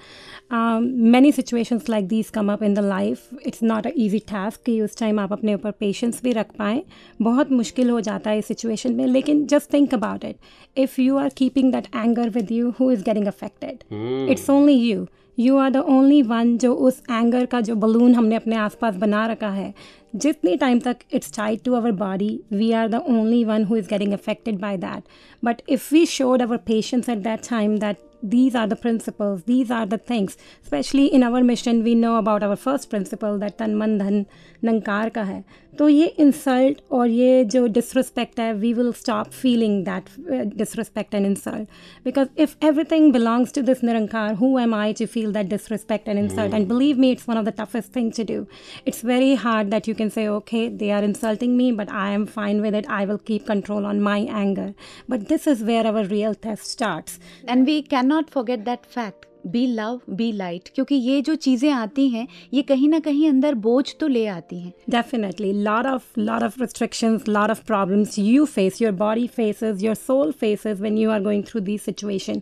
Many 0.52 1.32
situations 1.32 1.90
like 1.90 2.08
these 2.08 2.30
come 2.30 2.52
up 2.54 2.64
in 2.64 2.74
the 2.74 2.80
life 2.80 3.48
it's 3.48 3.64
not 3.64 3.88
a 3.88 3.92
easy 3.96 4.20
task 4.32 4.62
कि 4.66 4.80
उस 4.82 4.98
टाइम 5.00 5.20
आप 5.20 5.34
अपने 5.34 5.54
ऊपर 5.56 5.72
पेशेंस 5.72 6.22
भी 6.24 6.32
रख 6.34 6.56
पाएँ। 6.58 6.82
बहुत 7.22 7.52
मुश्किल 7.52 7.90
हो 7.90 8.00
जाता 8.02 8.30
है 8.30 8.38
इस 8.40 8.46
सिचुएशन 8.48 8.96
में 8.96 9.06
लेकिन 9.08 9.46
just 9.48 9.74
think 9.74 9.94
about 9.94 10.26
it 10.26 10.38
if 10.78 11.00
you 11.02 11.18
are 11.18 11.30
keeping 11.38 11.72
that 11.74 11.88
anger 11.96 12.30
with 12.30 12.52
you 12.52 12.74
who 12.80 12.92
is 12.92 13.04
getting 13.04 13.28
affected 13.28 14.30
it's 14.32 14.50
only 14.50 14.74
you 14.74 15.06
you 15.38 15.58
are 15.58 15.70
the 15.70 15.78
only 15.78 16.22
one 16.22 16.58
जो 16.58 16.74
उस 16.74 17.02
एंगर 17.12 17.46
का, 17.46 17.62
जो 17.62 17.76
बलून 17.76 18.16
हमने 18.16 18.36
अपने 18.36 18.56
आसपास 18.56 18.96
बना 18.96 19.26
रखा 19.28 19.50
है। 19.50 19.74
जितने 20.16 20.56
टाइम 20.56 20.80
तक 20.80 20.98
it's 21.14 21.36
tight 21.36 21.64
to 21.64 21.74
our 21.74 21.92
body 21.92 22.40
we 22.54 22.72
are 22.72 22.88
the 22.88 22.96
only 23.10 23.44
one 23.44 23.64
who 23.64 23.76
is 23.76 23.88
getting 23.90 24.14
affected 24.14 24.60
by 24.60 24.78
that 24.78 25.04
but 25.46 25.62
if 25.70 25.94
we 25.94 26.06
showed 26.06 26.42
our 26.42 26.58
patience 26.58 27.10
at 27.10 27.18
that 27.18 27.40
time 27.50 27.78
that 27.78 27.98
these 28.26 28.56
are 28.56 28.68
the 28.68 28.74
principle 28.74 29.38
these 29.48 29.72
are 29.72 29.86
the 29.86 30.00
things 30.10 30.38
specially 30.66 31.06
in 31.06 31.24
our 31.24 31.44
mission 31.44 31.82
we 31.82 31.96
know 31.96 32.16
about 32.18 32.44
our 32.44 32.56
first 32.56 32.90
principle 32.90 33.40
that 33.40 33.58
तन 33.60 33.76
मन 33.76 33.98
धन 33.98 34.26
नंकार 34.64 35.10
का 35.10 35.24
है 35.24 35.44
तो 35.80 35.88
ये 35.90 36.06
insult 36.20 36.82
और 36.92 37.08
ये 37.10 37.44
जो 37.54 37.66
डिसरिस्पेक्ट 37.68 38.40
है 38.40 38.54
we 38.54 38.74
will 38.74 38.92
stop 38.94 39.30
feeling 39.32 39.84
that 39.86 40.10
disrespect 40.58 41.16
and 41.16 41.26
insult 41.26 41.70
because 42.06 42.28
if 42.42 42.56
everything 42.66 43.12
belongs 43.14 43.54
to 43.54 43.62
this 43.62 43.84
Nirankar 43.84 44.34
who 44.34 44.58
am 44.60 44.76
I 44.76 44.94
to 44.94 45.06
feel 45.06 45.34
that 45.34 45.48
disrespect 45.50 46.08
and 46.08 46.20
insult 46.20 46.54
and 46.54 46.68
believe 46.68 47.00
me 47.00 47.12
it's 47.12 47.30
one 47.30 47.38
of 47.38 47.46
the 47.46 47.54
toughest 47.60 47.96
thing 47.96 48.12
to 48.18 48.24
do 48.34 48.46
it's 48.88 49.04
very 49.06 49.34
hard 49.44 49.70
that 49.70 49.90
you 49.90 49.96
can 49.96 50.10
say 50.10 50.28
okay 50.28 50.68
they 50.78 50.90
are 50.92 51.04
insulting 51.04 51.56
me 51.58 51.72
but 51.72 51.90
I 51.92 52.14
am 52.14 52.26
fine 52.36 52.62
with 52.62 52.76
it. 52.76 52.90
I 52.90 53.06
will 53.06 53.18
keep 53.28 53.52
control 53.52 53.86
on 53.86 54.00
my 54.00 54.26
anger 54.26 54.74
but 55.10 55.28
this 55.30 55.48
is 55.48 55.64
where 55.66 55.86
our 55.86 56.06
real 56.08 56.36
test 56.46 56.74
starts. 56.76 57.22
And 57.50 57.66
we 57.66 57.82
can 57.90 58.08
not 58.08 58.30
forget 58.30 58.60
that 58.60 58.86
fact 58.90 59.35
be 59.46 59.66
love 59.68 60.00
be 60.10 60.32
light 60.32 60.70
क्योंकि 60.76 60.96
ये 60.96 61.22
जो 61.22 61.36
चीज़ें 61.36 61.70
आती 61.72 62.08
हैं, 62.10 62.28
ये 62.54 62.62
कहीं 62.62 62.90
ना 62.90 63.00
कहीं 63.00 63.28
अंदर 63.30 63.56
बोझ 63.66 63.86
तो 64.00 64.08
ले 64.08 64.26
आती 64.28 64.60
हैं। 64.60 64.74
Definitely 64.90 65.52
lot 65.54 65.86
of 65.86 66.20
lot 66.20 66.44
of 66.44 66.60
restriction 66.62 67.20
lot 67.30 67.50
of 67.50 67.64
problem 67.68 68.06
you 68.18 68.46
face 68.46 68.82
your 68.82 68.92
body 68.96 69.28
faces 69.28 69.84
your 69.84 69.96
soul 69.96 70.32
faces 70.32 70.82
when 70.82 70.98
you 70.98 71.10
are 71.12 71.22
going 71.24 71.44
through 71.44 71.62
this 71.62 71.84
situation 71.86 72.42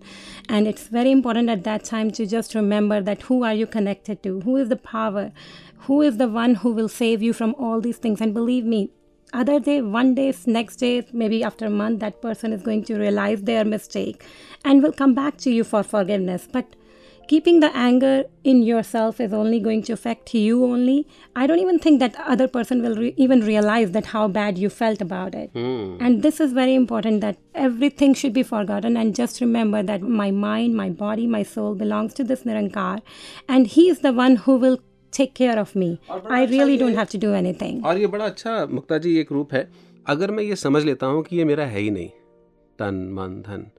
and 0.52 0.68
it's 0.68 0.88
very 0.94 1.12
important 1.12 1.50
at 1.50 1.64
that 1.64 1.90
time 1.92 2.10
to 2.18 2.26
just 2.36 2.56
remember 2.56 3.02
that 3.02 3.24
who 3.30 3.44
are 3.44 3.56
you 3.56 3.68
connected 3.74 4.18
to 4.24 4.40
who 4.40 4.58
is 4.60 4.70
the 4.70 4.78
power 4.92 5.32
who 5.88 6.02
is 6.04 6.18
the 6.18 6.30
one 6.34 6.56
who 6.56 6.74
will 6.74 6.88
save 6.90 7.24
you 7.24 7.34
from 7.34 7.54
all 7.60 7.82
these 7.82 8.04
things 8.04 8.22
and 8.22 8.34
believe 8.34 8.66
me 8.66 8.88
other 9.34 9.60
day 9.60 9.80
one 9.82 10.14
days 10.14 10.44
next 10.48 10.80
day 10.80 11.04
may 11.16 11.28
be 11.30 11.42
after 11.42 11.70
month 11.70 11.98
that 12.00 12.14
person 12.24 12.54
is 12.54 12.64
going 12.64 12.84
to 12.84 12.98
realise 12.98 13.44
their 13.44 13.66
mistake 13.66 14.24
and 14.68 14.82
will 14.82 14.92
come 14.98 15.14
back 15.16 15.34
to 15.44 15.52
you 15.52 15.64
for 15.64 15.84
forgiveness 16.06 16.48
but 16.56 16.76
keeping 17.31 17.59
the 17.63 17.69
anger 17.77 18.13
in 18.51 18.61
yourself 18.67 19.19
is 19.25 19.33
only 19.39 19.59
going 19.65 19.83
to 19.89 19.93
affect 19.95 20.31
you 20.35 20.61
only 20.67 20.95
i 21.37 21.47
don't 21.51 21.63
even 21.65 21.79
think 21.87 22.01
that 22.03 22.15
other 22.35 22.47
person 22.53 22.81
will 22.87 22.95
re- 23.01 23.13
even 23.25 23.43
realize 23.49 23.91
that 23.97 24.07
how 24.13 24.23
bad 24.37 24.61
you 24.63 24.71
felt 24.77 25.03
about 25.07 25.35
it 25.41 25.51
hmm, 25.55 25.99
and 26.07 26.23
this 26.27 26.41
is 26.45 26.55
very 26.61 26.77
important 26.83 27.21
that 27.27 27.37
everything 27.67 28.15
should 28.21 28.35
be 28.39 28.45
forgotten 28.53 28.97
and 29.03 29.19
just 29.21 29.41
remember 29.45 29.83
that 29.91 30.07
my 30.23 30.31
mind 30.47 30.79
my 30.83 30.89
body 31.03 31.27
my 31.37 31.43
soul 31.55 31.75
belongs 31.83 32.15
to 32.21 32.27
this 32.33 32.47
nirankar 32.51 32.95
and 33.57 33.73
he 33.77 33.85
is 33.95 34.01
the 34.09 34.15
one 34.21 34.39
who 34.47 34.57
will 34.65 34.79
take 35.13 35.35
care 35.43 35.59
of 35.65 35.77
me 35.83 35.91
i 36.39 36.41
really 36.55 36.79
don't 36.85 37.03
have 37.03 37.13
to 37.17 37.23
do 37.27 37.35
anything 37.43 37.83
और 37.93 37.99
ये 37.99 38.07
बड़ा 38.17 38.25
अच्छा 38.25 38.57
मुक्ता 38.81 38.99
जी 39.05 39.17
एक 39.21 39.33
रूप 39.33 39.55
है 39.55 39.69
अगर 40.17 40.31
मैं 40.31 40.43
ये 40.45 40.57
समझ 40.57 40.85
लेता 40.85 41.07
हूँ 41.07 41.23
कि 41.23 41.37
ये 41.37 41.45
मेरा 41.45 41.65
है 41.77 41.81
ही 41.81 41.91
नहीं 41.91 42.09
तन 42.79 43.07
मन 43.21 43.41
धन 43.47 43.71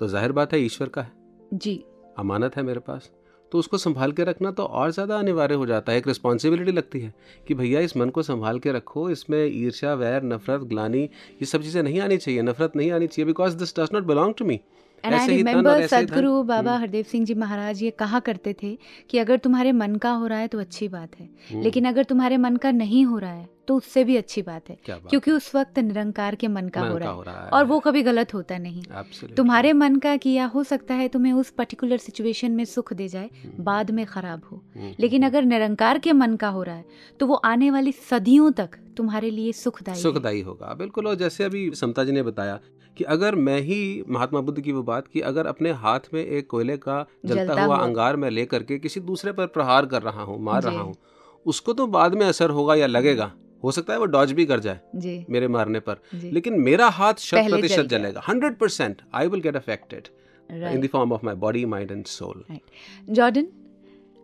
तो 0.00 0.08
जाहिर 0.08 0.32
बात 0.32 0.52
है 0.52 0.60
ईश्वर 0.64 0.88
का 0.96 1.02
है 1.02 1.58
जी 1.66 1.82
अमानत 2.17 2.55
है 2.57 2.63
मेरे 2.63 2.79
पास। 2.81 3.09
तो 3.51 3.59
उसको 3.59 3.77
संभाल 3.77 4.11
के 4.11 4.23
रखना 4.23 4.51
तो 4.51 4.63
और 4.63 4.91
ज़्यादा 4.91 5.17
अनिवार्य 5.17 5.55
हो 5.55 5.65
जाता 5.65 5.91
है। 5.91 5.97
एक 5.97 6.07
रिस्पॉन्सिबिलिटी 6.07 6.71
लगती 6.71 6.99
है 6.99 7.13
कि 7.47 7.53
भैया 7.53 7.79
इस 7.79 7.95
मन 7.97 8.09
को 8.09 8.21
संभाल 8.23 8.59
के 8.59 8.71
रखो 8.71 9.09
इसमें 9.09 9.45
ईर्ष्या 9.45 9.93
वैर 9.95 10.23
नफरत 10.23 10.61
ग्लानी 10.69 11.01
ये 11.01 11.45
सब 11.45 11.61
चीज़ें 11.61 11.81
नहीं 11.83 11.99
आनी 12.01 12.17
चाहिए। 12.17 12.41
नफरत 12.43 12.75
नहीं 12.75 12.91
आनी 12.91 13.07
चाहिए 13.07 13.25
because 13.25 13.57
this 13.57 13.79
does 13.79 13.89
not 13.93 14.03
belong 14.05 14.33
to 14.33 14.45
me 14.45 14.59
and 15.03 15.13
I 15.13 15.27
remember. 15.27 15.85
Sadguru 15.87 16.41
Baba 16.43 16.71
hmm. 16.71 16.81
Hardev 16.81 17.03
Singh 17.03 17.25
ji 17.25 17.33
महाराज 17.35 17.83
ये 17.83 17.89
कहा 17.99 18.19
करते 18.21 18.55
थे 18.63 18.77
कि 19.09 19.17
अगर 19.17 19.37
तुम्हारे 19.39 19.71
मन 19.73 19.95
का 19.95 20.11
हो 20.11 20.27
रहा 20.27 20.39
है 20.39 20.47
तो 20.47 20.59
अच्छी 20.59 20.87
बात 20.89 21.19
है। 21.19 21.29
हम्म, 21.51 21.61
लेकिन 21.61 21.85
अगर 21.85 22.03
तुम्हारे 22.03 22.37
मन 22.37 22.55
का 22.57 22.71
नहीं 22.73 23.05
हो 23.05 23.17
रहा 23.19 23.31
है 23.31 23.47
तो 23.67 23.75
उससे 23.75 24.03
भी 24.03 24.17
अच्छी 24.17 24.41
बात 24.41 24.69
है। 24.69 24.77
बात 24.89 25.01
क्योंकि 25.09 25.31
है? 25.31 25.37
उस 25.37 25.55
वक्त 25.55 25.79
निरंकार 25.79 26.35
के 26.35 26.47
मन 26.47 26.69
का 26.69 26.83
मन 26.83 26.91
हो 26.91 26.97
रहा 26.97 27.09
हो। 27.09 27.21
रहा 27.21 27.49
और 27.53 27.65
वो 27.65 27.79
कभी 27.79 28.03
गलत 28.03 28.33
होता 28.33 28.57
नहीं। 28.57 28.83
Absolutely. 28.83 29.35
तुम्हारे 29.37 29.73
मन 29.73 29.95
का 29.95 30.17
किया 30.17 30.45
हो 30.45 30.63
सकता 30.63 30.93
है 30.93 31.07
तुम्हें 31.07 31.33
उस 31.33 31.49
पर्टिकुलर 31.49 31.97
सिचुएशन 31.97 32.51
में 32.51 32.65
सुख 32.65 32.93
दे 32.93 33.07
जाए 33.07 33.29
हम्म, 33.43 33.63
बाद 33.63 33.91
में 33.91 34.05
खराब 34.05 34.41
हो। 34.51 34.63
हम्म, 34.75 34.93
लेकिन 34.99 35.23
हम्म, 35.23 35.31
अगर 35.31 35.45
निरंकार 35.45 35.99
के 35.99 36.13
मन 36.13 36.35
का 36.35 36.49
हो 36.49 36.63
रहा 36.63 36.75
है 36.75 36.85
तो 37.19 37.27
वो 37.27 37.35
आने 37.35 37.71
वाली 37.71 37.91
सदियों 37.91 38.51
तक 38.51 38.69
तुम्हारे 38.97 39.29
लिए 39.29 39.51
सुखदायी 39.51 40.01
सुखदायी 40.01 40.41
होगा 40.41 40.73
बिल्कुल। 40.73 41.07
और 41.07 41.15
जैसे 41.15 41.43
अभी 41.43 41.71
समता 41.75 42.03
जी 42.03 42.11
ने 42.11 42.23
बताया 42.23 42.59
कि 42.97 43.03
अगर 43.03 43.35
मैं 43.35 43.59
ही 43.61 44.03
महात्मा 44.09 44.41
बुद्ध 44.41 44.61
की 44.61 44.71
वो 44.71 44.83
बात 44.83 45.07
की 45.07 45.21
अगर 45.21 45.47
अपने 45.47 45.71
हाथ 45.71 45.99
में 46.13 46.25
एक 46.25 46.47
कोयले 46.49 46.77
का 46.77 47.05
जलता, 47.25 47.65
हुआ- 47.65 47.81
अंगार 47.81 48.15
में 48.15 48.29
लेकर 48.29 48.63
के 48.63 48.79
किसी 48.79 48.99
दूसरे 48.99 49.31
पर 49.31 49.47
प्रहार 49.47 49.85
कर 49.85 50.01
रहा 50.01 50.21
हूँ 50.21 50.41
मार 50.43 50.63
रहा 50.63 50.81
हूँ 50.81 50.95
उसको 51.45 51.73
तो 51.73 51.87
बाद 51.87 52.13
में 52.15 52.25
असर 52.25 52.49
होगा 52.49 52.75
या 52.75 52.87
लगेगा? 52.87 53.31
हो 53.63 53.71
सकता 53.71 53.93
है 53.93 53.99
वो 53.99 54.05
डॉज 54.07 54.31
भी 54.31 54.45
कर 54.45 54.59
जाए 54.59 54.79
जी। 54.95 55.25
मेरे 55.29 55.47
मारने 55.47 55.79
पर। 55.79 55.99
लेकिन 56.23 56.59
मेरा 56.61 56.87
हाथ 56.91 57.13
शत 57.19 57.49
प्रतिशत 57.49 57.85
जलेगा। 57.87 58.21
Hundred 58.27 58.57
percent 58.57 59.01
I 59.13 59.27
will 59.27 59.41
get 59.41 59.55
affected 59.55 60.07
in 60.49 60.81
the 60.81 60.87
form 60.87 61.13
of 61.13 61.25
my 61.25 61.35
body 61.35 61.65
mind 61.65 61.91
and 61.91 62.05
soul 62.07 62.43
Jordan 63.09 63.47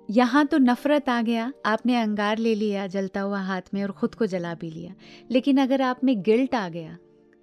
यहाँ 0.10 0.46
तो 0.46 0.58
नफरत 0.58 1.10
आ 1.10 1.22
गया। 1.22 1.52
आपने 1.66 1.96
अंगार 1.96 2.38
ले 2.38 2.56
लिया 2.56 2.88
जलता 2.88 3.22
हुआ 3.22 3.40
हाथ 3.42 3.74
में 3.74 3.84
और 3.84 3.92
खुद 3.92 4.16
को 4.16 4.26
जला 4.26 4.54
भी 4.54 4.70
लिया। 4.70 4.94
लेकिन 5.32 5.58
अगर 5.58 5.82
आप 5.82 6.04
में 6.04 6.22
गिल्ट 6.22 6.56
आ 6.56 6.68
गया 6.70 6.98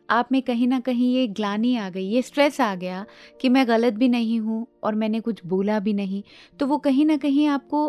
आप 0.08 0.28
में 0.32 0.40
कहीं 0.42 0.66
ना 0.68 0.78
कहीं 0.80 1.12
ये 1.14 1.26
ग्लानी 1.28 1.74
आ 1.76 1.88
गई 1.90 2.04
ये 2.04 2.20
स्ट्रेस 2.22 2.60
आ 2.60 2.74
गया 2.74 3.04
कि 3.40 3.48
मैं 3.48 3.66
गलत 3.68 3.94
भी 3.94 4.08
नहीं 4.08 4.38
हूँ 4.40 4.66
और 4.82 4.94
मैंने 4.94 5.20
कुछ 5.20 5.40
बोला 5.46 5.78
भी 5.80 5.92
नहीं 5.92 6.22
तो 6.60 6.66
वो 6.66 6.78
कहीं 6.78 7.04
ना 7.06 7.16
कहीं 7.16 7.46
आपको 7.46 7.88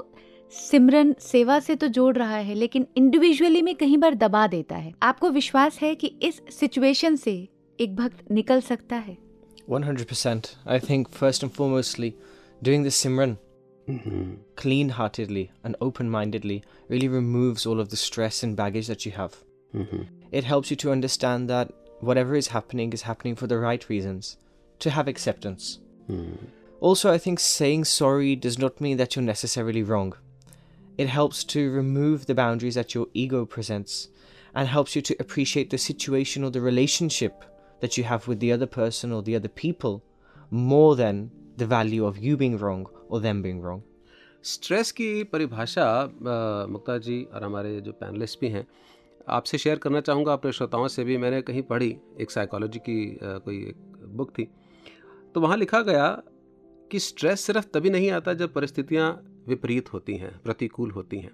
सिमरन 0.52 1.16
सेवा 1.20 1.60
से 1.60 1.76
तो 1.76 1.88
जोड़ 1.88 2.18
रहा 2.18 2.38
है 2.38 2.54
लेकिन 2.54 2.88
इंडिविजुअली 2.98 3.62
में 3.62 3.76
कहीं 3.76 3.98
बार 3.98 4.16
दबा 4.16 4.48
देता 4.48 4.76
है। 4.76 4.94
आपको 5.04 5.30
विश्वास 5.30 5.80
है 5.82 5.96
कि 5.96 6.08
इस 6.08 6.42
सिचुएशन 6.52 7.16
से 7.16 7.48
एक 7.80 7.96
भक्त 7.96 8.32
निकल 8.32 8.62
सकता 8.62 8.96
है? 8.96 9.18
100% 9.72 10.48
I 10.68 10.80
think 10.80 11.08
first 11.08 11.44
and 11.44 11.52
foremostly 11.54 12.14
doing 12.64 12.86
the 12.86 12.90
simran 12.90 13.38
clean 14.58 14.90
heartedly 14.90 15.50
and 15.66 15.76
open 15.82 16.06
mindedly 16.06 16.62
really 16.92 17.08
removes 17.08 17.68
all 17.68 17.80
of 17.80 17.88
the 17.88 17.96
stress 17.96 18.44
and 18.44 18.58
baggage 18.58 18.92
that 18.92 19.08
you 19.08 19.14
have 19.18 19.30
it 20.34 20.44
helps 20.46 20.72
you 20.72 20.78
to 20.84 20.90
understand 20.90 21.48
that 21.48 21.68
whatever 22.04 22.36
is 22.36 22.50
happening 22.50 22.94
is 22.94 23.04
happening 23.06 23.38
for 23.38 23.50
the 23.50 23.54
right 23.54 23.86
reasons 23.92 24.38
to 24.84 24.90
have 24.90 25.10
acceptance 25.10 25.80
Also, 26.84 27.08
I 27.10 27.18
think 27.24 27.40
saying 27.46 27.82
sorry 27.90 28.28
does 28.44 28.56
not 28.60 28.78
mean 28.84 29.00
that 29.00 29.16
you're 29.16 29.26
necessarily 29.30 29.82
wrong. 29.88 30.12
It 30.99 31.09
helps 31.09 31.43
to 31.55 31.61
remove 31.77 32.27
the 32.27 32.35
boundaries 32.35 32.77
that 32.77 32.95
your 32.95 33.07
ego 33.15 33.45
presents 33.45 34.09
and 34.55 34.69
helps 34.69 34.95
you 34.97 35.03
to 35.03 35.15
appreciate 35.25 35.71
the 35.71 35.79
situation 35.85 36.45
or 36.45 36.51
the 36.57 36.61
relationship 36.61 37.45
that 37.81 37.97
you 37.99 38.05
have 38.05 38.29
with 38.29 38.39
the 38.41 38.53
other 38.57 38.69
person 38.77 39.13
or 39.13 39.23
the 39.29 39.35
other 39.41 39.49
people 39.63 39.97
more 40.51 40.95
than 40.97 41.31
the 41.57 41.67
value 41.67 42.05
of 42.11 42.19
you 42.27 42.37
being 42.37 42.57
wrong 42.59 42.87
or 43.09 43.21
them 43.21 43.43
being 43.49 43.61
wrong. 43.67 43.83
Stress 44.45 44.91
की 44.93 45.23
परिभाषा 45.33 45.85
अ, 46.03 46.67
मुक्ता 46.71 46.97
जी 47.07 47.23
और 47.35 47.45
हमारे 47.45 47.81
जो 47.81 47.93
panelist 48.01 48.41
भी 48.41 48.49
हैं 48.55 48.67
आपसे 49.37 49.59
share 49.59 49.79
करना 49.85 50.01
चाहूँगा 50.09 50.33
अपने 50.33 50.53
श्रोताओं 50.53 50.87
से 50.95 51.05
भी 51.05 51.17
मैंने 51.19 51.41
कहीं 51.43 51.63
पढ़ी 51.71 51.89
एक 52.21 52.31
साइकोलॉजी 52.31 52.79
की 52.89 52.99
अ, 53.15 53.39
कोई 53.45 53.57
एक 53.69 53.77
बुक 54.17 54.31
थी 54.39 54.49
तो 55.35 55.41
वहाँ 55.41 55.57
लिखा 55.57 55.81
गया 55.91 56.09
कि 56.91 56.99
स्ट्रेस 57.01 57.41
सिर्फ 57.47 57.69
तभी 57.75 57.91
नहीं 57.91 58.11
आता 58.19 58.35
जब 58.43 58.53
परिस्थितियाँ 58.55 59.09
विपरीत 59.50 59.94
होती 59.94 60.16
हैं 60.16 60.40
प्रतिकूल 60.44 60.92
होती 60.92 61.20
हैं। 61.20 61.32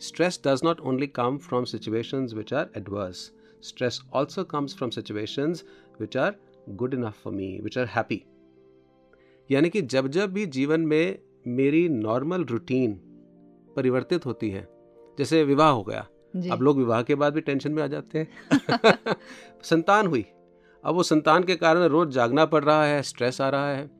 Stress 0.00 0.40
does 0.46 0.60
not 0.64 0.80
only 0.80 1.06
come 1.06 1.38
from 1.38 1.64
situations 1.64 2.34
which 2.34 2.54
are 2.54 2.70
adverse 2.76 3.32
stress 3.62 4.00
also 4.12 4.44
comes 4.44 4.76
from 4.76 4.90
situations 4.90 5.64
which 6.00 6.16
are 6.16 6.36
good 6.68 6.94
enough 6.94 7.22
for 7.24 7.32
me 7.32 7.60
which 7.60 7.78
are 7.78 7.86
happy 7.86 8.22
यानी 9.50 9.70
कि 9.70 9.82
जब 9.82 10.08
जब 10.08 10.32
भी 10.32 10.46
जीवन 10.46 10.80
में 10.80 11.18
मेरी 11.46 11.88
नॉर्मल 11.88 12.44
रूटीन 12.44 12.92
परिवर्तित 13.76 14.26
होती 14.26 14.50
है 14.50 14.68
जैसे 15.18 15.44
विवाह 15.44 15.70
हो 15.70 15.82
गया 15.82 16.06
अब 16.50 16.62
लोग 16.62 16.78
विवाह 16.78 17.02
के 17.02 17.14
बाद 17.14 17.34
भी 17.34 17.40
टेंशन 17.40 17.72
में 17.72 17.82
आ 17.82 17.86
जाते 17.86 18.18
हैं। 18.18 18.28
संतान 19.62 20.06
हुई। 20.06 20.24
अब 20.84 20.94
वो 20.94 21.02
संतान 21.02 21.44
के 21.44 21.56
कारण 21.56 21.80
रोज 21.80 22.08
जागना 22.08 22.44
पड़ 22.44 22.64
रहा 22.64 22.84
है 22.84 23.02
स्ट्रेस 23.02 23.40
आ 23.40 23.48
रहा 23.48 23.70
है 23.72 23.90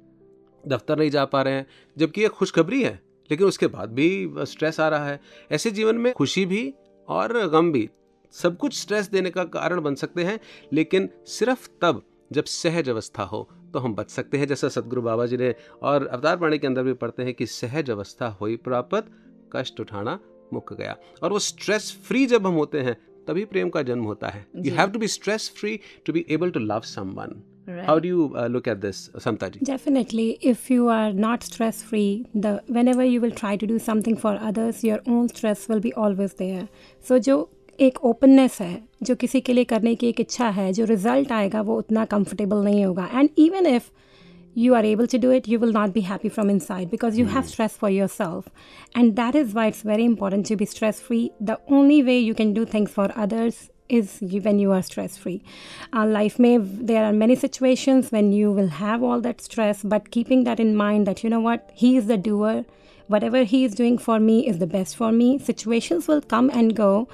दफ्तर 0.69 0.99
नहीं 0.99 1.11
जा 1.11 1.25
पा 1.25 1.43
रहे 1.43 1.55
हैं 1.55 1.67
जबकि 1.99 2.21
ये 2.21 2.29
खुशखबरी 2.29 2.83
है। 2.83 3.12
लेकिन 3.31 3.47
उसके 3.47 3.67
बाद 3.67 3.93
भी 3.93 4.35
स्ट्रेस 4.41 4.81
आ 4.81 4.89
रहा 4.89 5.07
है। 5.07 5.21
ऐसे 5.53 5.71
जीवन 5.71 5.97
में 5.97 6.13
खुशी 6.13 6.47
भी 6.47 6.73
और 7.09 7.47
गम 7.49 7.73
भी 7.73 7.89
सब 8.35 8.57
कुछ 8.57 8.81
स्ट्रेस 8.81 9.11
देने 9.11 9.31
का 9.31 9.45
कारण 9.47 9.81
बन 9.81 9.95
सकते 9.95 10.25
हैं 10.25 10.39
लेकिन 10.73 11.09
सिर्फ़ 11.29 11.69
तब 11.83 12.03
जब 12.31 12.45
सहज 12.45 12.89
अवस्था 12.89 13.23
हो 13.23 13.49
तो 13.73 13.79
हम 13.79 13.95
बच 13.95 14.11
सकते 14.11 14.39
हैं। 14.39 14.47
जैसा 14.47 14.69
सदगुरु 14.69 15.03
बाबा 15.03 15.27
जी 15.27 15.37
ने 15.37 15.55
और 15.83 16.07
अवतार 16.07 16.37
पाणी 16.37 16.59
के 16.59 16.67
अंदर 16.67 16.83
भी 16.83 16.93
पढ़ते 16.95 17.23
हैं 17.23 17.35
कि 17.35 17.47
सहज 17.47 17.91
अवस्था 17.91 18.29
हुई 18.41 18.57
प्राप्त 18.59 19.11
कष्ट 19.53 19.81
उठाना 19.81 20.19
मुक 20.53 20.73
गया। 20.73 20.97
और 21.23 21.33
वो 21.33 21.39
स्ट्रेस 21.39 21.93
फ्री 22.07 22.27
जब 22.27 22.47
हम 22.47 22.55
होते 22.55 22.81
हैं 22.81 22.97
तभी 23.27 23.45
प्रेम 23.45 23.69
का 23.71 23.83
जन्म 23.83 24.05
होता 24.05 24.29
है। 24.29 24.47
You 24.57 24.75
have 24.75 24.91
to 24.91 24.99
be 24.99 25.09
stress 25.09 25.51
free 25.57 25.79
to 26.07 26.13
be 26.13 26.25
able 26.31 26.51
to 26.51 26.61
love 26.61 26.81
someone 26.87 27.43
Right. 27.68 27.86
How 27.86 28.00
do 28.00 28.10
you 28.10 28.48
look 28.50 28.68
at 28.68 28.78
this 28.78 29.04
Samta 29.24 29.48
ji 29.54 29.60
Definitely, 29.70 30.28
if 30.52 30.70
you 30.74 30.88
are 30.98 31.12
not 31.26 31.48
stress 31.48 31.82
free, 31.90 32.10
the 32.46 32.54
whenever 32.78 33.08
you 33.08 33.24
will 33.26 33.36
try 33.40 33.56
to 33.64 33.70
do 33.72 33.80
something 33.88 34.18
for 34.24 34.34
others, 34.50 34.84
your 34.90 35.00
own 35.16 35.28
stress 35.34 35.68
will 35.72 35.84
be 35.88 35.94
always 36.06 36.38
there. 36.44 36.64
So 37.10 37.20
जो 37.28 37.38
एक 37.88 38.00
openness 38.06 38.58
है 38.62 38.82
जो 39.04 39.16
किसी 39.24 39.42
के 39.48 39.54
लिए 39.54 39.64
करने 39.74 39.96
की 39.96 40.08
एक 40.10 40.20
इच्छा 40.22 40.50
है 40.60 40.72
जो 40.74 40.86
रिजल्ट 40.86 41.32
आएगा 41.32 41.62
वो 41.62 41.78
उतना 41.78 42.06
कंफर्टेबल 42.14 42.64
नहीं 42.64 42.86
होगा 42.86 43.10
and 43.14 43.30
even 43.48 43.66
if 43.76 43.92
you 44.58 44.74
are 44.74 44.84
able 44.84 45.06
to 45.06 45.18
do 45.24 45.30
it, 45.30 45.48
you 45.48 45.58
will 45.60 45.72
not 45.72 45.94
be 45.94 46.02
happy 46.02 46.30
from 46.30 46.50
inside 46.50 46.90
because 46.90 47.18
you 47.18 47.26
have 47.34 47.48
stress 47.48 47.76
for 47.78 47.90
yourself. 47.96 48.48
And 48.96 49.16
that 49.16 49.36
is 49.36 49.54
why 49.54 49.68
it's 49.68 49.84
very 49.84 50.06
important 50.12 50.48
to 50.48 50.56
be 50.56 50.66
stress 50.66 51.00
free. 51.00 51.30
The 51.40 51.60
only 51.70 52.02
way 52.08 52.18
you 52.18 52.34
can 52.34 52.54
do 52.54 52.66
things 52.66 52.90
for 52.90 53.06
others 53.16 53.70
is 53.93 54.19
when 54.21 54.59
you 54.59 54.73
are 54.73 54.83
stress 54.83 55.17
free. 55.17 55.43
Uh, 55.93 56.07
life 56.07 56.39
may, 56.39 56.57
there 56.59 57.05
are 57.05 57.13
many 57.13 57.37
situations 57.37 58.11
when 58.11 58.33
you 58.33 58.51
will 58.51 58.69
have 58.69 59.03
all 59.03 59.21
that 59.21 59.41
stress, 59.41 59.83
but 59.83 60.11
keeping 60.11 60.45
that 60.45 60.59
in 60.59 60.75
mind 60.75 61.07
that, 61.07 61.23
you 61.23 61.31
know 61.31 61.41
what, 61.41 61.71
he 61.75 61.97
is 61.97 62.07
the 62.07 62.17
doer. 62.17 62.65
Whatever 63.09 63.45
he 63.45 63.65
is 63.65 63.75
doing 63.75 63.99
for 63.99 64.19
me 64.19 64.47
is 64.49 64.59
the 64.59 64.67
best 64.67 64.97
for 64.97 65.13
me. 65.13 65.39
Situations 65.39 66.09
will 66.09 66.23
come 66.23 66.51
and 66.51 66.75
go 66.75 67.09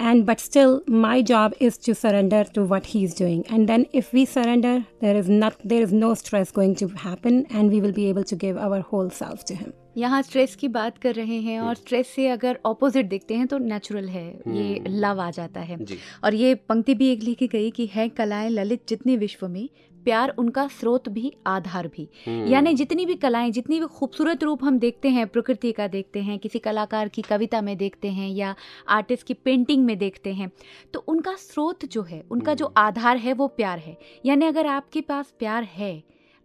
and 0.00 0.26
but 0.26 0.40
still 0.40 0.82
my 0.86 1.22
job 1.22 1.54
is 1.60 1.78
to 1.78 1.94
surrender 1.94 2.44
to 2.44 2.64
what 2.64 2.86
he's 2.86 3.14
doing 3.14 3.44
and 3.48 3.68
then 3.68 3.86
if 3.92 4.12
we 4.12 4.24
surrender 4.26 4.74
there 5.00 5.16
is 5.16 5.28
not 5.30 5.56
there 5.64 5.82
is 5.82 5.92
no 5.94 6.14
stress 6.16 6.50
going 6.50 6.74
to 6.76 6.88
happen 6.98 7.44
and 7.50 7.70
we 7.70 7.80
will 7.80 7.92
be 7.94 8.06
able 8.08 8.24
to 8.24 8.36
give 8.36 8.56
our 8.58 8.80
whole 8.82 9.10
self 9.12 9.44
to 9.44 9.54
him 9.56 9.72
यहाँ 9.98 10.20
stress 10.22 10.54
की 10.56 10.68
बात 10.68 10.98
कर 10.98 11.14
रहे 11.14 11.38
हैं 11.40 11.58
और 11.60 11.74
stress 11.74 12.08
से 12.14 12.26
अगर 12.28 12.58
opposite 12.66 13.08
देखते 13.08 13.34
हैं 13.34 13.46
तो 13.46 13.58
नेचुरल 13.58 14.08
है 14.08 14.24
ये 14.24 14.74
हम्म। 14.76 14.98
लव 15.00 15.20
आ 15.20 15.30
जाता 15.30 15.60
है 15.60 15.76
जी 15.84 15.98
और 16.24 16.34
ये 16.34 16.54
पंक्ति 16.68 16.94
भी 16.94 17.08
एक 17.12 17.22
लिखी 17.22 17.46
गई 17.48 17.70
कि 17.70 17.86
है 17.94 18.08
कलाएं 18.18 18.48
ललित 18.50 18.82
जितने 18.88 19.16
विश्व 19.16 19.46
में 19.48 19.68
प्यार 20.05 20.33
उनका 20.37 20.67
स्रोत 20.69 21.09
भी 21.09 21.31
आधार 21.47 21.87
भी 21.87 22.07
हम्म। 22.27 22.47
यानी 22.47 22.73
जितनी 22.73 23.05
भी 23.05 23.15
कलाएँ 23.15 23.51
जितनी 23.51 23.79
भी 23.79 23.85
खूबसूरत 23.89 24.43
रूप 24.43 24.63
हम 24.63 24.79
देखते 24.79 25.09
हैं 25.09 25.27
प्रकृति 25.27 25.71
का 25.71 25.87
देखते 25.87 26.21
हैं 26.21 26.37
किसी 26.39 26.59
कलाकार 26.59 27.07
की 27.07 27.21
कविता 27.21 27.61
में 27.61 27.75
देखते 27.77 28.09
हैं 28.09 28.29
या 28.29 28.55
आर्टिस्ट 28.89 29.27
की 29.27 29.33
पेंटिंग 29.33 29.85
में 29.85 29.97
देखते 29.97 30.33
हैं 30.33 30.51
तो 30.93 31.03
उनका 31.07 31.35
स्रोत 31.35 31.85
जो 31.85 32.03
है 32.03 32.23
उनका 32.31 32.53
जो 32.53 32.65
हम्म। 32.65 32.81
आधार 32.81 33.17
है 33.17 33.33
वो 33.33 33.47
प्यार 33.53 33.79
है 33.79 33.97
यानी 34.25 34.45
अगर 34.45 34.67
आपके 34.67 35.01
पास 35.01 35.33
प्यार 35.39 35.63
है 35.73 35.91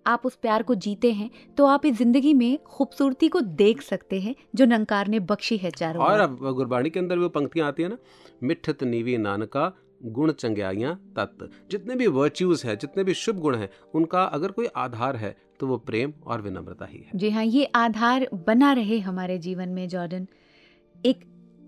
आप 0.06 0.26
उस 0.26 0.34
प्यार 0.36 0.62
को 0.62 0.74
जीते 0.76 1.10
हैं 1.12 1.30
तो 1.58 1.66
आप 1.66 1.86
इस 1.86 1.96
ज़िंदगी 1.96 2.34
में 2.34 2.58
खूबसूरती 2.66 3.28
को 3.28 3.40
देख 3.56 3.82
सकते 3.82 4.20
हैं 4.20 4.34
जो 4.54 4.64
नंकार 4.64 5.08
ने 5.08 5.20
बख्शी 5.22 5.56
है 5.56 5.70
चारों 5.70 6.04
और 6.04 6.26
गुरबाणी 6.52 6.90
के 6.90 7.00
अंदर 7.00 7.16
भी 7.16 7.22
वो 7.22 7.28
पंक्तियाँ 7.30 7.68
आती 7.68 7.82
है 7.82 7.88
ना 7.88 7.98
मिठत 8.42 8.82
नीवी 8.84 9.16
नानका 9.18 9.72
गुण 10.08 10.32
चंग्याइयाँ 10.32 10.94
तत्व 11.16 11.48
जितने 11.70 11.94
भी 11.96 12.06
वर्च्यूज 12.06 12.62
हैं 12.64 12.76
जितने 12.78 13.04
भी 13.04 13.14
शुभ 13.14 13.38
गुण 13.38 13.56
हैं 13.56 13.68
उनका 13.94 14.22
अगर 14.22 14.50
कोई 14.50 14.66
आधार 14.76 15.16
है 15.16 15.34
तो 15.60 15.66
वो 15.66 15.76
प्रेम 15.78 16.12
और 16.26 16.42
विनम्रता 16.42 16.86
ही 16.86 16.98
है। 16.98 17.18
जी 17.18 17.30
हाँ 17.30 17.44
ये 17.44 17.64
आधार 17.74 18.28
बना 18.46 18.72
रहे 18.72 18.98
हमारे 18.98 19.38
जीवन 19.38 19.68
में 19.68 19.88
जॉर्डन। 19.88 20.26
एक 21.04 21.24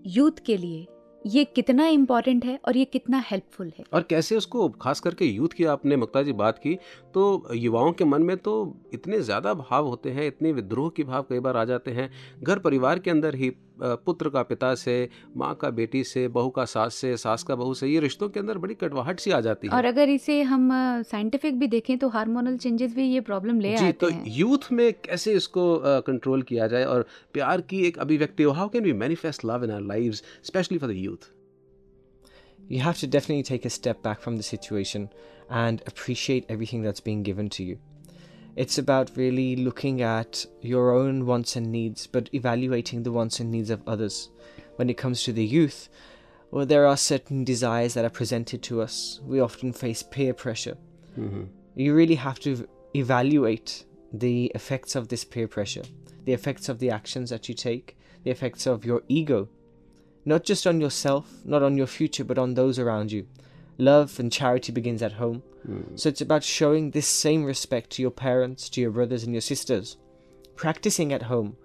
यूथ 0.07 0.45
के 0.45 0.57
लिए 0.57 0.87
ये 1.25 1.43
कितना 1.45 1.87
इम्पोर्टेंट 1.87 2.45
है 2.45 2.59
और 2.67 2.77
ये 2.77 2.85
कितना 2.85 3.23
हेल्पफुल 3.25 3.71
है। 3.77 3.83
और 3.93 4.03
कैसे 4.03 4.35
उसको 4.35 4.67
खास 4.81 4.99
करके 4.99 5.25
यूथ 5.25 5.49
की 5.49 5.65
आपने 5.65 5.95
मुक्ता 5.95 6.21
जी 6.23 6.33
बात 6.33 6.57
की 6.57 6.77
तो 7.13 7.53
युवाओं 7.55 7.91
के 7.91 8.05
मन 8.05 8.21
में 8.23 8.35
तो 8.37 8.51
इतने 8.93 9.19
ज़्यादा 9.21 9.53
भाव 9.53 9.87
होते 9.87 10.09
हैं 10.11 10.27
इतने 10.27 10.51
विद्रोह 10.53 10.89
के 10.97 11.03
भाव 11.03 11.25
कई 11.29 11.39
बार 11.39 11.57
आ 11.57 11.63
जाते 11.65 11.91
हैं। 11.91 12.09
घर 12.43 12.59
परिवार 12.59 12.99
के 12.99 13.11
अंदर 13.11 13.35
ही 13.35 13.51
पुत्र 13.81 14.29
का 14.29 14.41
पिता 14.43 14.73
से 14.75 14.97
माँ 15.37 15.53
का 15.55 15.69
बेटी 15.71 16.03
से 16.03 16.27
बहू 16.27 16.49
का 16.49 16.65
सास 16.65 16.95
से 16.95 17.15
सास 17.17 17.43
का 17.43 17.55
बहू 17.55 17.73
से 17.73 17.87
ये 17.87 17.99
रिश्तों 17.99 18.29
के 18.29 18.39
अंदर 18.39 18.57
बड़ी 18.57 18.73
कटवाहट 18.75 19.19
सी 19.19 19.31
आ 19.31 19.39
जाती 19.41 19.67
है। 19.67 19.73
और 19.73 19.85
अगर 19.85 20.09
इसे 20.09 20.41
हम 20.43 20.69
साइंटिफिक 21.11 21.59
भी 21.59 21.67
देखें 21.67 21.97
तो 21.97 22.09
हार्मोनल 22.09 22.57
चेंजेस 22.57 22.93
भी 22.95 23.07
ये 23.13 23.21
प्रॉब्लम 23.31 23.59
ले 23.59 23.75
जी 23.77 23.85
आते 23.85 23.97
तो 24.01 24.09
हैं। 24.09 24.23
यूथ 24.37 24.71
में 24.71 24.91
कैसे 25.05 25.33
इसको 25.33 25.65
कंट्रोल 26.07 26.41
किया 26.51 26.67
जाए 26.67 26.85
और 26.85 27.05
प्यार 27.33 27.61
की 27.69 27.83
एक 27.87 27.99
अभिव्यक्ति 27.99 28.43
how 28.43 28.69
can 28.69 28.83
we 28.83 28.93
manifest 29.01 29.45
love 29.45 29.63
in 29.63 29.71
our 29.71 29.87
lives 29.87 30.23
specially 30.43 30.77
for 30.77 30.89
the 30.89 30.97
youth 30.97 31.31
You 32.59 32.79
have 32.81 32.97
to 32.97 33.07
definitely 33.13 33.43
take 33.45 33.63
a 33.67 33.69
step 33.73 34.01
back 34.03 34.19
from 34.23 34.35
the 34.39 34.43
situation. 34.47 35.05
And 35.49 35.81
appreciate 35.87 36.45
everything 36.47 36.81
that's 36.81 36.99
being 36.99 37.23
given 37.23 37.49
to 37.49 37.63
you. 37.63 37.79
It's 38.55 38.77
about 38.77 39.15
really 39.15 39.55
looking 39.55 40.01
at 40.01 40.45
your 40.61 40.91
own 40.91 41.25
wants 41.25 41.55
and 41.55 41.71
needs, 41.71 42.07
but 42.07 42.29
evaluating 42.33 43.03
the 43.03 43.11
wants 43.11 43.39
and 43.39 43.51
needs 43.51 43.69
of 43.69 43.87
others. 43.87 44.29
When 44.75 44.89
it 44.89 44.97
comes 44.97 45.23
to 45.23 45.33
the 45.33 45.45
youth, 45.45 45.89
well, 46.51 46.65
there 46.65 46.85
are 46.85 46.97
certain 46.97 47.43
desires 47.43 47.93
that 47.93 48.05
are 48.05 48.09
presented 48.09 48.63
to 48.63 48.81
us. 48.81 49.19
We 49.23 49.39
often 49.39 49.71
face 49.71 50.03
peer 50.03 50.33
pressure. 50.33 50.77
Mm-hmm. 51.17 51.43
You 51.75 51.95
really 51.95 52.15
have 52.15 52.39
to 52.41 52.67
evaluate 52.95 53.85
the 54.11 54.51
effects 54.55 54.95
of 54.95 55.07
this 55.07 55.23
peer 55.23 55.47
pressure, 55.47 55.83
the 56.25 56.33
effects 56.33 56.67
of 56.69 56.79
the 56.79 56.89
actions 56.89 57.29
that 57.29 57.47
you 57.47 57.55
take, 57.55 57.97
the 58.23 58.31
effects 58.31 58.65
of 58.65 58.83
your 58.83 59.03
ego, 59.07 59.47
not 60.25 60.43
just 60.43 60.67
on 60.67 60.81
yourself, 60.81 61.31
not 61.45 61.63
on 61.63 61.77
your 61.77 61.87
future, 61.87 62.23
but 62.23 62.37
on 62.37 62.55
those 62.55 62.79
around 62.79 63.11
you. 63.11 63.27
Love 63.78 64.20
and 64.20 64.30
charity 64.32 64.72
begins 64.72 65.02
at 65.02 65.12
home. 65.12 65.42
So 65.96 66.08
it's 66.10 66.20
about 66.20 66.44
showing 66.44 66.90
this 66.90 67.06
same 67.06 67.44
respect 67.44 67.90
to 67.90 68.02
your 68.02 68.10
parents, 68.10 68.68
to 68.70 68.80
your 68.80 68.90
brothers 68.90 69.22
and 69.24 69.32
your 69.32 69.40
sisters, 69.40 69.96
practicing 70.56 71.12
at 71.12 71.22
home, 71.22 71.56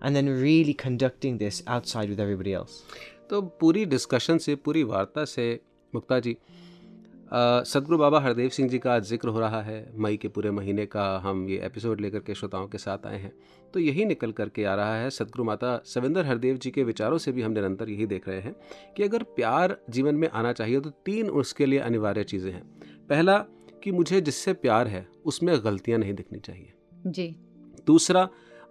and 0.00 0.16
then 0.16 0.26
really 0.28 0.72
conducting 0.74 1.36
this 1.38 1.62
outside 1.66 2.08
with 2.08 2.20
everybody 2.20 2.54
else. 2.54 2.82
तो 3.30 3.40
पूरी 3.60 3.84
discussion 3.86 4.38
से 4.38 4.54
पूरी 4.64 4.82
वार्ता 4.84 5.24
से 5.24 5.44
मुक्ता 5.94 6.18
जी 6.20 6.32
अ, 6.32 6.36
सदगुरु 7.31 7.97
बाबा 7.97 8.19
हरदेव 8.19 8.49
सिंह 8.49 8.69
जी 8.69 8.77
का 8.79 8.93
आज 8.93 9.05
ज़िक्र 9.05 9.29
हो 9.29 9.39
रहा 9.39 9.61
है। 9.61 9.91
मई 9.95 10.17
के 10.17 10.27
पूरे 10.27 10.51
महीने 10.51 10.85
का 10.85 11.05
हम 11.17 11.47
ये 11.49 11.57
एपिसोड 11.65 12.01
लेकर 12.01 12.19
के 12.19 12.35
श्रोताओं 12.35 12.67
के 12.67 12.77
साथ 12.77 13.05
आए 13.07 13.17
हैं। 13.17 13.31
तो 13.73 13.79
यही 13.79 14.05
निकल 14.05 14.31
करके 14.31 14.63
आ 14.63 14.75
रहा 14.75 14.95
है 14.95 15.09
सदगुरु 15.09 15.43
माता 15.43 15.75
सविंदर 15.85 16.25
हरदेव 16.25 16.57
जी 16.57 16.71
के 16.71 16.83
विचारों 16.83 17.17
से 17.17 17.31
भी 17.31 17.41
हम 17.41 17.51
निरंतर 17.51 17.89
यही 17.89 18.05
देख 18.05 18.27
रहे 18.27 18.39
हैं 18.39 18.55
कि 18.97 19.03
अगर 19.03 19.23
प्यार 19.35 19.77
जीवन 19.89 20.15
में 20.15 20.27
आना 20.29 20.53
चाहिए 20.53 20.79
तो 20.79 20.89
तीन 21.05 21.29
उसके 21.29 21.65
लिए 21.65 21.79
अनिवार्य 21.79 22.23
चीज़ें 22.23 22.51
हैं। 22.51 22.63
पहला 23.09 23.37
कि 23.83 23.91
मुझे 23.91 24.21
जिससे 24.21 24.53
प्यार 24.53 24.87
है 24.87 25.05
उसमें 25.25 25.55
गलतियाँ 25.63 25.99
नहीं 25.99 26.13
दिखनी 26.13 26.39
चाहिए। 26.39 26.73
जी। 27.07 27.27
दूसरा 27.87 28.27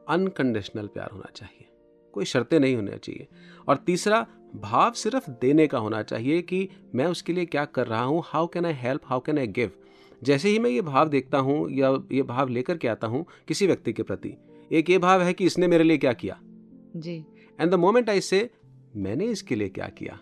अनकंडीशनल 0.08 0.86
प्यार 0.86 1.10
होना 1.12 1.30
चाहिए। 1.36 1.68
कोई 2.14 2.24
शर्तें 2.24 2.58
नहीं 2.60 2.74
होनी 2.76 2.98
चाहिए। 2.98 3.26
और 3.68 3.76
तीसरा 3.76 4.26
भाव 4.54 4.92
सिर्फ़ 4.92 5.30
देने 5.30 5.66
का 5.66 5.78
होना 5.78 6.02
चाहिए 6.02 6.42
कि 6.42 6.68
मैं 6.94 7.06
उसके 7.06 7.32
लिए 7.32 7.44
क्या 7.44 7.64
कर 7.64 7.86
रहा 7.86 8.02
हूँ 8.02 8.22
how 8.26 8.46
can 8.46 8.66
I 8.66 8.72
help 8.72 9.00
how 9.04 9.20
can 9.20 9.38
I 9.38 9.46
give 9.46 9.70
जैसे 10.22 10.48
ही 10.48 10.58
मैं 10.58 10.70
ये 10.70 10.80
भाव 10.80 11.08
देखता 11.08 11.38
हूँ 11.38 11.70
या 11.70 11.98
ये 12.12 12.22
भाव 12.22 12.48
लेकर 12.48 12.76
के 12.76 12.88
आता 12.88 13.06
हूँ 13.06 13.26
किसी 13.48 13.66
व्यक्ति 13.66 13.92
के 13.92 14.02
प्रति 14.02 14.34
एक 14.72 14.90
ये 14.90 14.98
भाव 14.98 15.22
है 15.22 15.32
कि 15.32 15.44
इसने 15.44 15.66
मेरे 15.66 15.84
लिए 15.84 15.98
क्या 15.98 16.12
किया? 16.12 16.40
जी। 16.96 17.24
And 17.60 17.70
the 17.70 17.74
moment 17.74 18.10
I 18.10 18.20
say 18.20 18.50
मैंने 18.96 19.24
इसके 19.24 19.54
लिए 19.54 19.68
क्या 19.68 19.88
किया? 19.88 20.18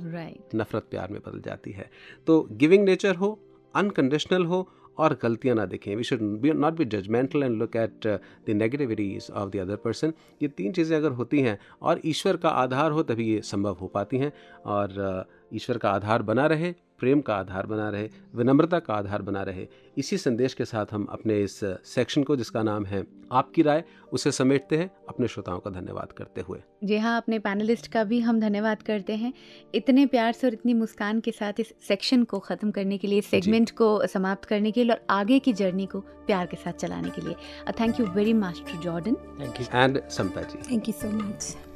Right 0.00 0.36
right. 0.36 0.54
नफरत 0.54 0.82
प्यार 0.90 1.08
में 1.10 1.20
बदल 1.26 1.40
जाती 1.40 1.70
है। 1.70 1.90
तो 2.26 2.48
गिविंग 2.52 2.84
नेचर 2.84 3.14
हो 3.14 3.40
अनकंडीशनल 3.74 4.44
हो 4.44 4.68
और 4.98 5.18
गलतियाँ 5.22 5.56
ना 5.56 5.64
देखें। 5.66 5.94
We 5.96 6.04
should 6.04 6.20
not 6.46 6.74
be 6.74 6.84
judgmental 6.84 7.42
and 7.42 7.56
look 7.58 7.76
at 7.76 8.06
the 8.06 8.56
negativities 8.56 9.30
of 9.30 9.50
the 9.50 9.56
other 9.56 9.76
person 9.76 10.12
ये 10.42 10.48
तीन 10.48 10.72
चीज़ें 10.72 10.96
अगर 10.96 11.10
होती 11.12 11.40
हैं 11.40 11.58
और 11.82 12.00
ईश्वर 12.06 12.36
का 12.36 12.48
आधार 12.64 12.90
हो 12.90 13.02
तभी 13.02 13.30
ये 13.30 13.40
संभव 13.44 13.76
हो 13.80 13.86
पाती 13.86 14.18
हैं 14.18 14.32
और 14.66 15.24
uh, 15.24 15.56
ईश्वर 15.56 15.78
का 15.78 15.90
आधार 15.90 16.22
बना 16.22 16.46
रहे 16.46 16.74
प्रेम 16.98 17.20
का 17.20 17.34
आधार 17.34 17.66
बना 17.66 17.88
रहे 17.90 18.08
विनम्रता 18.34 18.78
का 18.78 18.94
आधार 18.94 19.22
बना 19.22 19.42
रहे। 19.42 19.66
इसी 19.98 20.18
संदेश 20.18 20.54
के 20.54 20.64
साथ 20.64 20.86
हम 20.92 21.04
अपने 21.04 21.40
इस 21.42 21.60
सेक्शन 21.84 22.22
को 22.22 22.36
जिसका 22.36 22.62
नाम 22.62 22.84
है 22.86 23.06
आपकी 23.32 23.62
राय 23.62 23.84
उसे 24.12 24.32
समेटते 24.32 24.76
हैं। 24.76 24.90
अपने 25.08 25.28
श्रोताओं 25.28 25.58
का 25.58 25.70
धन्यवाद 25.70 26.12
करते 26.12 26.40
हुए। 26.40 26.60
जी 26.84 26.98
हाँ 26.98 27.16
अपने 27.16 27.38
पैनलिस्ट 27.38 27.86
का 27.86 28.04
भी 28.04 28.20
हम 28.20 28.40
धन्यवाद 28.40 28.82
करते 28.82 29.16
हैं। 29.16 29.32
इतने 29.74 30.06
प्यार 30.06 30.32
से 30.32 30.46
और 30.46 30.52
इतनी 30.52 30.74
मुस्कान 30.74 31.20
के 31.20 31.32
साथ 31.32 31.60
इस 31.60 31.74
सेक्शन 31.88 32.24
को 32.24 32.38
ख़त्म 32.38 32.70
करने 32.70 32.98
के 32.98 33.08
लिए 33.08 33.20
सेगमेंट 33.20 33.70
को 33.70 34.06
समाप्त 34.06 34.44
करने 34.44 34.70
के 34.70 34.84
लिए 34.84 34.92
और 34.92 35.06
आगे 35.10 35.38
की 35.38 35.52
जर्नी 35.52 35.86
को 35.86 36.00
प्यार 36.00 36.46
के 36.46 36.56
साथ 36.56 36.72
चलाने 36.72 37.10
के 37.10 37.22
लिए। 37.22 37.34
Thank 37.80 38.00
you 38.00 38.06
very 38.06 38.32
much 38.34 38.62
to 38.72 38.82
Jordan. 38.82 39.16
Thank 39.40 39.62
you. 39.62 39.74
And 39.74 40.02
Samta 40.08 40.42
ji. 40.42 40.62
Thank 40.68 40.92
you 40.92 41.00
so 41.04 41.14
much 41.14 41.67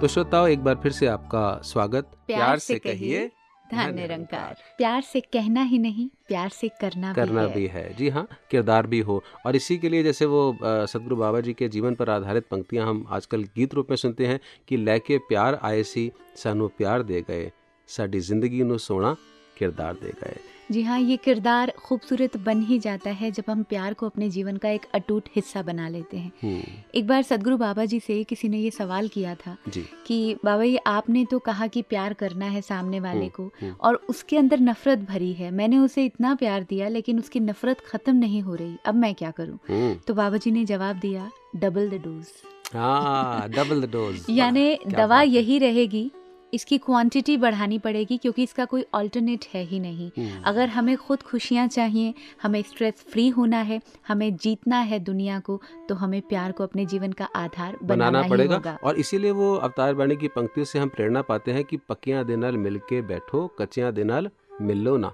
तो 0.00 0.08
श्रोताओ 0.08 0.46
एक 0.48 0.60
बार 0.64 0.74
फिर 0.82 0.92
से 0.92 1.06
आपका 1.06 1.60
स्वागत। 1.64 2.04
प्यार 2.26 2.38
प्यार 2.38 2.58
से 2.58 2.78
कहिए, 2.78 3.26
धन 3.70 3.94
निरंकार 3.94 4.56
प्यार 4.76 5.00
से 5.02 5.20
कहना 5.22 5.62
ही 5.62 5.78
नहीं 5.78 6.08
प्यार 6.28 6.48
से 6.50 6.68
करना, 6.80 7.12
करना 7.12 7.46
भी 7.46 7.48
है, 7.48 7.54
भी 7.54 7.66
है। 7.68 7.94
जी 7.94 8.08
हाँ 8.08 8.26
किरदार 8.50 8.86
भी 8.86 9.00
हो। 9.00 9.22
और 9.46 9.56
इसी 9.56 9.76
के 9.78 9.88
लिए 9.88 10.02
जैसे 10.02 10.26
वो 10.26 10.56
सदगुरु 10.62 11.16
बाबा 11.16 11.40
जी 11.40 11.52
के 11.52 11.68
जीवन 11.68 11.94
पर 11.94 12.10
आधारित 12.10 12.46
पंक्तियाँ 12.50 12.86
हम 12.86 13.04
आजकल 13.10 13.42
गीत 13.56 13.74
रूप 13.74 13.90
में 13.90 13.96
सुनते 13.96 14.26
हैं 14.26 14.40
कि 14.68 14.76
लैके 14.76 15.18
प्यार 15.28 15.58
आए 15.62 15.82
सी 15.82 16.10
सानू 16.36 16.68
प्यार 16.78 17.02
दे 17.02 17.20
गए 17.28 17.50
साडी 17.88 18.20
ज़िंदगी 18.22 18.62
नु 18.64 18.78
सोना 18.78 19.14
किरदार 19.58 19.94
दे 20.02 20.14
गए। 20.22 20.36
जी 20.70 20.82
हाँ 20.82 20.98
ये 21.00 21.16
किरदार 21.16 21.72
खूबसूरत 21.84 22.36
बन 22.36 22.60
ही 22.62 22.78
जाता 22.78 23.10
है 23.10 23.30
जब 23.30 23.44
हम 23.48 23.62
प्यार 23.62 23.94
को 23.94 24.06
अपने 24.06 24.28
जीवन 24.30 24.56
का 24.56 24.68
एक 24.68 24.80
अटूट 24.94 25.28
हिस्सा 25.36 25.62
बना 25.62 25.88
लेते 25.88 26.16
हैं। 26.16 26.32
हम्म, 26.42 26.62
एक 26.94 27.06
बार 27.06 27.22
सदगुरु 27.22 27.56
बाबा 27.56 27.84
जी 27.84 28.00
से 28.00 28.22
किसी 28.24 28.48
ने 28.48 28.58
ये 28.58 28.70
सवाल 28.70 29.08
किया 29.08 29.34
था 29.34 29.56
जी। 29.68 29.84
कि 30.06 30.36
बाबा 30.44 30.64
जी 30.64 30.76
आपने 30.76 31.24
तो 31.24 31.38
कहा 31.38 31.66
कि 31.66 31.82
प्यार 31.82 32.12
करना 32.12 32.46
है 32.46 32.60
सामने 32.60 33.00
वाले 33.00 33.18
हम्म, 33.18 33.28
को 33.28 33.52
हम्म। 33.60 33.74
और 33.80 33.94
उसके 34.08 34.36
अंदर 34.36 34.60
नफरत 34.60 34.98
भरी 34.98 35.32
है। 35.32 35.50
मैंने 35.50 35.78
उसे 35.78 36.04
इतना 36.04 36.34
प्यार 36.34 36.62
दिया 36.62 36.88
लेकिन 36.88 37.18
उसकी 37.18 37.40
नफरत 37.40 37.80
खत्म 37.80 38.16
नहीं 38.16 38.42
हो 38.42 38.54
रही। 38.54 38.76
अब 38.86 38.94
मैं 38.94 39.14
क्या 39.14 39.30
करूँ? 39.30 39.98
तो 40.06 40.14
बाबा 40.14 40.36
जी 40.36 40.50
ने 40.50 40.64
जवाब 40.64 40.96
दिया 40.96 41.30
डबल 41.56 41.90
द 41.90 41.94
डोज। 41.94 42.26
हाँ 42.74 43.48
डबल 43.48 43.80
द 43.82 43.90
डोज। 43.90 44.26
यानी 44.30 44.78
दवा 44.86 45.22
यही 45.22 45.58
रहेगी 45.58 46.10
इसकी 46.54 46.78
क्वांटिटी 46.78 47.36
बढ़ानी 47.36 47.78
पड़ेगी 47.78 48.16
क्योंकि 48.16 48.42
इसका 48.42 48.64
कोई 48.64 48.84
अल्टरनेट 48.94 49.44
है 49.54 49.64
ही 49.64 49.80
नहीं। 49.80 50.10
हम्म, 50.18 50.42
अगर 50.42 50.68
हमें 50.68 50.96
खुद 50.96 51.22
खुशियाँ 51.22 51.66
चाहिए 51.68 52.14
हमें 52.42 52.62
स्ट्रेस 52.62 53.04
फ्री 53.10 53.28
होना 53.28 53.58
है 53.60 53.80
हमें 54.08 54.36
जीतना 54.36 54.78
है 54.80 54.98
दुनिया 54.98 55.38
को 55.40 55.60
तो 55.88 55.94
हमें 55.94 56.20
प्यार 56.22 56.52
को 56.52 56.64
अपने 56.64 56.86
जीवन 56.86 57.12
का 57.12 57.24
आधार 57.24 57.76
बनाना, 57.82 58.10
बनाना 58.10 58.28
पड़ेगा। 58.28 58.78
और 58.84 58.96
इसीलिए 58.96 59.30
वो 59.30 59.54
अवतार 59.54 59.94
बाणी 59.94 60.16
की 60.16 60.28
पंक्तियों 60.28 60.64
से 60.64 60.78
हम 60.78 60.88
प्रेरणा 60.88 61.22
पाते 61.22 61.52
हैं 61.52 61.64
कि 61.64 61.76
पक्कियाँ 61.76 62.24
देनाल 62.24 62.56
मिल 62.56 62.78
के 62.78 63.02
बैठो 63.02 63.46
कचियाँ 63.58 63.92
दे 63.92 64.04
मिल 64.04 64.30
मिलो 64.62 64.96
ना। 64.96 65.12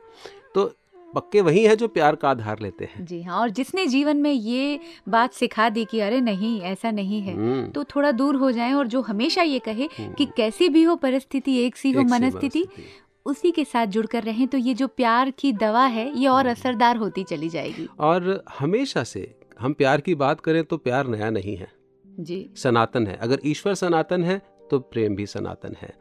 तो 0.54 0.72
पक्के 1.16 1.40
वही 1.40 1.64
हैं 1.64 1.76
जो 1.76 1.88
प्यार 1.88 2.16
का 2.16 2.30
आधार 2.30 2.58
लेते 2.60 2.84
हैं। 2.84 3.04
जी 3.04 3.22
हाँ 3.22 3.38
और 3.40 3.50
जिसने 3.50 3.86
जीवन 3.86 4.16
में 4.16 4.30
ये 4.32 4.78
बात 5.08 5.32
सिखा 5.32 5.68
दी 5.68 5.84
कि 5.84 6.00
अरे 6.00 6.20
नहीं 6.20 6.60
ऐसा 6.62 6.90
नहीं 6.90 7.20
है 7.22 7.34
हम्म, 7.34 7.68
तो 7.68 7.84
थोड़ा 7.84 8.10
दूर 8.12 8.36
हो 8.36 8.50
जाए 8.52 8.72
और 8.72 8.86
जो 8.86 9.00
हमेशा 9.00 9.42
ये 9.42 9.58
कहे 9.58 9.88
हम्म, 9.98 10.12
कि 10.12 10.26
कैसी 10.36 10.68
भी 10.68 10.82
हो 10.82 10.96
परिस्थिति 10.96 11.56
एक 11.58 11.76
सी 11.76 11.92
हो 11.92 12.02
मनस्थिति। 12.02 12.64
उसी 13.26 13.50
के 13.50 13.64
साथ 13.64 13.86
जुड़कर 13.86 14.22
रहें 14.22 14.46
तो 14.48 14.58
ये 14.58 14.74
जो 14.74 14.86
प्यार 14.88 15.30
की 15.30 15.52
दवा 15.52 15.84
है 15.86 16.06
ये 16.18 16.26
और 16.28 16.40
हम्म। 16.40 16.50
असरदार 16.50 16.96
होती 16.96 17.24
चली 17.24 17.48
जाएगी। 17.48 17.88
और 18.00 18.44
हमेशा 18.58 19.02
से 19.04 19.22
हम 19.60 19.72
प्यार 19.72 20.00
की 20.00 20.14
बात 20.14 20.40
करें 20.40 20.62
तो 20.64 20.76
प्यार 20.76 21.06
नया 21.06 21.30
नहीं 21.30 21.56
है। 21.56 21.68
जी। 22.20 22.38
सनातन 22.56 23.06
है। 23.06 23.16
अगर 23.16 23.40
ईश्वर 23.46 23.74
सनातन 23.74 24.24
है 24.24 24.40
तो 24.70 24.78
प्रेम 24.78 25.16
भी 25.16 25.26
सनातन 25.26 25.74
है। 25.80 25.92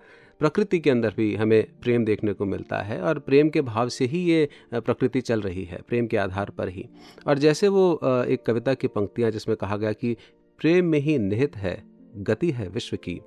प्रकृति 0.41 0.79
के 0.79 0.89
अंदर 0.89 1.13
भी 1.17 1.33
हमें 1.35 1.63
प्रेम 1.81 2.05
देखने 2.05 2.33
को 2.33 2.45
मिलता 2.45 2.77
है 2.77 2.99
और 3.01 3.19
प्रेम 3.19 3.49
के 3.49 3.61
भाव 3.61 3.89
से 3.89 4.05
ही 4.05 4.19
ये 4.21 4.47
प्रकृति 4.73 5.21
चल 5.21 5.41
रही 5.41 5.63
है, 5.63 5.79
प्रेम 5.87 6.07
के 6.07 6.17
आधार 6.17 6.49
पर 6.49 6.69
ही। 6.69 6.85
और 7.27 7.37
जैसे 7.37 7.67
वो 7.67 7.99
एक 8.03 8.43
कविता 8.45 8.73
की 8.73 8.87
पंक्तियाँ 8.87 9.31
जिसमें 9.31 9.55
कहा 9.57 9.77
गया 9.77 9.91
कि 9.93 10.15
प्रेम 10.59 10.85
में 10.85 10.99
ही 10.99 11.17
निहित 11.19 11.55
है, 11.57 11.81
गति 12.17 12.51
है 12.51 12.67
विश्व 12.69 12.97
की, 12.97 13.19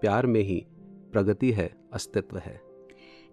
प्यार 0.00 0.26
में 0.26 0.40
ही 0.40 0.64
प्रगति 1.12 1.50
है, 1.52 1.70
अस्तित्व 1.92 2.38
है। 2.38 2.60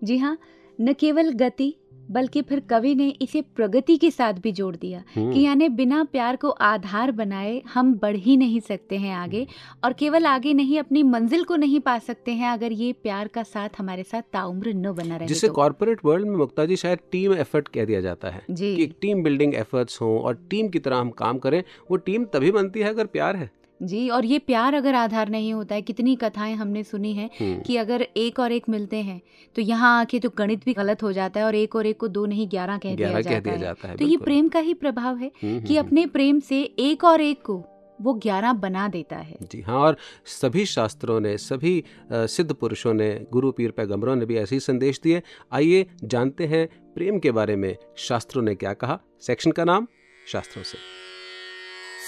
जी 0.03 0.17
हाँ 0.17 0.37
न 0.79 0.93
केवल 0.93 1.31
गति 1.33 1.73
बल्कि 2.11 2.41
फिर 2.41 2.59
कवि 2.59 2.93
ने 2.95 3.07
इसे 3.21 3.41
प्रगति 3.55 3.97
के 3.97 4.09
साथ 4.11 4.33
भी 4.33 4.51
जोड़ 4.51 4.75
दिया 4.75 5.03
हम्म, 5.15 5.33
कि 5.33 5.41
यानी 5.41 5.69
बिना 5.69 6.03
प्यार 6.03 6.35
को 6.35 6.49
आधार 6.49 7.11
बनाए 7.11 7.61
हम 7.73 7.93
बढ़ 7.93 8.15
ही 8.15 8.37
नहीं 8.37 8.59
सकते 8.59 8.97
हैं 8.97 9.13
आगे 9.15 9.45
और 9.83 9.93
केवल 9.93 10.25
आगे 10.25 10.53
नहीं 10.53 10.79
अपनी 10.79 11.03
मंजिल 11.03 11.43
को 11.43 11.55
नहीं 11.55 11.79
पा 11.79 11.97
सकते 11.99 12.31
हैं 12.31 12.49
अगर 12.49 12.71
ये 12.71 12.91
प्यार 13.03 13.27
का 13.27 13.43
साथ 13.43 13.69
हमारे 13.77 14.03
साथ 14.03 14.21
ताउम्र 14.33 14.73
न 14.73 14.91
बना 14.93 15.17
रहे 15.17 15.27
जिसे 15.27 15.47
तो। 15.47 15.53
कॉरपोरेट 15.53 16.05
वर्ल्ड 16.05 16.27
में 16.27 16.35
मुक्ता 16.37 16.65
जी 16.65 16.75
शायद 16.75 16.99
टीम 17.11 17.33
एफर्ट 17.33 17.67
कह 17.67 17.85
दिया 17.85 18.01
जाता 18.01 18.29
है 18.29 18.41
जी। 18.51 18.75
कि 18.75 18.83
एक 18.83 18.95
टीम 19.01 19.23
बिल्डिंग 19.23 19.55
एफर्ट्स 19.55 20.01
हों 20.01 20.17
और 20.19 20.35
टीम 20.49 20.69
की 20.69 20.79
तरह 20.79 20.97
हम 20.97 21.09
काम 21.17 21.37
करें 21.37 21.63
वो 21.91 21.97
टीम 21.97 22.25
तभी 22.25 22.51
बनती 22.51 22.79
है 22.79 22.89
अगर 22.89 23.05
प्यार 23.07 23.35
है। 23.35 23.49
जी 23.79 24.07
और 24.09 24.25
ये 24.25 24.39
प्यार 24.39 24.73
अगर 24.73 24.95
आधार 24.95 25.29
नहीं 25.29 25.53
होता 25.53 25.75
है 25.75 25.81
कितनी 25.81 26.15
कथाएँ 26.15 26.55
हमने 26.55 26.83
सुनी 26.83 27.13
हैं 27.13 27.29
हम्म, 27.39 27.61
कि 27.61 27.77
अगर 27.77 28.01
एक 28.17 28.39
और 28.39 28.51
एक 28.51 28.69
मिलते 28.69 28.97
हैं 28.97 29.21
तो 29.55 29.61
यहाँ 29.61 29.99
आके 29.99 30.19
तो 30.19 30.29
गणित 30.37 30.65
भी 30.65 30.73
गलत 30.73 31.03
हो 31.03 31.11
जाता 31.13 31.39
है 31.39 31.45
और 31.45 31.55
एक 31.55 31.75
और 31.75 31.85
एक 31.85 31.99
को 31.99 32.07
दो 32.07 32.25
नहीं 32.25 32.47
ग्यारह 32.49 32.77
कह 32.77 32.95
दिया 32.95 33.21
जाता 33.21 33.51
है। 33.51 33.57
जाता 33.59 33.87
है 33.87 33.97
तो 33.97 34.05
ये 34.05 34.17
प्रेम 34.17 34.47
का 34.49 34.59
ही 34.59 34.73
प्रभाव 34.73 35.17
है 35.17 35.31
हम्म, 35.43 35.59
कि 35.61 35.77
हम्म, 35.77 35.87
अपने 35.87 36.05
प्रेम 36.07 36.39
से 36.39 36.61
एक 36.63 37.03
और 37.03 37.21
एक 37.21 37.41
को 37.41 37.63
वो 38.01 38.13
ग्यारह 38.13 38.53
बना 38.53 38.87
देता 38.87 39.17
है। 39.17 39.37
जी 39.41 39.61
हाँ 39.61 39.77
और 39.79 39.97
सभी 40.25 40.65
शास्त्रों 40.65 41.19
ने 41.19 41.37
सभी 41.37 41.83
सिद्ध 42.11 42.53
पुरुषों 42.53 42.93
ने 42.93 43.09
गुरु 43.31 43.51
पीर 43.51 43.71
पैगम्बरों 43.71 44.15
ने 44.15 44.25
भी 44.25 44.37
ऐसे 44.37 44.55
ही 44.55 44.59
संदेश 44.59 44.99
दिए। 45.03 45.21
आइए 45.53 45.85
जानते 46.03 46.45
हैं 46.45 46.67
प्रेम 46.95 47.19
के 47.19 47.31
बारे 47.31 47.55
में 47.55 47.75
शास्त्रों 47.97 48.43
ने 48.43 48.55
क्या 48.55 48.73
कहा। 48.73 48.99
सेक्शन 49.21 49.51
का 49.51 49.63
नाम 49.63 49.87
शास्त्रों 50.31 50.63
से। 50.63 50.77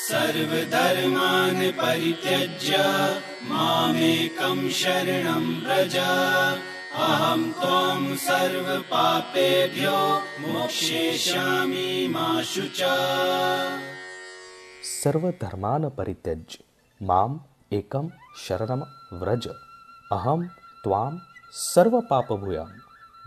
सर्वधर्मान् 0.08 1.62
परित्यज्य 1.78 2.76
मामेकं 3.44 4.60
शरणं 4.70 5.48
व्रज। 5.64 5.96
अहं 7.06 7.42
त्वां 7.52 8.16
सर्वपापेभ्यो 8.18 9.98
मोक्षयिष्यामि 10.44 11.90
मा 12.12 12.28
शुचा 12.42 12.94
सर्वधर्मान् 14.92 15.90
परित्यज्य 15.98 16.64
माम् 17.02 17.40
एकं 17.74 18.08
शरणं 18.48 18.84
व्रज। 19.14 19.48
अहं 20.12 20.46
त्वां 20.84 21.12
सर्वपापभूयां 21.64 22.70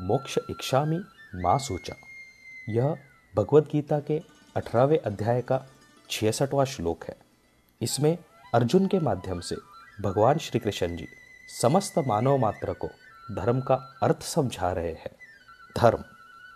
मोक्ष 0.07 0.39
इच्छामि 0.51 1.03
मा 1.35 1.57
सूचा 1.59 1.97
यह 2.69 2.97
भगवत 3.35 3.69
गीता 3.73 4.01
के 4.01 4.19
अठारहवें 4.57 4.99
अध्याय 4.99 5.43
का 5.43 5.59
छियासठवां 6.11 6.67
श्लोक 6.67 7.05
है। 7.05 7.17
इसमें 7.81 8.17
अर्जुन 8.55 8.87
के 8.87 8.99
माध्यम 8.99 9.41
से 9.41 9.57
भगवान 10.01 10.39
श्री 10.39 10.61
कृष्ण 10.61 10.97
जी 10.97 11.07
समस्त 11.61 11.99
मानव 11.99 12.37
मात्र 12.37 12.73
को 12.73 12.89
धर्म 13.35 13.61
का 13.61 13.75
अर्थ 14.03 14.23
समझा 14.23 14.73
रहे 14.73 14.93
हैं। 14.93 15.11
धर्म, 15.79 16.05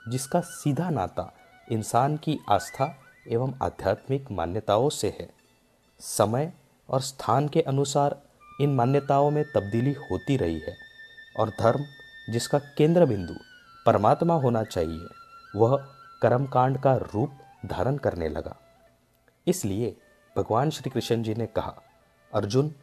जिसका 0.09 0.41
सीधा 0.41 0.91
नाता 0.91 1.33
इंसान 1.73 2.17
की 2.17 2.39
आस्था 2.51 2.95
एवं 3.29 3.55
आध्यात्मिक 3.63 4.31
मान्यताओं 4.31 4.89
से 4.91 5.09
है, 5.21 5.29
समय 6.01 6.53
और 6.89 7.01
स्थान 7.01 7.49
के 7.49 7.61
अनुसार 7.61 8.21
इन 8.61 8.75
मान्यताओं 8.75 9.31
में 9.31 9.45
तब्दीली 9.45 9.93
होती 10.11 10.37
रही 10.37 10.59
है 10.59 10.75
और 11.41 11.49
धर्म, 11.51 11.85
जिसका 12.31 12.59
केंद्र 12.59 13.07
बिंदु 13.07 13.35
परमात्मा 13.87 14.35
होना 14.35 14.65
चाहिए, 14.65 15.07
वह 15.57 15.77
कर्मकांड 16.23 16.79
का 16.79 16.95
रूप 17.15 17.39
धारण 17.67 17.97
करने 17.97 18.29
लगा। 18.29 18.57
इसलिए 19.47 19.97
भगवान 20.37 20.71
श्री 20.71 20.91
कृष्ण 20.91 21.23
जी 21.23 21.35
ने 21.35 21.47
कहा, 21.47 21.83
अर्जुन, 22.35 22.75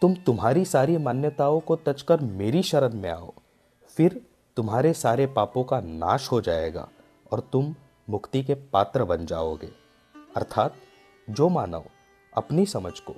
तुम 0.00 0.14
तुम्हारी 0.14 0.64
सारी 0.64 0.96
मान्यताओं 0.96 1.60
को 1.60 1.76
तजकर 1.76 2.20
मेरी 2.20 2.62
शरण 2.62 2.92
में 2.92 3.10
आओ। 3.10 3.32
फिर 3.96 4.26
तुम्हारे 4.56 4.92
सारे 4.92 5.26
पापों 5.26 5.64
का 5.64 5.80
नाश 5.80 6.32
हो 6.32 6.40
जाएगा 6.40 6.88
और 7.32 7.40
तुम 7.40 7.74
मुक्ति 8.10 8.42
के 8.42 8.54
पात्र 8.54 9.04
बन 9.04 9.26
जाओगे। 9.26 9.70
अर्थात, 10.36 10.74
जो 11.30 11.48
मानव 11.48 11.84
अपनी 12.36 12.66
समझ 12.66 13.00
को, 13.00 13.14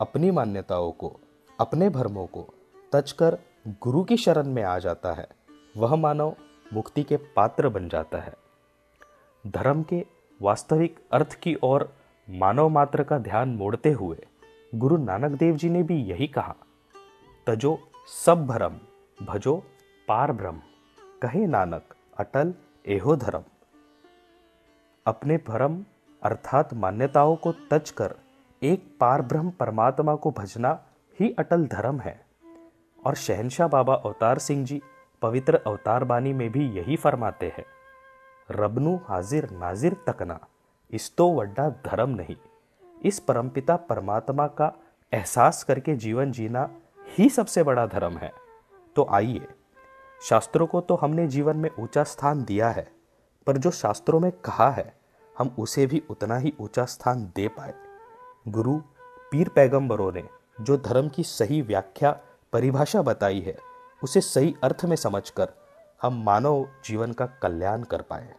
अपनी 0.00 0.30
मान्यताओं 0.30 0.92
को, 0.92 1.20
अपने 1.60 1.88
भरमों 1.88 2.26
को 2.26 2.46
तजकर 2.92 3.38
गुरु 3.68 4.04
की 4.04 4.16
शरण 4.16 4.46
में 4.46 4.62
आ 4.62 4.78
जाता 4.78 5.12
है, 5.12 5.28
वह 5.76 5.96
मानव 5.96 6.36
मुक्ति 6.72 7.02
के 7.02 7.16
पात्र 7.16 7.68
बन 7.68 7.88
जाता 7.88 8.18
है। 8.18 8.34
धर्म 9.46 9.82
के 9.82 10.06
वास्तविक 10.42 11.04
अर्थ 11.12 11.34
की 11.34 11.56
ओर 11.62 11.94
मानव 12.28 12.68
मात्र 12.68 13.02
का 13.02 13.18
ध्यान 13.18 13.48
मोड़ते 13.48 13.90
हुए 13.92 14.26
गुरु 14.74 14.96
नानक 14.96 15.30
देव 15.30 15.56
जी 15.56 15.68
ने 15.70 15.82
भी 15.82 15.96
यही 16.02 16.26
कहा, 16.26 16.54
तजो 17.46 17.78
सब 18.08 18.46
भरम, 18.46 18.78
भजो 19.18 19.56
पार 20.08 20.32
ब्रह्म, 20.32 20.60
कहे 21.22 21.46
नानक 21.46 21.94
अटल 22.18 22.54
एहो 22.86 23.16
धर्म। 23.16 23.42
अपने 25.06 25.36
भरम 25.48 25.84
अर्थात 26.22 26.74
मान्यताओं 26.74 27.36
को 27.36 27.52
तज 27.70 27.90
कर 27.90 28.14
एक 28.62 28.84
पार 29.00 29.22
ब्रह्म 29.22 29.50
परमात्मा 29.50 30.14
को 30.14 30.30
भजना 30.30 30.78
ही 31.18 31.34
अटल 31.38 31.66
धर्म 31.66 32.00
है। 32.00 32.20
और 33.06 33.14
शहनशाह 33.14 33.68
बाबा 33.68 33.94
अवतार 33.94 34.38
सिंह 34.38 34.64
जी 34.64 34.80
पवित्र 35.22 35.60
अवतार 35.66 36.04
बानी 36.04 36.32
में 36.32 36.50
भी 36.52 36.68
यही 36.70 36.96
फरमाते 36.96 37.52
हैं, 37.58 37.64
रबनु 38.50 38.96
हाजिर 39.04 39.50
नाजिर 39.52 39.96
तकना। 40.06 40.40
इस 40.94 41.10
तो 41.16 41.30
वड्डा 41.32 41.68
धर्म 41.86 42.10
नहीं। 42.10 42.36
इस 43.04 43.18
परमपिता 43.18 43.76
परमात्मा 43.76 44.46
का 44.48 44.72
एहसास 45.12 45.62
करके 45.64 45.96
जीवन 45.96 46.32
जीना 46.32 46.68
ही 47.18 47.28
सबसे 47.28 47.62
बड़ा 47.62 47.86
धर्म 47.86 48.16
है। 48.16 48.32
तो 48.96 49.06
आइए, 49.10 49.46
शास्त्रों 50.20 50.66
को 50.66 50.80
तो 50.80 50.94
हमने 50.94 51.26
जीवन 51.26 51.56
में 51.56 51.70
ऊँचा 51.80 52.04
स्थान 52.04 52.44
दिया 52.44 52.68
है, 52.68 52.86
पर 53.46 53.56
जो 53.56 53.70
शास्त्रों 53.70 54.20
में 54.20 54.30
कहा 54.32 54.70
है, 54.70 54.92
हम 55.38 55.54
उसे 55.58 55.86
भी 55.86 56.02
उतना 56.10 56.36
ही 56.36 56.52
ऊँचा 56.60 56.84
स्थान 56.84 57.24
दे 57.36 57.48
पाए। 57.48 57.74
गुरु 58.48 58.76
पीर 59.30 59.48
पैगंबरों 59.48 60.12
ने 60.12 60.22
जो 60.60 60.76
धर्म 60.76 61.08
की 61.08 61.22
सही 61.22 61.60
व्याख्या, 61.62 62.10
परिभाषा 62.52 63.02
बताई 63.02 63.40
है, 63.40 63.56
उसे 64.02 64.20
सही 64.20 64.54
अर्थ 64.62 64.84
में 64.84 64.96
समझकर 64.96 65.48
हम 66.02 66.22
मानव 66.24 66.66
जीवन 66.84 67.12
का 67.12 67.26
कल्याण 67.42 67.82
कर 67.82 68.02
पाए। 68.02 68.34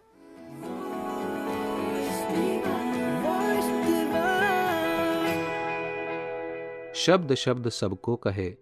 शब्द 7.05 7.33
शब्द 7.33 7.69
सबको 7.69 8.15
कहे, 8.15 8.55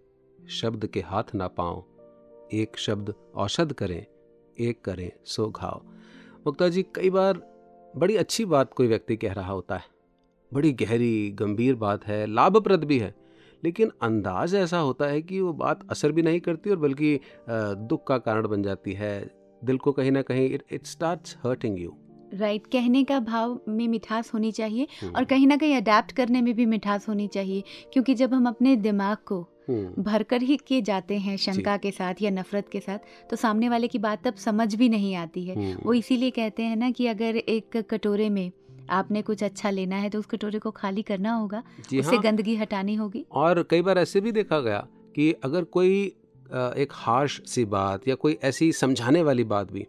शब्द 0.50 0.86
के 0.86 1.00
हाथ 1.00 1.34
ना 1.34 1.46
पाओ। 1.48 1.84
एक 2.52 2.76
शब्द 2.78 3.14
औषध 3.34 3.72
करें, 3.72 4.06
एक 4.60 4.80
करें 4.84 5.10
सो 5.24 5.48
घाव। 5.50 5.82
मुक्ता 6.46 6.68
जी, 6.68 6.82
कई 6.82 7.10
बार 7.10 7.40
बड़ी 7.96 8.16
अच्छी 8.16 8.44
बात 8.44 8.74
कोई 8.74 8.86
व्यक्ति 8.86 9.16
कह 9.16 9.32
रहा 9.32 9.52
होता 9.52 9.76
है। 9.76 9.84
बड़ी 10.52 10.72
गहरी, 10.72 11.30
गंभीर 11.30 11.74
बात 11.74 12.04
है, 12.06 12.26
लाभप्रद 12.26 12.84
भी 12.84 12.98
है। 12.98 13.14
लेकिन 13.64 13.92
अंदाज 14.02 14.54
ऐसा 14.54 14.78
होता 14.78 15.06
है 15.06 15.22
कि 15.22 15.40
वो 15.40 15.52
बात 15.52 15.90
असर 15.90 16.12
भी 16.12 16.22
नहीं 16.22 16.40
करती 16.40 16.70
और 16.70 16.76
बल्कि 16.76 17.20
दुख 17.48 18.06
का 18.06 18.18
कारण 18.18 18.48
बन 18.48 18.62
जाती 18.62 18.92
है। 18.92 19.30
दिल 19.64 19.78
को 19.78 19.92
कहीं 19.92 20.10
ना 20.10 20.22
कहीं 20.22 20.58
it 20.70 20.86
starts 20.86 21.36
hurting 21.44 21.80
you 21.80 21.96
right 22.34 22.60
right. 22.60 22.72
कहने 22.72 23.02
का 23.04 23.18
भाव 23.20 23.58
में 23.68 23.86
मिठास 23.88 24.32
होनी 24.34 24.52
चाहिए 24.52 24.86
हम्म। 25.00 25.12
और 25.16 25.24
कहीं 25.24 25.46
ना 25.46 25.56
कहीं 25.56 25.76
अडेप्ट 25.76 26.12
करने 26.12 26.40
में 26.42 26.54
भी 26.54 26.66
मिठास 26.66 27.08
होनी 27.08 27.26
चाहिए 27.28 27.62
क्योंकि 27.92 28.14
जब 28.14 28.34
हम 28.34 28.46
अपने 28.48 28.76
दिमाग 28.76 29.16
को 29.26 29.40
हम्म, 29.68 30.02
भरकर 30.02 30.42
ही 30.42 30.56
के 30.68 30.80
जाते 30.82 31.18
हैं 31.18 31.36
शंका 31.36 31.76
के 31.76 31.90
साथ 31.90 32.14
या 32.22 32.30
नफरत 32.30 32.68
के 32.72 32.80
साथ 32.80 33.30
तो 33.30 33.36
सामने 33.36 33.68
वाले 33.68 33.88
की 33.88 33.98
बात 33.98 34.26
तब 34.26 34.34
समझ 34.34 34.74
भी 34.74 34.88
नहीं 34.88 35.14
आती 35.14 35.44
है। 35.44 35.54
हम्म, 35.56 35.76
वो 35.84 35.94
इसीलिए 35.94 36.30
कहते 36.30 36.62
हैं 36.62 36.76
ना 36.76 36.90
कि 36.90 37.06
अगर 37.06 37.36
एक 37.36 37.76
कटोरे 37.90 38.28
में 38.30 38.50
आपने 38.90 39.22
कुछ 39.22 39.42
अच्छा 39.42 39.70
लेना 39.70 39.96
है 39.96 40.10
तो 40.10 40.18
उस 40.18 40.26
कटोरे 40.26 40.58
को 40.58 40.70
खाली 40.70 41.02
करना 41.02 41.34
होगा 41.34 41.62
उससे 41.80 42.16
हाँ। 42.16 42.20
गंदगी 42.22 42.56
हटानी 42.56 42.94
होगी। 42.94 43.24
और 43.32 43.62
कई 43.70 43.82
बार 43.82 43.98
ऐसे 43.98 44.20
भी 44.20 44.32
देखा 44.32 44.60
गया 44.60 44.86
कि 45.16 45.32
अगर 45.44 45.64
कोई 45.76 46.04
एक 46.54 46.88
हार्श 46.92 47.40
सी 47.46 47.64
बात 47.64 48.08
या 48.08 48.14
कोई 48.14 48.38
ऐसी 48.44 48.72
समझाने 48.72 49.22
वाली 49.22 49.44
बात 49.44 49.72
भी 49.72 49.86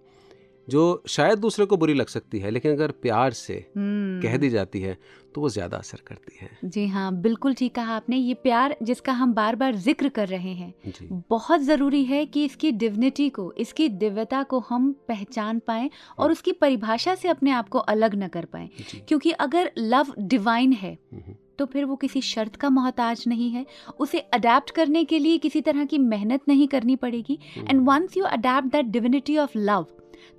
जो 0.68 1.04
शायद 1.08 1.40
दूसरे 1.40 1.66
को 1.66 1.78
बुरी 1.78 1.94
लग 1.94 2.08
सकती 2.08 2.40
है 2.40 2.52
लेकिन 2.52 2.72
अगर 2.72 2.92
प्यार 3.02 3.32
से 3.34 3.54
हम्म, 3.78 4.22
कह 4.22 4.38
दी 4.38 4.50
जाती 4.50 4.82
है 4.82 4.98
तो 5.36 5.42
वो 5.42 5.50
ज़्यादा 5.50 5.78
असर 5.78 6.00
करती 6.08 6.38
है। 6.42 6.50
जी 6.66 6.86
हाँ 6.88 7.12
बिल्कुल 7.22 7.54
ठीक 7.54 7.74
कहा 7.76 7.96
आपने। 7.96 8.18
ये 8.18 8.34
प्यार 8.34 8.76
जिसका 8.84 9.14
हम 9.14 9.34
बार 9.34 9.56
बार 9.56 9.76
ज़िक्र 9.78 10.10
कर 10.10 10.28
रहे 10.28 10.54
हैं 10.54 11.24
बहुत 11.30 11.62
ज़रूरी 11.62 12.04
है 12.06 12.26
कि 12.26 12.44
इसकी 12.46 12.72
डिविनिटी 12.74 13.30
को 13.30 13.52
इसकी 13.58 13.88
दिव्यता 13.90 14.44
को 14.44 14.60
हम 14.70 14.92
पहचान 15.08 15.60
पाएँ 15.60 15.90
और 16.20 16.32
उसकी 16.32 16.52
परिभाषा 16.52 17.16
से 17.16 17.30
अपने 17.30 17.52
आप 17.52 17.70
को 17.70 17.80
अलग 17.80 18.16
न 18.16 18.28
कर 18.28 18.46
पाएँ। 18.46 18.70
क्योंकि 19.08 19.32
अगर 19.32 19.72
लव 19.78 20.14
डिवाइन 20.20 20.74
है 20.74 20.94
हम्म, 20.94 21.36
तो 21.60 21.66
फिर 21.66 21.86
वो 21.86 21.96
किसी 21.96 22.22
शर्त 22.22 22.56
का 22.56 22.70
मोहताज 22.70 23.24
नहीं 23.28 23.50
है। 23.52 23.66
उसे 24.00 24.20
अडेप्ट 24.34 24.72
करने 24.72 25.04
के 25.04 25.20
लिए 25.20 25.38
किसी 25.38 25.62
तरह 25.62 25.86
की 25.86 25.98
मेहनत 25.98 26.48
नहीं 26.48 26.68
करनी 26.68 26.96
पड़ेगी। 26.96 27.38
And 27.60 27.86
once 27.88 28.18
you 28.18 28.24
adapt 28.26 28.72
that 28.72 28.86
divinity 28.88 29.38
of 29.38 29.58
love 29.58 29.86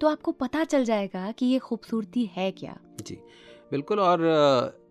तो 0.01 0.09
आपको 0.09 0.32
पता 0.32 0.64
चल 0.64 0.84
जाएगा 0.84 1.30
कि 1.32 1.47
ये 1.47 1.59
खूबसूरती 1.59 2.24
है 2.34 2.51
क्या। 2.53 2.76
जी, 3.01 3.18
बिल्कुल, 3.70 4.01
और 4.01 4.18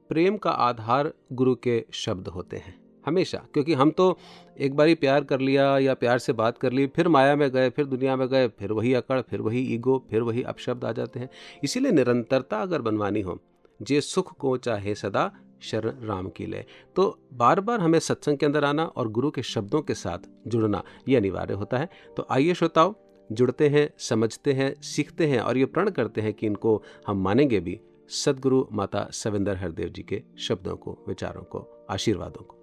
प्रेम 0.10 0.38
का 0.38 0.50
आधार 0.50 1.12
गुरु 1.34 1.56
के 1.58 1.84
शब्द 1.94 2.28
होते 2.28 2.58
हैं, 2.58 2.76
हमेशा, 3.06 3.38
क्योंकि 3.54 3.74
हम 3.74 3.92
तो 3.92 4.18
एक 4.60 4.76
बारी 4.76 4.96
प्यार 4.96 5.24
कर 5.24 5.40
लिया 5.40 5.78
या 5.78 5.94
प्यार 5.94 6.20
से 6.20 6.34
बात 6.34 6.58
कर 6.58 6.72
ली, 6.72 6.88
फिर 6.88 7.08
माया 7.08 7.36
में 7.36 7.50
गए, 7.52 7.70
फिर 7.70 7.86
दुनिया 7.86 8.16
में 8.16 8.28
गए, 8.28 8.48
फिर 8.50 8.72
वही 8.72 8.94
अकड़, 8.94 9.22
फिर 9.22 9.42
वही 9.42 9.62
ईगो, 9.74 10.04
फिर 10.10 10.22
वही 10.22 10.44
अपशब्द 10.44 10.86
आ 10.86 10.92
जाते 10.92 11.20
हैं। 11.20 11.30
इसीलिए 11.64 11.92
निरंतरता 11.92 12.62
अगर 12.62 12.82
बनवानी 12.82 13.22
हो, 13.22 13.40
जे 13.80 14.02
सुख 14.02 14.36
को 14.38 14.56
चाहे 14.58 14.96
सदा 14.96 15.32
शरण 15.62 16.06
राम 16.08 16.28
की 16.30 16.46
ले। 16.46 16.64
तो 16.96 17.18
बार 17.34 17.60
बार 17.60 17.80
हमें 17.80 18.00
सत्संग 18.00 18.38
के 18.38 18.46
अंदर 18.46 18.66
आना 18.66 18.84
और 18.86 19.10
गुरु 19.10 19.32
के 19.32 19.42
शब्दों 19.44 19.82
के 19.82 19.94
साथ 19.96 20.30
जुड़ना, 20.48 20.84
ये 21.10 21.16
अनिवार्य 21.16 21.54
होता 21.54 21.78
है। 21.78 21.90
तो 22.18 22.28
आइए 22.32 22.54
श्रोताओ 22.54 22.94
जुड़ते 23.32 23.70
हैं, 23.70 23.90
समझते 23.98 24.54
हैं, 24.54 24.82
सीखते 24.82 25.28
हैं 25.28 25.40
और 25.40 25.58
ये 25.58 25.66
प्रण 25.66 25.90
करते 25.90 26.22
हैं 26.22 26.34
कि 26.34 26.48
इनको 26.48 26.84
हम 27.08 27.18
मानेंगे 27.18 27.60
भी। 27.60 27.82
सदगुरु 28.10 28.66
माता 28.72 29.08
सविंदर 29.12 29.58
हरदेव 29.58 29.90
जी 29.90 30.04
के 30.04 30.24
शब्दों 30.40 30.76
को, 30.76 31.06
विचारों 31.08 31.44
को, 31.44 31.86
आशीर्वादों 31.90 32.44
को। 32.44 32.56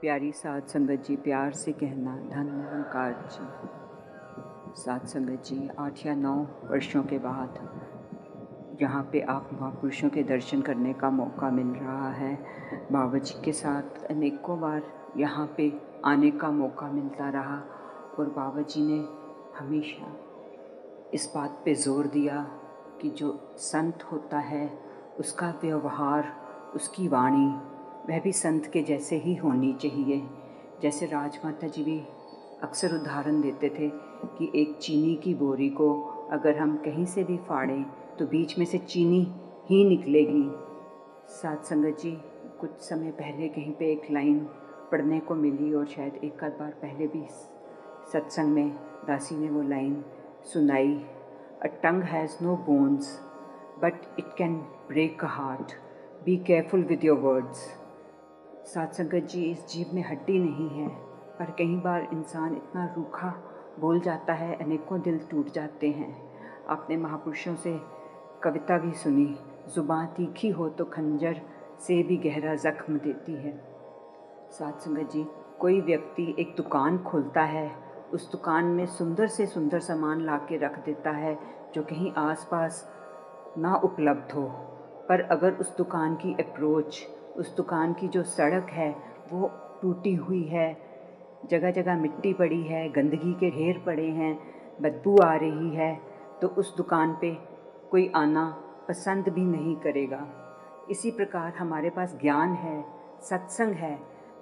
प्यारी 0.00 0.32
साध 0.32 0.66
संगत 0.66 1.04
जी, 1.08 1.16
प्यार 1.16 1.52
से 1.52 1.72
कहना 1.72 2.16
धन 2.16 2.46
निरंकार 2.54 3.28
जी। 3.32 3.68
साध 4.82 5.06
संगत 5.06 5.42
जी, 5.44 5.68
आठ 5.78 6.06
या 6.06 6.14
नौ 6.14 6.36
वर्षों 6.64 7.02
के 7.02 7.18
बाद 7.18 7.78
यहाँ 8.80 9.02
पे 9.12 9.20
आप 9.20 9.48
महापुरुषों 9.52 10.08
के 10.08 10.22
दर्शन 10.22 10.60
करने 10.62 10.92
का 10.92 11.10
मौका 11.10 11.50
मिल 11.50 11.66
रहा 11.66 12.10
है। 12.10 12.34
बाबा 12.92 13.18
जी 13.18 13.34
के 13.44 13.52
साथ 13.52 14.04
अनेकों 14.10 14.58
बार 14.60 14.82
यहाँ 15.16 15.46
पे 15.56 15.72
आने 16.04 16.30
का 16.30 16.50
मौका 16.50 16.90
मिलता 16.90 17.28
रहा 17.30 17.56
और 18.18 18.32
बाबा 18.36 18.62
जी 18.62 18.82
ने 18.82 18.98
हमेशा 19.58 20.12
इस 21.14 21.30
बात 21.34 21.60
पे 21.64 21.74
ज़ोर 21.74 22.06
दिया 22.06 22.42
कि 23.02 23.10
जो 23.10 23.32
संत 23.58 24.04
होता 24.12 24.38
है, 24.38 24.68
उसका 25.20 25.50
व्यवहार, 25.62 26.32
उसकी 26.74 27.08
वाणी, 27.08 27.46
वह 28.08 28.20
भी 28.20 28.32
संत 28.32 28.70
के 28.72 28.82
जैसे 28.82 29.16
ही 29.16 29.34
होनी 29.36 29.72
चाहिए। 29.72 30.22
जैसे 30.82 31.06
राजमाता 31.06 31.68
जी 31.68 31.82
भी 31.84 31.98
अक्सर 32.62 32.94
उदाहरण 32.94 33.40
देते 33.40 33.68
थे 33.68 33.88
कि 34.38 34.50
एक 34.54 34.78
चीनी 34.78 35.14
की 35.14 35.34
बोरी 35.34 35.68
को 35.70 35.92
अगर 36.32 36.58
हम 36.58 36.76
कहीं 36.76 37.04
से 37.06 37.24
भी 37.24 37.36
फाड़ें 37.38 37.84
तो 38.18 38.26
बीच 38.26 38.58
में 38.58 38.64
से 38.66 38.78
चीनी 38.78 39.20
ही 39.66 39.84
निकलेगी। 39.84 40.44
सात 41.32 41.64
संगत 41.64 42.00
जी, 42.00 42.10
कुछ 42.60 42.70
समय 42.80 43.10
पहले 43.10 43.48
कहीं 43.48 43.72
पे 43.72 43.90
एक 43.92 44.10
लाइन 44.10 44.38
पढ़ने 44.90 45.20
को 45.20 45.34
मिली 45.34 45.72
और 45.74 45.86
शायद 45.86 46.14
एक 46.24 46.44
आध 46.44 46.52
बार 46.52 46.70
पहले 46.82 47.06
भी 47.06 47.26
सत्संग 48.12 48.52
में 48.54 48.70
दासी 49.06 49.36
ने 49.36 49.48
वो 49.50 49.62
लाइन 49.62 50.04
सुनाई। 50.44 50.94
A 51.62 51.66
tongue 51.82 52.02
has 52.02 52.36
no 52.42 52.56
bones 52.66 53.18
but 53.82 54.18
it 54.18 54.34
can 54.38 54.56
break 54.88 55.24
a 55.24 55.28
heart 55.28 55.72
be 56.24 56.36
careful 56.36 56.84
with 56.84 57.04
your 57.04 57.18
words 57.18 57.58
सात 58.64 58.94
संगत 58.94 59.28
जी, 59.30 59.42
इस 59.44 59.66
जीव 59.68 59.94
में 59.94 60.02
हड्डी 60.02 60.38
नहीं 60.38 60.68
है, 60.70 60.88
पर 61.38 61.50
कई 61.58 61.76
बार 61.76 62.08
इंसान 62.12 62.54
इतना 62.56 62.84
रूखा 62.96 63.34
बोल 63.80 64.00
जाता 64.00 64.32
है, 64.32 64.54
अनेकों 64.54 65.00
दिल 65.00 65.18
टूट 65.30 65.52
जाते 65.52 65.88
हैं। 65.88 66.14
आपने 66.68 66.96
महापुरुषों 66.96 67.54
से 67.54 67.72
कविता 68.44 68.78
भी 68.78 68.92
सुनी। 68.92 69.26
ज़ुबान 69.68 70.06
तीखी 70.06 70.48
हो 70.50 70.68
तो 70.68 70.84
खंजर 70.84 71.40
से 71.80 72.02
भी 72.02 72.16
गहरा 72.16 72.54
जख्म 72.54 72.98
देती 72.98 73.34
है। 73.34 73.52
साथ 74.50 74.80
संगत 74.80 75.10
जी, 75.10 75.24
कोई 75.60 75.80
व्यक्ति 75.80 76.34
एक 76.38 76.54
दुकान 76.56 76.98
खोलता 76.98 77.42
है। 77.42 77.70
उस 78.12 78.30
दुकान 78.32 78.64
में 78.64 78.84
सुंदर 78.86 79.26
से 79.26 79.46
सुंदर 79.46 79.80
सामान 79.80 80.20
ला 80.20 80.36
के 80.38 80.56
रख 80.56 80.78
देता 80.84 81.10
है, 81.10 81.38
जो 81.74 81.82
कहीं 81.82 82.12
आसपास 82.12 82.84
ना 83.58 83.74
उपलब्ध 83.74 84.32
हो। 84.32 84.46
पर 85.08 85.20
अगर 85.30 85.52
उस 85.52 85.76
दुकान 85.76 86.14
की 86.14 86.32
अप्रोच 86.34 87.06
उस 87.36 87.56
दुकान 87.56 87.92
की 87.92 88.08
जो 88.08 88.22
सड़क 88.22 88.66
है, 88.70 88.90
वो 89.32 89.50
टूटी 89.82 90.14
हुई 90.14 90.42
है 90.42 90.76
जगह 91.50 91.70
जगह 91.70 91.96
मिट्टी 91.96 92.32
पड़ी 92.32 92.62
है, 92.62 92.88
गंदगी 92.88 93.32
के 93.32 93.50
ढेर 93.50 93.82
पड़े 93.86 94.08
हैं, 94.10 94.38
बदबू 94.82 95.16
आ 95.18 95.34
रही 95.34 95.70
है 95.70 95.94
तो 96.42 96.48
उस 96.48 96.76
दुकान 96.76 97.16
पे 97.20 97.36
कोई 97.92 98.10
आना 98.16 98.44
पसंद 98.88 99.28
भी 99.28 99.44
नहीं 99.44 99.74
करेगा। 99.76 100.26
इसी 100.90 101.10
प्रकार 101.10 101.52
हमारे 101.54 101.90
पास 101.90 102.16
ज्ञान 102.20 102.52
है, 102.54 102.84
सत्संग 103.22 103.74
है, 103.74 103.94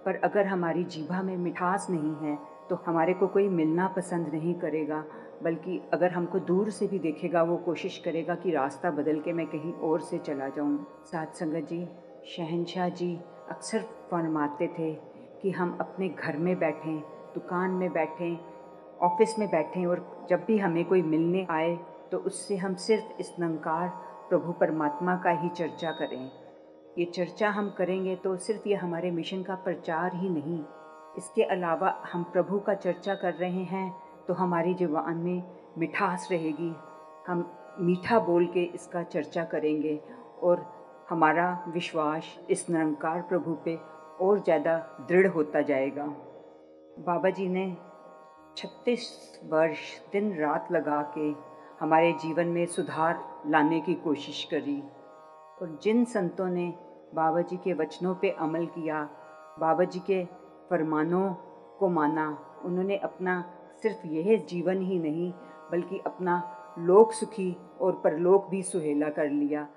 पर 0.05 0.21
अगर 0.25 0.47
हमारी 0.47 0.85
जीभा 0.85 1.23
में 1.23 1.37
मिठास 1.37 1.87
नहीं 1.91 2.15
है 2.19 2.39
तो 2.71 2.77
हमारे 2.87 3.15
को 3.15 3.27
कोई 3.27 3.49
मिलना 3.49 3.87
पसंद 3.89 4.29
नहीं 4.35 4.55
करेगा, 4.55 5.03
बल्कि 5.43 5.81
अगर 5.93 6.11
हमको 6.11 6.39
दूर 6.41 6.71
से 6.71 6.87
भी 6.87 6.99
देखेगा, 6.99 7.43
वो 7.43 7.57
कोशिश 7.57 7.97
करेगा 7.99 8.35
कि 8.35 8.51
रास्ता 8.51 8.91
बदल 8.91 9.19
के 9.21 9.33
मैं 9.33 9.47
कहीं 9.47 9.73
और 9.73 10.01
से 10.01 10.19
चला 10.19 10.49
जाऊँ। 10.49 10.87
सात 11.07 11.35
संगत 11.35 11.69
जी 11.69 11.85
शहनशाह 12.29 12.89
जी 12.91 13.13
अक्सर 13.51 13.83
फरमाते 14.11 14.67
थे 14.79 14.93
कि 15.43 15.51
हम 15.51 15.77
अपने 15.81 16.09
घर 16.09 16.37
में 16.37 16.59
बैठें, 16.59 16.99
दुकान 17.35 17.71
में 17.73 17.91
बैठें, 17.93 18.39
ऑफ़िस 19.03 19.39
में 19.39 19.49
बैठें 19.49 19.85
और 19.87 20.27
जब 20.31 20.45
भी 20.47 20.59
हमें 20.59 20.85
कोई 20.85 21.03
मिलने 21.05 21.47
आए 21.51 21.79
तो 22.13 22.19
उससे 22.19 22.57
हम 22.57 22.75
सिर्फ़ 22.77 23.21
इस 23.21 23.35
नंकार 23.41 23.89
प्रभु 24.29 24.53
परमात्मा 24.53 25.17
का 25.17 25.31
ही 25.41 25.49
चर्चा 25.49 25.91
करें। 25.93 26.31
ये 26.99 27.05
चर्चा 27.07 27.51
हम 27.51 27.71
करेंगे 27.71 28.15
तो 28.17 28.37
सिर्फ़ 28.39 28.69
ये 28.69 28.75
हमारे 28.75 29.11
मिशन 29.11 29.43
का 29.43 29.55
प्रचार 29.65 30.17
ही 30.17 30.29
नहीं। 30.31 30.63
इसके 31.19 31.43
अलावा 31.45 31.95
हम 32.13 32.23
प्रभु 32.33 32.59
का 32.59 32.75
चर्चा 32.77 33.15
कर 33.15 33.35
रहे 33.35 33.63
हैं 33.65 33.91
तो 34.29 34.35
हमारी 34.35 34.75
ज़ुबान 34.75 35.17
में 35.17 35.43
मिठास 35.79 36.29
रहेगी। 36.31 36.75
हम 37.27 37.51
मीठा 37.81 38.19
बोल 38.21 38.47
के 38.47 38.63
इसका 38.75 39.03
चर्चा 39.05 39.45
करेंगे 39.45 39.99
और 40.43 40.65
हमारा 41.11 41.53
विश्वास 41.69 42.25
इस 42.51 42.69
निरंकार 42.71 43.21
प्रभु 43.23 43.55
पे 43.65 43.77
और 44.21 44.41
ज़्यादा 44.41 44.77
दृढ़ 45.09 45.27
होता 45.27 45.61
जाएगा। 45.63 46.05
बाबा 47.01 47.31
जी 47.31 47.49
ने 47.49 47.65
36 48.57 49.07
वर्ष 49.45 49.79
दिन 50.13 50.33
रात 50.39 50.69
लगा 50.73 51.01
के 51.17 51.31
हमारे 51.81 52.13
जीवन 52.13 52.47
में 52.47 52.67
सुधार 52.67 53.43
लाने 53.47 53.81
की 53.81 53.95
कोशिश 53.95 54.45
करी। 54.45 54.81
और 55.63 55.81
जिन 55.83 56.05
संतों 56.05 56.49
ने 56.49 56.75
बाबा 57.15 57.41
जी 57.41 57.57
के 57.57 57.73
वचनों 57.73 58.15
पे 58.15 58.31
अमल 58.31 58.67
किया, 58.67 59.05
बाबा 59.61 59.85
जी 59.85 59.99
के 59.99 60.25
फरमानों 60.71 61.35
को 61.79 61.89
माना, 61.89 62.39
उन्होंने 62.65 62.97
अपना 62.97 63.55
सिर्फ़ 63.83 64.07
यह 64.07 64.47
जीवन 64.49 64.83
ही 64.83 64.99
नहीं, 64.99 65.33
बल्कि 65.73 65.99
अपना 65.99 66.57
लोक 66.79 67.13
सुखी 67.13 67.57
और 67.81 67.93
परलोक 67.93 68.49
भी 68.49 68.63
सुहेला 68.63 69.09
कर 69.09 69.31
लिया। 69.31 69.69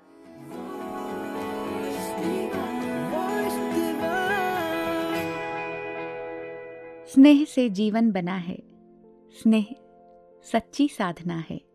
स्नेह 7.06 7.44
से 7.44 7.70
जीवन 7.70 8.12
बना 8.12 8.34
है। 8.34 8.58
स्नेह 9.42 9.66
सच्ची 10.52 10.88
साधना 10.88 11.44
है। 11.50 11.73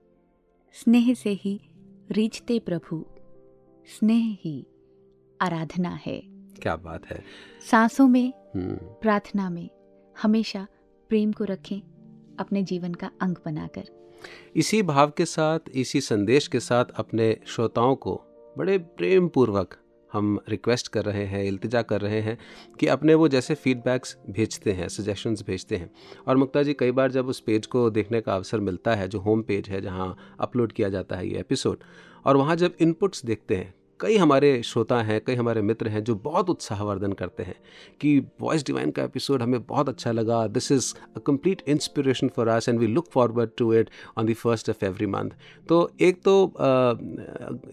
स्नेह 0.74 1.14
से 1.14 1.30
ही 1.30 1.62
रीझते 2.12 2.60
प्रभु। 2.60 3.06
स्नेह 4.00 4.38
ही 4.42 4.68
आराधना 5.42 6.00
है। 6.06 6.24
क्या 6.62 6.76
बात 6.76 7.06
है। 7.06 7.24
सांसों 7.72 8.08
में 8.08 8.34
हम्म, 8.56 8.76
प्रार्थना 8.76 9.50
में 9.50 9.70
हमेशा 10.22 10.68
प्रेम 11.10 11.32
को 11.32 11.44
रखें 11.44 11.80
अपने 12.40 12.64
जीवन 12.64 12.94
का 12.94 13.12
अंग 13.22 13.36
बनाकर। 13.46 14.14
इसी 14.56 14.84
भाव 14.84 15.10
के 15.10 15.26
साथ 15.26 15.60
इसी 15.74 16.02
संदेश 16.02 16.48
के 16.48 16.60
साथ 16.60 16.86
अपने 16.96 17.38
श्रोताओं 17.48 17.96
को 17.96 18.22
बड़े 18.58 18.78
प्रेम 18.78 19.28
पूर्वक 19.28 19.78
हम 20.14 20.40
रिक्वेस्ट 20.50 20.88
कर 20.88 21.06
रहे 21.06 21.26
हैं, 21.26 21.44
इल्तिजा 21.44 21.82
कर 21.82 22.02
रहे 22.02 22.20
हैं 22.22 22.38
कि 22.80 22.88
अपने 22.88 23.14
वो 23.14 23.28
जैसे 23.28 23.56
फीडबैक्स 23.56 24.18
भेजते 24.30 24.72
हैं 24.72 24.88
सजेशंस 24.88 25.44
भेजते 25.48 25.76
हैं। 25.76 25.92
और 26.28 26.38
मुक्ता 26.38 26.64
जी, 26.64 26.74
कई 26.74 26.92
बार 26.92 27.12
जब 27.12 27.28
उस 27.28 27.40
पेज 27.40 27.66
को 27.66 27.90
देखने 27.90 28.22
का 28.22 28.36
अवसर 28.36 28.60
मिलता 28.60 28.96
है, 28.96 29.08
जो 29.08 29.20
होम 29.20 29.42
पेज 29.42 29.70
है, 29.70 29.82
जहाँ 29.82 30.16
अपलोड 30.40 30.72
किया 30.72 30.90
जाता 30.90 31.16
है 31.16 31.28
ये 31.28 31.40
एपिसोड 31.40 31.84
और 32.26 32.38
वहाँ 32.38 32.56
जब 32.56 32.76
इनपुट्स 32.80 33.26
देखते 33.26 33.56
हैं 33.56 33.74
कई 34.02 34.18
हमारे 34.18 34.62
श्रोता 34.64 35.02
हैं, 35.02 35.20
कई 35.28 35.36
हमारे 35.36 35.62
मित्र 35.62 35.88
हैं 35.88 36.04
जो 36.04 36.16
बहुत 36.16 36.50
उत्साहवर्धन 36.50 37.14
करते 37.14 37.44
हैं 37.44 37.56
कि 38.02 38.20
वॉइस 38.42 38.66
डिवाइन 38.66 38.92
का 38.92 39.04
एपिसोड 39.04 39.42
हमें 39.42 39.62
बहुत 39.66 39.90
अच्छा 39.90 40.12
लगा। 40.12 40.46
This 40.48 40.72
is 40.72 40.94
a 41.16 41.20
complete 41.20 41.62
inspiration 41.68 42.28
for 42.28 42.50
us 42.50 42.70
and 42.70 42.80
we 42.80 42.88
look 42.88 43.08
forward 43.08 43.50
to 43.58 43.74
it 43.74 43.90
on 44.18 44.26
the 44.26 44.34
first 44.34 44.70
of 44.70 44.86
every 44.86 45.06
month 45.06 45.32
तो 45.70 45.92
एक 46.02 46.22
तो 46.22 46.54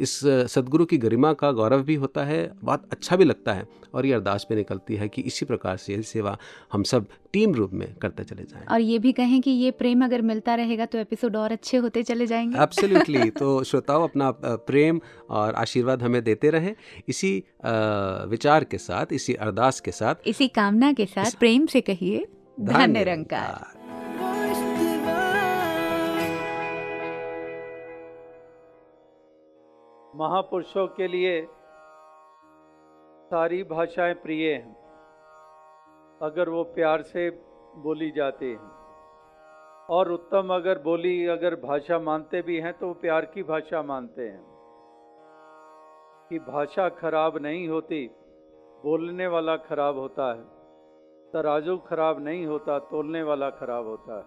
इस 0.00 0.18
सदगुरु 0.54 0.84
की 0.84 0.98
गरिमा 0.98 1.32
का 1.32 1.52
गौरव 1.52 1.82
भी 1.82 1.94
होता 1.94 2.24
है 2.24 2.50
बहुत 2.62 2.88
अच्छा 2.92 3.16
भी 3.16 3.24
लगता 3.24 3.52
है 3.52 3.68
और 3.94 4.06
ये 4.06 4.12
अरदास 4.12 4.46
भी 4.48 4.56
निकलती 4.56 4.96
है 4.96 5.08
कि 5.08 5.22
इसी 5.22 5.46
प्रकार 5.46 5.76
से 5.76 5.94
ये 5.94 6.02
सेवा 6.02 6.38
हम 6.72 6.82
सब 6.82 7.06
टीम 7.36 7.54
रूप 7.54 7.70
में 7.72 7.88
करते 7.94 8.24
चले 8.24 8.42
जाएँ 8.42 8.64
और 8.66 8.80
ये 8.80 8.98
भी 8.98 9.12
कहें 9.12 9.40
कि 9.42 9.50
ये 9.50 9.70
प्रेम 9.70 10.04
अगर 10.04 10.22
मिलता 10.22 10.54
रहेगा 10.54 10.84
तो 10.86 10.98
एपिसोड 10.98 11.36
और 11.36 11.52
अच्छे 11.52 11.76
होते 11.76 12.02
चले 12.02 12.26
जाएँगे। 12.26 12.62
एब्सोल्युटली 12.62 13.30
तो 13.40 13.62
श्रोताओं 13.64 14.04
अपना 14.04 14.30
प्रेम 14.70 15.00
और 15.30 15.54
आशीर्वाद 15.54 16.02
हमें 16.02 16.22
देते 16.24 16.50
रहें। 16.50 16.74
इसी 17.08 17.32
विचार 18.30 18.64
के 18.64 18.78
साथ 18.78 19.12
इसी 19.12 19.34
अरदास 19.34 19.80
के 19.80 19.90
साथ। 19.90 20.14
इसी 20.26 20.48
कामना 20.48 20.92
के 20.92 21.06
साथ 21.06 21.24
इस... 21.24 21.34
प्रेम 21.34 21.66
से 21.66 21.80
कहिए 21.80 22.26
धन्य 22.60 22.86
निरंकार 22.86 23.74
महापुरुषों 30.16 30.86
के 30.86 31.08
लिए 31.08 31.40
सारी 33.30 33.62
भाषाएँ 33.62 34.14
प्रिय 34.14 34.52
हैं। 34.52 34.75
अगर 36.22 36.48
वो 36.48 36.64
प्यार 36.64 37.02
से 37.02 37.30
बोली 37.76 38.10
जाती 38.10 38.52
हैं। 38.52 38.76
और 39.90 40.12
उत्तम 40.12 40.54
अगर 40.54 40.78
बोली, 40.78 41.26
अगर 41.26 41.54
भाषा 41.54 41.98
मानते 41.98 42.42
भी 42.42 42.60
हैं 42.60 42.78
तो 42.78 42.88
वो 42.88 42.94
प्यार 42.94 43.24
की 43.24 43.42
भाषा 43.42 43.82
मानते 43.82 44.22
हैं। 44.22 44.46
कि 46.30 46.38
भाषा 46.38 46.88
खराब 46.88 47.38
नहीं 47.38 47.68
होती, 47.68 48.10
बोलने 48.82 49.26
वाला 49.26 49.56
खराब 49.56 49.98
होता 49.98 50.34
है। 50.34 50.44
तराजू 51.32 51.78
खराब 51.78 52.20
नहीं 52.20 52.46
होता, 52.46 52.78
तोलने 52.78 53.22
वाला 53.22 53.50
खराब 53.50 53.86
होता 53.86 54.18
है। 54.18 54.24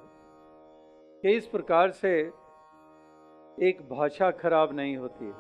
कि 1.22 1.38
इस 1.38 1.48
प्रकार 1.48 1.92
से 1.92 2.20
एक 3.62 3.88
भाषा 3.92 4.32
खराब 4.32 4.74
नहीं 4.74 4.98
होती 4.98 5.26
है। 5.26 5.34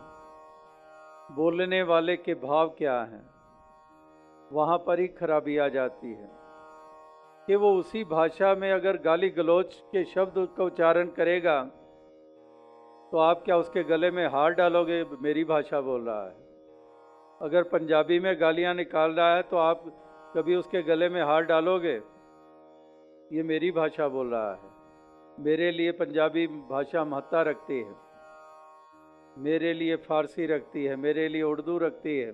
बोलने 1.35 1.83
वाले 1.83 2.17
के 2.17 2.33
भाव 2.33 2.69
क्या 2.69 3.01
हैं? 3.03 3.29
वहाँ 4.51 4.77
पर 4.77 4.99
ही 4.99 5.07
खराबी 5.07 5.57
आ 5.57 5.67
जाती 5.67 6.13
है। 6.13 6.38
कि 7.49 7.55
वो 7.55 7.71
उसी 7.73 8.03
भाषा 8.03 8.55
में 8.55 8.71
अगर 8.71 8.97
गाली 8.97 9.29
गलोच 9.29 9.73
के 9.91 10.03
शब्द 10.05 10.33
का 10.57 10.63
उच्चारण 10.63 11.07
करेगा 11.07 11.63
तो 13.11 13.17
आप 13.17 13.41
क्या 13.45 13.57
उसके 13.57 13.83
गले 13.83 14.11
में 14.11 14.27
हार 14.27 14.53
डालोगे? 14.53 15.03
मेरी 15.21 15.43
भाषा 15.43 15.81
बोल 15.81 16.01
रहा 16.01 16.25
है। 16.25 16.35
अगर 17.41 17.63
पंजाबी 17.63 18.19
में 18.19 18.41
गालियाँ 18.41 18.73
निकाल 18.73 19.11
रहा 19.11 19.35
है 19.35 19.41
तो 19.41 19.57
आप 19.57 19.83
कभी 20.35 20.55
उसके 20.55 20.81
गले 20.81 21.09
में 21.09 21.21
हार 21.23 21.41
डालोगे? 21.41 21.95
ये 23.37 23.43
मेरी 23.43 23.71
भाषा 23.71 24.07
बोल 24.07 24.27
रहा 24.27 24.53
है। 24.53 25.43
मेरे 25.43 25.71
लिए 25.71 25.91
पंजाबी 25.91 26.47
भाषा 26.47 27.03
महत्ता 27.03 27.41
रखती 27.41 27.79
है। 27.79 27.95
मेरे 29.37 29.73
लिए 29.73 29.95
फारसी 29.95 30.45
रखती 30.45 30.85
है। 30.85 30.95
मेरे 30.95 31.27
लिए 31.27 31.43
उर्दू 31.43 31.77
रखती 31.77 32.19
है। 32.19 32.31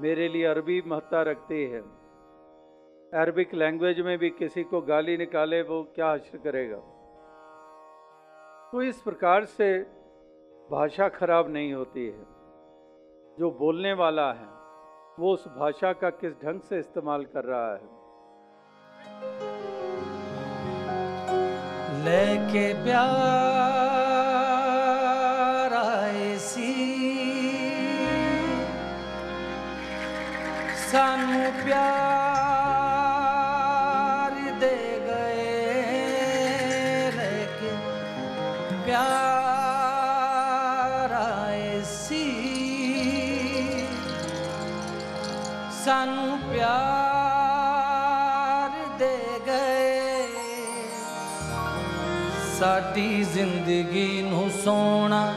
मेरे 0.00 0.28
लिए 0.28 0.44
अरबी 0.44 0.82
महत्ता 0.86 1.22
रखती 1.22 1.64
है। 1.64 1.97
अरबिक 3.14 3.54
लैंग्वेज 3.54 4.00
में 4.00 4.18
भी 4.18 4.30
किसी 4.30 4.62
को 4.62 4.80
गाली 4.80 5.16
निकाले, 5.16 5.62
वो 5.62 5.92
क्या 5.94 6.10
हश्र 6.10 6.38
करेगा? 6.38 6.76
तो 8.72 8.82
इस 8.82 9.02
प्रकार 9.02 9.44
से 9.44 9.78
भाषा 10.70 11.08
खराब 11.08 11.50
नहीं 11.50 11.72
होती 11.72 12.06
है। 12.06 12.24
जो 13.38 13.56
बोलने 13.58 13.92
वाला 13.92 14.32
है, 14.32 14.46
वो 15.18 15.32
उस 15.32 15.48
भाषा 15.48 15.92
का 15.92 16.10
किस 16.10 16.32
ढंग 16.32 16.60
से 16.60 16.78
इस्तेमाल 16.78 17.24
कर 17.24 17.44
रहा 17.44 17.72
है? 17.72 17.98
लेके 22.04 22.84
प्यार 22.84 23.04
आए 25.72 26.36
सी। 26.36 26.72
सानू 30.74 31.64
प्यार 31.64 32.17
ਸਾਡੀ 52.58 53.24
ਜ਼ਿੰਦਗੀ 53.24 54.22
ਨੂੰ 54.22 54.50
ਸੋਣਾ, 54.64 55.34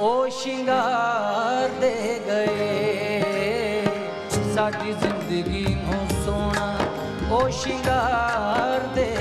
ਉਹ 0.00 0.28
ਸ਼ਿੰਗਾਰ 0.28 1.68
ਦੇ 1.80 2.20
ਗਏ। 2.26 3.84
ਸਾਡੀ 4.54 4.92
ਜ਼ਿੰਦਗੀ 4.92 5.76
ਨੂੰ 5.82 6.24
ਸੋਣਾ, 6.24 6.76
ਉਹ 7.30 7.48
ਸ਼ਿੰਗਾਰ 7.50 8.86
ਦੇ 8.94 9.13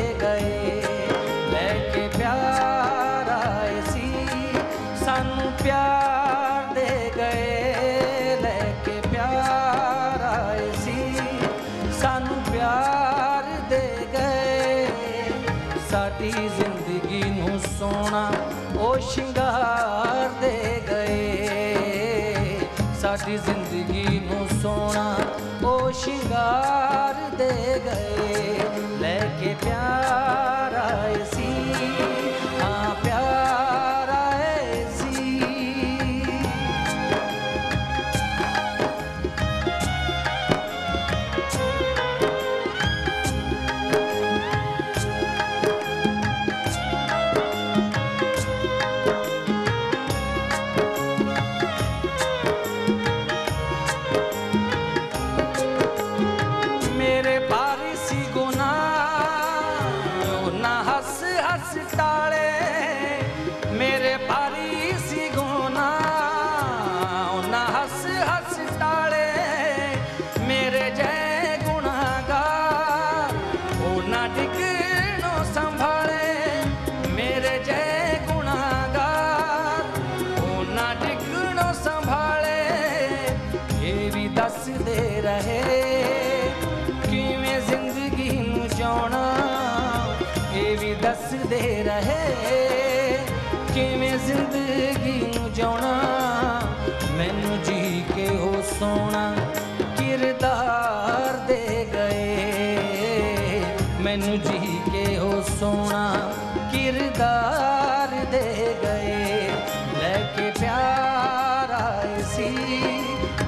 सी। 112.24 112.48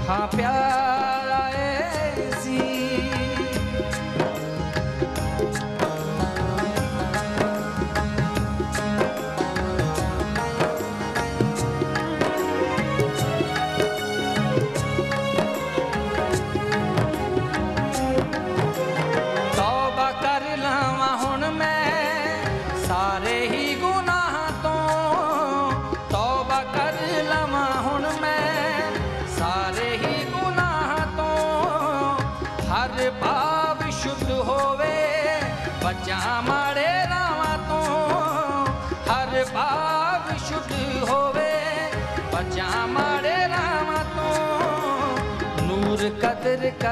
हाँ 0.08 0.26
प्यार 0.36 0.95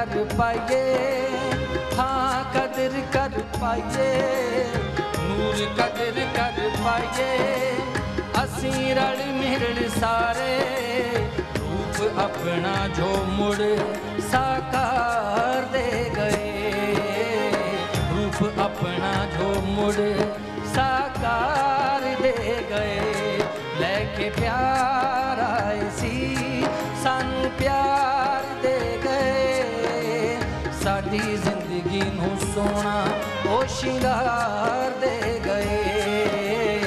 कर 0.04 0.24
पाइए 0.38 0.80
हाँ 1.96 2.52
कदर 2.52 2.94
कर 3.12 3.38
पाइए, 3.54 4.08
नूर 5.18 5.60
कदर 5.78 6.18
कर 6.36 6.58
पाइए। 6.76 7.28
असी 8.36 8.92
रल 8.92 9.22
मिल 9.34 9.88
सारे, 9.90 10.56
रूप 11.56 12.18
अपना 12.18 12.74
जो 12.98 13.10
मुड़ 13.32 13.70
साकार 14.28 15.64
दे 15.72 15.88
गए। 16.16 16.42
रूप 18.12 18.60
अपना 18.60 19.14
जो 19.36 19.48
मुड़ 19.70 20.08
साकार 20.68 22.02
दे 22.22 22.36
गए। 22.70 23.00
लेके 23.80 24.30
प्यार 24.30 25.40
आए 25.40 25.90
सी, 25.90 26.16
सानू 27.04 27.48
प्यार 27.58 28.03
ਮੈਨੂੰ 32.14 32.36
ਸੋਣਾ 32.54 33.04
ਉਹ 33.46 33.64
ਸ਼ਿੰਗਾਰ 33.68 34.90
ਦੇ 35.00 35.40
ਗਏ। 35.44 36.80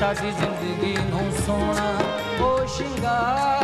ਸਾਡੀ 0.00 0.30
ਜ਼ਿੰਦਗੀ 0.30 0.96
ਨੂੰ 1.10 1.30
ਸੋਣਾ 1.46 1.92
ਉਹ 2.40 2.66
ਸ਼ਿੰਗਾਰ 2.76 3.57